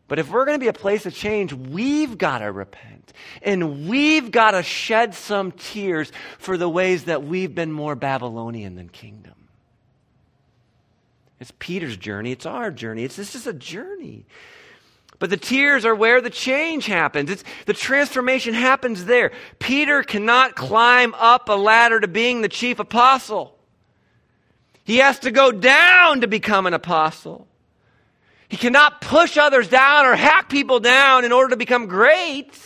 But 0.08 0.18
if 0.18 0.30
we're 0.30 0.46
going 0.46 0.58
to 0.58 0.62
be 0.62 0.68
a 0.68 0.72
place 0.72 1.04
of 1.04 1.14
change, 1.14 1.52
we've 1.52 2.16
got 2.16 2.38
to 2.38 2.50
repent. 2.50 3.12
And 3.42 3.88
we've 3.88 4.30
got 4.30 4.52
to 4.52 4.62
shed 4.62 5.14
some 5.14 5.52
tears 5.52 6.10
for 6.38 6.56
the 6.56 6.68
ways 6.68 7.04
that 7.04 7.24
we've 7.24 7.54
been 7.54 7.70
more 7.70 7.94
Babylonian 7.94 8.74
than 8.74 8.88
kingdom. 8.88 9.34
It's 11.40 11.52
Peter's 11.58 11.96
journey. 11.96 12.32
It's 12.32 12.46
our 12.46 12.70
journey. 12.70 13.04
It's, 13.04 13.16
this 13.16 13.34
is 13.34 13.46
a 13.46 13.52
journey. 13.52 14.24
But 15.18 15.30
the 15.30 15.36
tears 15.36 15.84
are 15.84 15.94
where 15.94 16.20
the 16.20 16.30
change 16.30 16.86
happens. 16.86 17.30
It's, 17.30 17.44
the 17.66 17.74
transformation 17.74 18.54
happens 18.54 19.04
there. 19.04 19.32
Peter 19.58 20.02
cannot 20.02 20.56
climb 20.56 21.14
up 21.14 21.48
a 21.48 21.52
ladder 21.52 22.00
to 22.00 22.08
being 22.08 22.40
the 22.40 22.48
chief 22.48 22.78
apostle. 22.78 23.57
He 24.88 24.96
has 24.96 25.18
to 25.18 25.30
go 25.30 25.52
down 25.52 26.22
to 26.22 26.28
become 26.28 26.64
an 26.64 26.72
apostle. 26.72 27.46
He 28.48 28.56
cannot 28.56 29.02
push 29.02 29.36
others 29.36 29.68
down 29.68 30.06
or 30.06 30.16
hack 30.16 30.48
people 30.48 30.80
down 30.80 31.26
in 31.26 31.30
order 31.30 31.50
to 31.50 31.58
become 31.58 31.88
great. 31.88 32.58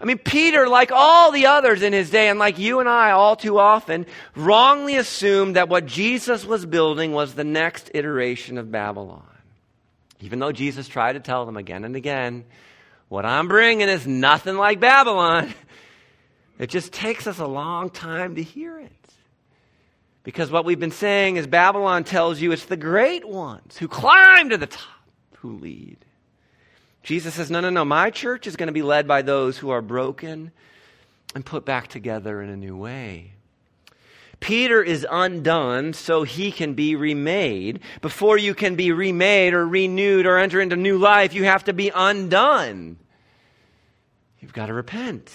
I 0.00 0.04
mean, 0.04 0.18
Peter, 0.18 0.66
like 0.66 0.90
all 0.90 1.30
the 1.30 1.46
others 1.46 1.82
in 1.82 1.92
his 1.92 2.10
day, 2.10 2.28
and 2.28 2.40
like 2.40 2.58
you 2.58 2.80
and 2.80 2.88
I 2.88 3.12
all 3.12 3.36
too 3.36 3.60
often, 3.60 4.04
wrongly 4.34 4.96
assumed 4.96 5.54
that 5.54 5.68
what 5.68 5.86
Jesus 5.86 6.44
was 6.44 6.66
building 6.66 7.12
was 7.12 7.34
the 7.34 7.44
next 7.44 7.92
iteration 7.94 8.58
of 8.58 8.72
Babylon. 8.72 9.22
Even 10.22 10.40
though 10.40 10.50
Jesus 10.50 10.88
tried 10.88 11.12
to 11.12 11.20
tell 11.20 11.46
them 11.46 11.56
again 11.56 11.84
and 11.84 11.94
again, 11.94 12.44
what 13.08 13.24
I'm 13.24 13.46
bringing 13.46 13.88
is 13.88 14.08
nothing 14.08 14.56
like 14.56 14.80
Babylon. 14.80 15.54
It 16.56 16.70
just 16.70 16.92
takes 16.92 17.26
us 17.26 17.40
a 17.40 17.46
long 17.48 17.90
time 17.90 18.36
to 18.36 18.42
hear 18.42 18.78
it. 18.78 19.04
Because 20.24 20.50
what 20.50 20.64
we've 20.64 20.80
been 20.80 20.90
saying 20.90 21.36
is 21.36 21.46
Babylon 21.46 22.02
tells 22.02 22.40
you 22.40 22.50
it's 22.50 22.64
the 22.64 22.76
great 22.76 23.28
ones 23.28 23.76
who 23.76 23.86
climb 23.86 24.48
to 24.48 24.56
the 24.56 24.66
top 24.66 24.88
who 25.36 25.58
lead. 25.58 25.98
Jesus 27.02 27.34
says, 27.34 27.50
no, 27.50 27.60
no, 27.60 27.68
no. 27.68 27.84
My 27.84 28.10
church 28.10 28.46
is 28.46 28.56
going 28.56 28.68
to 28.68 28.72
be 28.72 28.82
led 28.82 29.06
by 29.06 29.20
those 29.20 29.58
who 29.58 29.68
are 29.68 29.82
broken 29.82 30.50
and 31.34 31.44
put 31.44 31.66
back 31.66 31.88
together 31.88 32.40
in 32.40 32.48
a 32.48 32.56
new 32.56 32.74
way. 32.74 33.32
Peter 34.40 34.82
is 34.82 35.06
undone 35.10 35.92
so 35.92 36.22
he 36.22 36.50
can 36.50 36.72
be 36.72 36.96
remade. 36.96 37.80
Before 38.00 38.38
you 38.38 38.54
can 38.54 38.76
be 38.76 38.92
remade 38.92 39.52
or 39.52 39.66
renewed 39.66 40.26
or 40.26 40.38
enter 40.38 40.60
into 40.60 40.76
new 40.76 40.96
life, 40.96 41.34
you 41.34 41.44
have 41.44 41.64
to 41.64 41.74
be 41.74 41.90
undone. 41.94 42.96
You've 44.40 44.54
got 44.54 44.66
to 44.66 44.74
repent. 44.74 45.30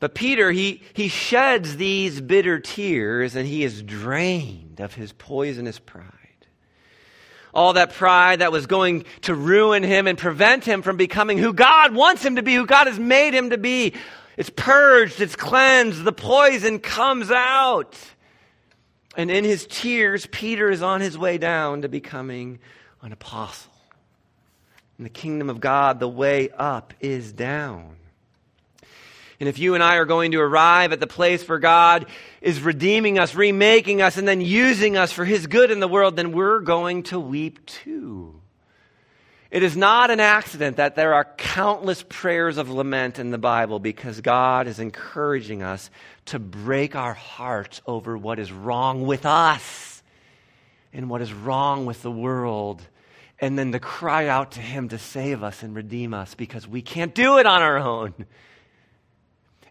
But 0.00 0.14
Peter, 0.14 0.50
he, 0.50 0.82
he 0.94 1.08
sheds 1.08 1.76
these 1.76 2.20
bitter 2.22 2.58
tears 2.58 3.36
and 3.36 3.46
he 3.46 3.62
is 3.62 3.82
drained 3.82 4.80
of 4.80 4.94
his 4.94 5.12
poisonous 5.12 5.78
pride. 5.78 6.06
All 7.52 7.74
that 7.74 7.92
pride 7.92 8.40
that 8.40 8.52
was 8.52 8.66
going 8.66 9.04
to 9.22 9.34
ruin 9.34 9.82
him 9.82 10.06
and 10.06 10.16
prevent 10.16 10.64
him 10.64 10.80
from 10.82 10.96
becoming 10.96 11.36
who 11.36 11.52
God 11.52 11.94
wants 11.94 12.24
him 12.24 12.36
to 12.36 12.42
be, 12.42 12.54
who 12.54 12.64
God 12.64 12.86
has 12.86 12.98
made 12.98 13.34
him 13.34 13.50
to 13.50 13.58
be. 13.58 13.92
It's 14.38 14.50
purged, 14.50 15.20
it's 15.20 15.36
cleansed, 15.36 16.02
the 16.02 16.12
poison 16.12 16.78
comes 16.78 17.30
out. 17.30 17.98
And 19.16 19.30
in 19.30 19.44
his 19.44 19.66
tears, 19.66 20.26
Peter 20.30 20.70
is 20.70 20.80
on 20.80 21.02
his 21.02 21.18
way 21.18 21.36
down 21.36 21.82
to 21.82 21.88
becoming 21.88 22.60
an 23.02 23.12
apostle. 23.12 23.72
In 24.98 25.04
the 25.04 25.10
kingdom 25.10 25.50
of 25.50 25.60
God, 25.60 26.00
the 26.00 26.08
way 26.08 26.48
up 26.50 26.94
is 27.00 27.32
down. 27.32 27.96
And 29.40 29.48
if 29.48 29.58
you 29.58 29.74
and 29.74 29.82
I 29.82 29.96
are 29.96 30.04
going 30.04 30.32
to 30.32 30.40
arrive 30.40 30.92
at 30.92 31.00
the 31.00 31.06
place 31.06 31.48
where 31.48 31.58
God 31.58 32.06
is 32.42 32.60
redeeming 32.60 33.18
us, 33.18 33.34
remaking 33.34 34.02
us, 34.02 34.18
and 34.18 34.28
then 34.28 34.42
using 34.42 34.98
us 34.98 35.12
for 35.12 35.24
His 35.24 35.46
good 35.46 35.70
in 35.70 35.80
the 35.80 35.88
world, 35.88 36.14
then 36.14 36.32
we're 36.32 36.60
going 36.60 37.04
to 37.04 37.18
weep 37.18 37.64
too. 37.64 38.38
It 39.50 39.62
is 39.62 39.76
not 39.76 40.10
an 40.10 40.20
accident 40.20 40.76
that 40.76 40.94
there 40.94 41.14
are 41.14 41.24
countless 41.24 42.04
prayers 42.08 42.58
of 42.58 42.70
lament 42.70 43.18
in 43.18 43.30
the 43.30 43.38
Bible 43.38 43.80
because 43.80 44.20
God 44.20 44.68
is 44.68 44.78
encouraging 44.78 45.62
us 45.62 45.90
to 46.26 46.38
break 46.38 46.94
our 46.94 47.14
hearts 47.14 47.80
over 47.86 48.16
what 48.16 48.38
is 48.38 48.52
wrong 48.52 49.06
with 49.06 49.26
us 49.26 50.02
and 50.92 51.08
what 51.08 51.22
is 51.22 51.32
wrong 51.32 51.86
with 51.86 52.02
the 52.02 52.10
world, 52.10 52.82
and 53.40 53.58
then 53.58 53.72
to 53.72 53.80
cry 53.80 54.28
out 54.28 54.52
to 54.52 54.60
Him 54.60 54.88
to 54.90 54.98
save 54.98 55.42
us 55.42 55.62
and 55.62 55.74
redeem 55.74 56.12
us 56.12 56.34
because 56.34 56.68
we 56.68 56.82
can't 56.82 57.14
do 57.14 57.38
it 57.38 57.46
on 57.46 57.62
our 57.62 57.78
own. 57.78 58.12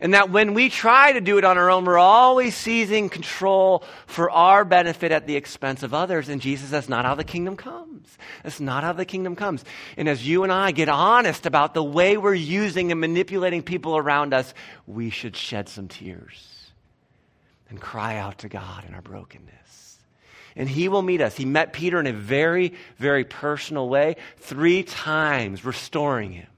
And 0.01 0.13
that 0.13 0.29
when 0.29 0.53
we 0.53 0.69
try 0.69 1.11
to 1.11 1.19
do 1.19 1.37
it 1.37 1.43
on 1.43 1.57
our 1.57 1.69
own, 1.69 1.83
we're 1.83 1.97
always 1.97 2.55
seizing 2.55 3.09
control 3.09 3.83
for 4.07 4.31
our 4.31 4.63
benefit 4.63 5.11
at 5.11 5.27
the 5.27 5.35
expense 5.35 5.83
of 5.83 5.93
others. 5.93 6.29
And 6.29 6.41
Jesus, 6.41 6.69
that's 6.69 6.87
not 6.87 7.03
how 7.03 7.15
the 7.15 7.25
kingdom 7.25 7.57
comes. 7.57 8.17
That's 8.43 8.61
not 8.61 8.83
how 8.85 8.93
the 8.93 9.03
kingdom 9.03 9.35
comes. 9.35 9.65
And 9.97 10.07
as 10.07 10.25
you 10.25 10.43
and 10.43 10.53
I 10.53 10.71
get 10.71 10.87
honest 10.87 11.45
about 11.45 11.73
the 11.73 11.83
way 11.83 12.15
we're 12.15 12.33
using 12.33 12.91
and 12.91 13.01
manipulating 13.01 13.61
people 13.61 13.97
around 13.97 14.33
us, 14.33 14.53
we 14.87 15.09
should 15.09 15.35
shed 15.35 15.67
some 15.67 15.89
tears 15.89 16.71
and 17.69 17.81
cry 17.81 18.17
out 18.17 18.39
to 18.39 18.49
God 18.49 18.85
in 18.87 18.93
our 18.93 19.01
brokenness. 19.01 19.97
And 20.55 20.69
he 20.69 20.87
will 20.87 21.01
meet 21.01 21.21
us. 21.21 21.35
He 21.35 21.45
met 21.45 21.73
Peter 21.73 21.99
in 21.99 22.07
a 22.07 22.13
very, 22.13 22.73
very 22.97 23.25
personal 23.25 23.87
way, 23.87 24.15
three 24.37 24.83
times, 24.83 25.63
restoring 25.63 26.31
him. 26.31 26.48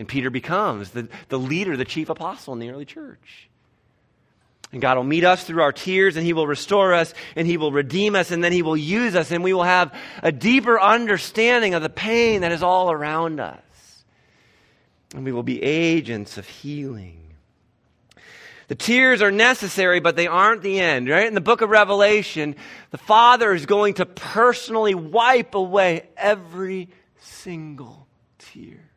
And 0.00 0.08
Peter 0.08 0.30
becomes 0.30 0.92
the, 0.92 1.08
the 1.28 1.38
leader, 1.38 1.76
the 1.76 1.84
chief 1.84 2.08
apostle 2.08 2.54
in 2.54 2.58
the 2.58 2.70
early 2.70 2.86
church. 2.86 3.50
And 4.72 4.80
God 4.80 4.96
will 4.96 5.04
meet 5.04 5.24
us 5.24 5.44
through 5.44 5.60
our 5.60 5.72
tears, 5.72 6.16
and 6.16 6.24
He 6.24 6.32
will 6.32 6.46
restore 6.46 6.94
us, 6.94 7.12
and 7.36 7.46
He 7.46 7.58
will 7.58 7.70
redeem 7.70 8.16
us, 8.16 8.30
and 8.30 8.42
then 8.42 8.50
He 8.50 8.62
will 8.62 8.78
use 8.78 9.14
us, 9.14 9.30
and 9.30 9.44
we 9.44 9.52
will 9.52 9.62
have 9.62 9.94
a 10.22 10.32
deeper 10.32 10.80
understanding 10.80 11.74
of 11.74 11.82
the 11.82 11.90
pain 11.90 12.40
that 12.40 12.50
is 12.50 12.62
all 12.62 12.90
around 12.90 13.40
us. 13.40 13.60
And 15.14 15.22
we 15.22 15.32
will 15.32 15.42
be 15.42 15.62
agents 15.62 16.38
of 16.38 16.48
healing. 16.48 17.34
The 18.68 18.76
tears 18.76 19.20
are 19.20 19.30
necessary, 19.30 20.00
but 20.00 20.16
they 20.16 20.28
aren't 20.28 20.62
the 20.62 20.80
end, 20.80 21.10
right? 21.10 21.26
In 21.26 21.34
the 21.34 21.42
book 21.42 21.60
of 21.60 21.68
Revelation, 21.68 22.56
the 22.90 22.96
Father 22.96 23.52
is 23.52 23.66
going 23.66 23.94
to 23.94 24.06
personally 24.06 24.94
wipe 24.94 25.54
away 25.54 26.08
every 26.16 26.88
single 27.18 28.06
tear. 28.38 28.89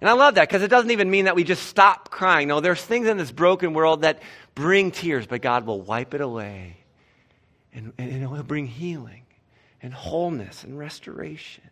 And 0.00 0.08
I 0.08 0.14
love 0.14 0.36
that 0.36 0.48
because 0.48 0.62
it 0.62 0.68
doesn't 0.68 0.90
even 0.90 1.10
mean 1.10 1.26
that 1.26 1.36
we 1.36 1.44
just 1.44 1.64
stop 1.64 2.10
crying. 2.10 2.48
No, 2.48 2.60
there's 2.60 2.82
things 2.82 3.06
in 3.06 3.18
this 3.18 3.32
broken 3.32 3.74
world 3.74 4.02
that 4.02 4.22
bring 4.54 4.90
tears, 4.90 5.26
but 5.26 5.42
God 5.42 5.66
will 5.66 5.80
wipe 5.80 6.14
it 6.14 6.20
away. 6.20 6.78
And, 7.72 7.92
and 7.98 8.22
it 8.22 8.26
will 8.26 8.42
bring 8.42 8.66
healing 8.66 9.24
and 9.82 9.92
wholeness 9.92 10.64
and 10.64 10.78
restoration. 10.78 11.64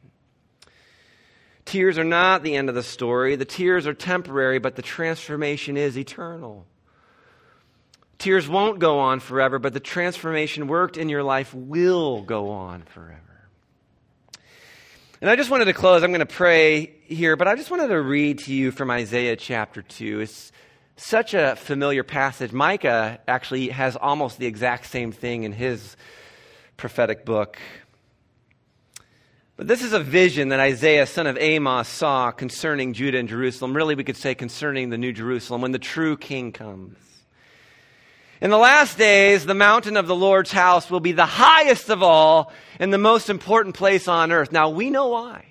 Tears 1.65 1.99
are 1.99 2.05
not 2.05 2.43
the 2.43 2.55
end 2.55 2.69
of 2.69 2.75
the 2.75 2.83
story. 2.83 3.37
The 3.37 3.45
tears 3.45 3.87
are 3.87 3.95
temporary, 3.95 4.59
but 4.59 4.77
the 4.77 4.83
transformation 4.83 5.77
is 5.77 5.99
eternal. 5.99 6.67
Tears 8.19 8.49
won't 8.49 8.79
go 8.79 8.99
on 8.99 9.21
forever, 9.21 9.59
but 9.59 9.73
the 9.73 9.81
transformation 9.81 10.67
worked 10.67 10.97
in 10.97 11.09
your 11.09 11.23
life 11.23 11.55
will 11.55 12.23
go 12.23 12.51
on 12.51 12.83
forever. 12.83 13.38
And 15.21 15.29
I 15.29 15.35
just 15.35 15.51
wanted 15.51 15.65
to 15.65 15.73
close. 15.73 16.05
I'm 16.05 16.11
going 16.13 16.21
to 16.21 16.27
pray 16.27 16.93
here, 17.07 17.35
but 17.35 17.49
I 17.49 17.57
just 17.57 17.73
wanted 17.73 17.89
to 17.89 18.01
read 18.01 18.39
to 18.41 18.55
you 18.55 18.71
from 18.71 18.89
Isaiah 18.89 19.35
chapter 19.35 19.83
2. 19.83 20.21
It's 20.21 20.53
such 20.95 21.35
a 21.35 21.57
familiar 21.57 22.05
passage. 22.05 22.53
Micah 22.53 23.19
actually 23.27 23.71
has 23.71 23.97
almost 23.97 24.39
the 24.39 24.47
exact 24.47 24.87
same 24.87 25.11
thing 25.11 25.43
in 25.43 25.51
his 25.51 25.97
prophetic 26.77 27.25
book. 27.25 27.59
But 29.57 29.67
this 29.67 29.83
is 29.83 29.93
a 29.93 29.99
vision 29.99 30.51
that 30.51 30.61
Isaiah, 30.61 31.05
son 31.05 31.27
of 31.27 31.37
Amos, 31.37 31.89
saw 31.89 32.31
concerning 32.31 32.93
Judah 32.93 33.19
and 33.19 33.29
Jerusalem. 33.29 33.75
Really, 33.75 33.97
we 33.97 34.05
could 34.05 34.17
say 34.17 34.37
concerning 34.37 34.91
the 34.91 34.99
New 34.99 35.13
Jerusalem 35.13 35.63
when 35.63 35.73
the 35.73 35.81
true 35.81 36.17
king 36.17 36.53
comes. 36.53 36.97
In 38.41 38.51
the 38.51 38.59
last 38.59 38.97
days, 38.97 39.45
the 39.45 39.55
mountain 39.55 39.97
of 39.97 40.07
the 40.07 40.15
Lord's 40.15 40.53
house 40.53 40.91
will 40.91 41.01
be 41.01 41.13
the 41.13 41.27
highest 41.27 41.91
of 41.91 42.03
all 42.03 42.53
and 42.79 42.93
the 42.93 42.99
most 42.99 43.31
important 43.31 43.75
place 43.75 44.07
on 44.07 44.31
earth. 44.31 44.53
Now, 44.53 44.69
we 44.69 44.91
know 44.91 45.09
why. 45.09 45.45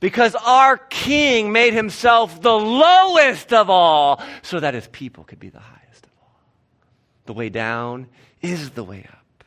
Because 0.00 0.34
our 0.34 0.76
king 0.76 1.52
made 1.52 1.72
himself 1.72 2.42
the 2.42 2.52
lowest 2.52 3.52
of 3.52 3.70
all 3.70 4.20
so 4.42 4.60
that 4.60 4.74
his 4.74 4.88
people 4.88 5.24
could 5.24 5.38
be 5.38 5.48
the 5.48 5.60
highest 5.60 6.06
of 6.06 6.12
all. 6.20 6.40
The 7.26 7.32
way 7.32 7.48
down 7.48 8.08
is 8.42 8.70
the 8.70 8.84
way 8.84 9.06
up. 9.08 9.44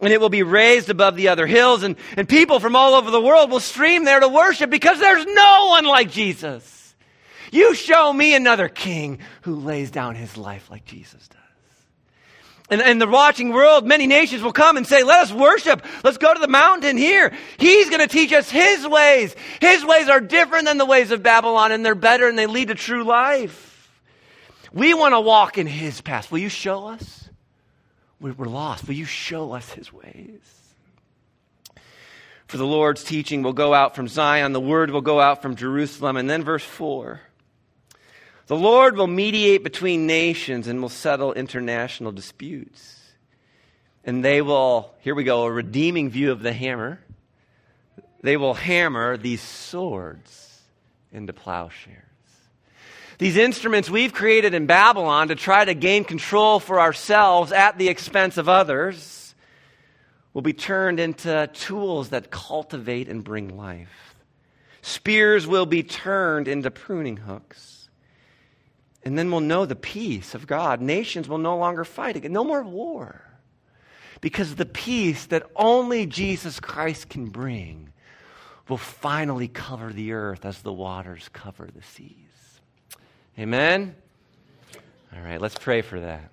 And 0.00 0.12
it 0.12 0.20
will 0.20 0.30
be 0.30 0.42
raised 0.42 0.90
above 0.90 1.16
the 1.16 1.28
other 1.28 1.46
hills, 1.46 1.84
and, 1.84 1.96
and 2.16 2.28
people 2.28 2.58
from 2.58 2.74
all 2.74 2.94
over 2.94 3.10
the 3.10 3.20
world 3.20 3.50
will 3.50 3.60
stream 3.60 4.04
there 4.04 4.18
to 4.18 4.26
worship 4.26 4.68
because 4.68 4.98
there's 4.98 5.24
no 5.26 5.66
one 5.68 5.84
like 5.84 6.10
Jesus. 6.10 6.81
You 7.52 7.74
show 7.74 8.10
me 8.10 8.34
another 8.34 8.68
king 8.68 9.18
who 9.42 9.54
lays 9.54 9.90
down 9.90 10.14
his 10.14 10.38
life 10.38 10.70
like 10.70 10.86
Jesus 10.86 11.28
does. 11.28 11.38
And 12.70 12.80
in 12.80 12.98
the 12.98 13.06
watching 13.06 13.50
world, 13.50 13.86
many 13.86 14.06
nations 14.06 14.42
will 14.42 14.54
come 14.54 14.78
and 14.78 14.86
say, 14.86 15.02
Let 15.02 15.24
us 15.24 15.32
worship. 15.32 15.84
Let's 16.02 16.16
go 16.16 16.32
to 16.32 16.40
the 16.40 16.48
mountain 16.48 16.96
here. 16.96 17.30
He's 17.58 17.90
going 17.90 18.00
to 18.00 18.08
teach 18.08 18.32
us 18.32 18.50
his 18.50 18.88
ways. 18.88 19.36
His 19.60 19.84
ways 19.84 20.08
are 20.08 20.20
different 20.20 20.64
than 20.64 20.78
the 20.78 20.86
ways 20.86 21.10
of 21.10 21.22
Babylon, 21.22 21.72
and 21.72 21.84
they're 21.84 21.94
better 21.94 22.26
and 22.26 22.38
they 22.38 22.46
lead 22.46 22.68
to 22.68 22.74
true 22.74 23.04
life. 23.04 23.90
We 24.72 24.94
want 24.94 25.12
to 25.12 25.20
walk 25.20 25.58
in 25.58 25.66
his 25.66 26.00
path. 26.00 26.32
Will 26.32 26.38
you 26.38 26.48
show 26.48 26.86
us? 26.86 27.28
We're 28.18 28.32
lost. 28.46 28.88
Will 28.88 28.94
you 28.94 29.04
show 29.04 29.52
us 29.52 29.70
his 29.72 29.92
ways? 29.92 30.40
For 32.46 32.56
the 32.56 32.66
Lord's 32.66 33.04
teaching 33.04 33.42
will 33.42 33.52
go 33.52 33.74
out 33.74 33.94
from 33.94 34.08
Zion, 34.08 34.52
the 34.52 34.60
word 34.60 34.90
will 34.90 35.02
go 35.02 35.20
out 35.20 35.42
from 35.42 35.56
Jerusalem. 35.56 36.16
And 36.16 36.30
then 36.30 36.42
verse 36.44 36.64
4. 36.64 37.20
The 38.52 38.58
Lord 38.58 38.98
will 38.98 39.06
mediate 39.06 39.64
between 39.64 40.06
nations 40.06 40.66
and 40.66 40.82
will 40.82 40.90
settle 40.90 41.32
international 41.32 42.12
disputes. 42.12 43.00
And 44.04 44.22
they 44.22 44.42
will, 44.42 44.92
here 45.00 45.14
we 45.14 45.24
go, 45.24 45.44
a 45.44 45.50
redeeming 45.50 46.10
view 46.10 46.32
of 46.32 46.42
the 46.42 46.52
hammer. 46.52 47.00
They 48.20 48.36
will 48.36 48.52
hammer 48.52 49.16
these 49.16 49.40
swords 49.40 50.60
into 51.12 51.32
plowshares. 51.32 52.04
These 53.16 53.38
instruments 53.38 53.88
we've 53.88 54.12
created 54.12 54.52
in 54.52 54.66
Babylon 54.66 55.28
to 55.28 55.34
try 55.34 55.64
to 55.64 55.72
gain 55.72 56.04
control 56.04 56.60
for 56.60 56.78
ourselves 56.78 57.52
at 57.52 57.78
the 57.78 57.88
expense 57.88 58.36
of 58.36 58.50
others 58.50 59.34
will 60.34 60.42
be 60.42 60.52
turned 60.52 61.00
into 61.00 61.48
tools 61.54 62.10
that 62.10 62.30
cultivate 62.30 63.08
and 63.08 63.24
bring 63.24 63.56
life. 63.56 64.14
Spears 64.82 65.46
will 65.46 65.64
be 65.64 65.82
turned 65.82 66.48
into 66.48 66.70
pruning 66.70 67.16
hooks. 67.16 67.81
And 69.04 69.18
then 69.18 69.30
we'll 69.30 69.40
know 69.40 69.66
the 69.66 69.76
peace 69.76 70.34
of 70.34 70.46
God. 70.46 70.80
Nations 70.80 71.28
will 71.28 71.38
no 71.38 71.56
longer 71.56 71.84
fight 71.84 72.16
again. 72.16 72.32
No 72.32 72.44
more 72.44 72.62
war. 72.62 73.22
Because 74.20 74.54
the 74.54 74.66
peace 74.66 75.26
that 75.26 75.50
only 75.56 76.06
Jesus 76.06 76.60
Christ 76.60 77.08
can 77.08 77.26
bring 77.26 77.92
will 78.68 78.76
finally 78.76 79.48
cover 79.48 79.92
the 79.92 80.12
earth 80.12 80.44
as 80.44 80.62
the 80.62 80.72
waters 80.72 81.28
cover 81.32 81.68
the 81.74 81.82
seas. 81.82 82.16
Amen? 83.38 83.96
All 85.14 85.22
right, 85.22 85.40
let's 85.40 85.58
pray 85.58 85.82
for 85.82 85.98
that. 85.98 86.30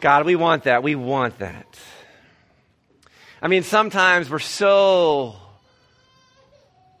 God, 0.00 0.26
we 0.26 0.34
want 0.34 0.64
that. 0.64 0.82
We 0.82 0.94
want 0.94 1.38
that. 1.38 1.78
I 3.40 3.48
mean, 3.48 3.62
sometimes 3.62 4.28
we're 4.28 4.38
so 4.38 5.36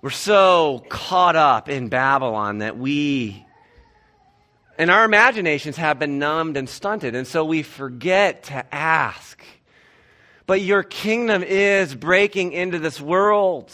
we're 0.00 0.10
so 0.10 0.84
caught 0.88 1.36
up 1.36 1.68
in 1.68 1.88
Babylon 1.88 2.58
that 2.58 2.78
we 2.78 3.45
and 4.78 4.90
our 4.90 5.04
imaginations 5.04 5.76
have 5.76 5.98
been 5.98 6.18
numbed 6.18 6.56
and 6.56 6.68
stunted, 6.68 7.14
and 7.14 7.26
so 7.26 7.44
we 7.44 7.62
forget 7.62 8.44
to 8.44 8.74
ask. 8.74 9.42
But 10.46 10.60
your 10.60 10.82
kingdom 10.82 11.42
is 11.42 11.94
breaking 11.94 12.52
into 12.52 12.78
this 12.78 13.00
world. 13.00 13.72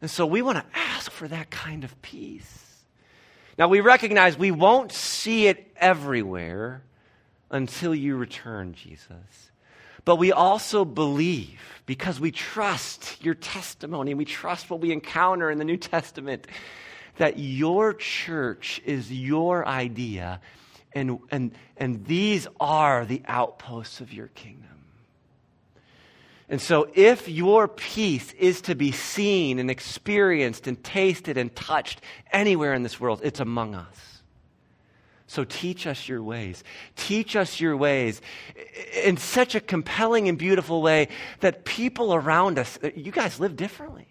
And 0.00 0.10
so 0.10 0.26
we 0.26 0.42
want 0.42 0.58
to 0.58 0.78
ask 0.78 1.10
for 1.10 1.28
that 1.28 1.50
kind 1.50 1.84
of 1.84 2.00
peace. 2.02 2.84
Now, 3.58 3.68
we 3.68 3.80
recognize 3.80 4.36
we 4.36 4.50
won't 4.50 4.90
see 4.90 5.46
it 5.46 5.72
everywhere 5.76 6.82
until 7.50 7.94
you 7.94 8.16
return, 8.16 8.74
Jesus. 8.74 9.50
But 10.04 10.16
we 10.16 10.32
also 10.32 10.84
believe 10.84 11.60
because 11.86 12.20
we 12.20 12.30
trust 12.30 13.22
your 13.24 13.34
testimony, 13.34 14.10
and 14.10 14.18
we 14.18 14.24
trust 14.24 14.70
what 14.70 14.80
we 14.80 14.92
encounter 14.92 15.50
in 15.50 15.58
the 15.58 15.64
New 15.64 15.76
Testament 15.76 16.46
that 17.16 17.38
your 17.38 17.94
church 17.94 18.80
is 18.84 19.12
your 19.12 19.66
idea, 19.66 20.40
and, 20.92 21.18
and, 21.30 21.52
and 21.76 22.04
these 22.06 22.46
are 22.60 23.04
the 23.04 23.22
outposts 23.26 24.00
of 24.00 24.12
your 24.12 24.28
kingdom. 24.28 24.74
And 26.48 26.60
so, 26.60 26.88
if 26.94 27.28
your 27.28 27.68
peace 27.68 28.32
is 28.34 28.60
to 28.62 28.74
be 28.74 28.92
seen 28.92 29.58
and 29.58 29.70
experienced 29.70 30.66
and 30.66 30.82
tasted 30.84 31.38
and 31.38 31.54
touched 31.54 32.02
anywhere 32.32 32.74
in 32.74 32.82
this 32.82 33.00
world, 33.00 33.20
it's 33.24 33.40
among 33.40 33.74
us. 33.74 34.22
So, 35.26 35.42
teach 35.42 35.86
us 35.86 36.06
your 36.06 36.22
ways. 36.22 36.62
Teach 36.96 37.34
us 37.34 37.60
your 37.60 37.76
ways 37.76 38.20
in 39.02 39.16
such 39.16 39.54
a 39.54 39.60
compelling 39.60 40.28
and 40.28 40.36
beautiful 40.36 40.82
way 40.82 41.08
that 41.40 41.64
people 41.64 42.14
around 42.14 42.58
us, 42.58 42.78
you 42.94 43.10
guys 43.10 43.40
live 43.40 43.56
differently. 43.56 44.06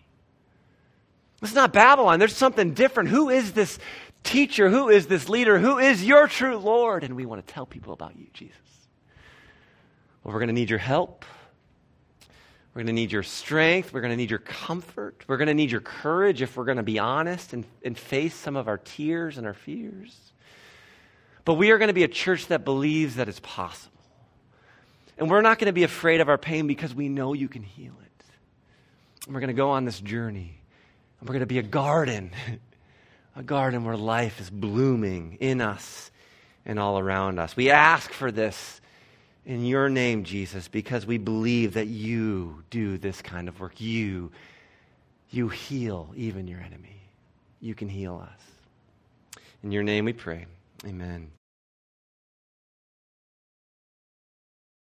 This 1.44 1.52
is 1.52 1.56
not 1.58 1.74
Babylon. 1.74 2.20
There's 2.20 2.38
something 2.38 2.74
different. 2.74 3.10
Who 3.10 3.30
is 3.30 3.52
this 3.52 3.78
teacher? 4.24 4.70
Who 4.70 4.88
is 4.88 5.08
this 5.08 5.28
leader? 5.28 5.60
Who 5.60 5.78
is 5.78 6.02
your 6.02 6.26
true 6.26 6.56
Lord? 6.56 7.04
And 7.04 7.18
we 7.18 7.26
want 7.26 7.46
to 7.46 7.54
tell 7.54 7.66
people 7.66 7.92
about 7.92 8.16
you, 8.18 8.28
Jesus. 8.32 8.56
Well, 10.24 10.34
we're 10.34 10.40
going 10.40 10.48
to 10.48 10.54
need 10.54 10.70
your 10.70 10.80
help. 10.80 11.26
We're 12.74 12.84
going 12.84 12.88
to 12.88 12.94
need 12.94 13.12
your 13.12 13.24
strength. 13.24 13.92
We're 13.92 14.00
going 14.00 14.14
to 14.14 14.16
need 14.16 14.30
your 14.30 14.40
comfort. 14.40 15.26
We're 15.28 15.36
going 15.36 15.50
to 15.50 15.54
need 15.54 15.70
your 15.70 15.82
courage 15.82 16.42
if 16.42 16.56
we're 16.56 16.64
going 16.64 16.78
to 16.78 16.82
be 16.82 16.98
honest 16.98 17.52
and, 17.52 17.66
and 17.84 17.98
face 17.98 18.34
some 18.34 18.56
of 18.56 18.70
our 18.70 18.78
tears 18.78 19.38
and 19.38 19.46
our 19.46 19.54
fears. 19.54 20.18
But 21.44 21.56
we 21.56 21.72
are 21.72 21.78
going 21.78 21.90
to 21.90 21.94
be 21.94 22.04
a 22.04 22.08
church 22.08 22.48
that 22.48 22.64
believes 22.64 23.18
that 23.18 23.28
it's 23.28 23.42
possible. 23.42 24.00
And 25.18 25.30
we're 25.30 25.42
not 25.42 25.60
going 25.60 25.68
to 25.68 25.74
be 25.74 25.84
afraid 25.84 26.22
of 26.22 26.30
our 26.30 26.38
pain 26.38 26.68
because 26.68 26.96
we 26.96 27.10
know 27.10 27.34
you 27.34 27.50
can 27.50 27.64
heal 27.64 27.96
it. 28.02 28.26
And 29.26 29.36
we're 29.36 29.42
going 29.42 29.50
to 29.50 29.54
go 29.54 29.72
on 29.72 29.84
this 29.84 30.00
journey. 30.00 30.62
We're 31.24 31.28
going 31.28 31.40
to 31.40 31.46
be 31.46 31.60
a 31.60 31.64
garden, 31.64 32.32
a 33.36 33.44
garden 33.44 33.86
where 33.86 33.96
life 33.96 34.42
is 34.42 34.50
blooming 34.50 35.38
in 35.40 35.62
us 35.62 36.12
and 36.66 36.78
all 36.78 37.00
around 37.00 37.40
us. 37.40 37.56
We 37.56 37.70
ask 37.70 38.12
for 38.12 38.30
this 38.30 38.82
in 39.46 39.66
your 39.66 39.88
name, 39.88 40.26
Jesus, 40.26 40.68
because 40.68 41.06
we 41.06 41.18
believe 41.18 41.76
that 41.76 41.88
you 41.88 42.64
do 42.70 42.98
this 42.98 43.22
kind 43.22 43.48
of 43.48 43.58
work. 43.62 43.80
You, 43.80 44.32
you 45.30 45.48
heal 45.48 46.14
even 46.18 46.46
your 46.46 46.60
enemy. 46.60 47.02
You 47.62 47.74
can 47.74 47.88
heal 47.88 48.22
us. 48.22 49.42
In 49.64 49.72
your 49.72 49.84
name 49.84 50.04
we 50.04 50.14
pray. 50.14 50.46
Amen. 50.86 51.32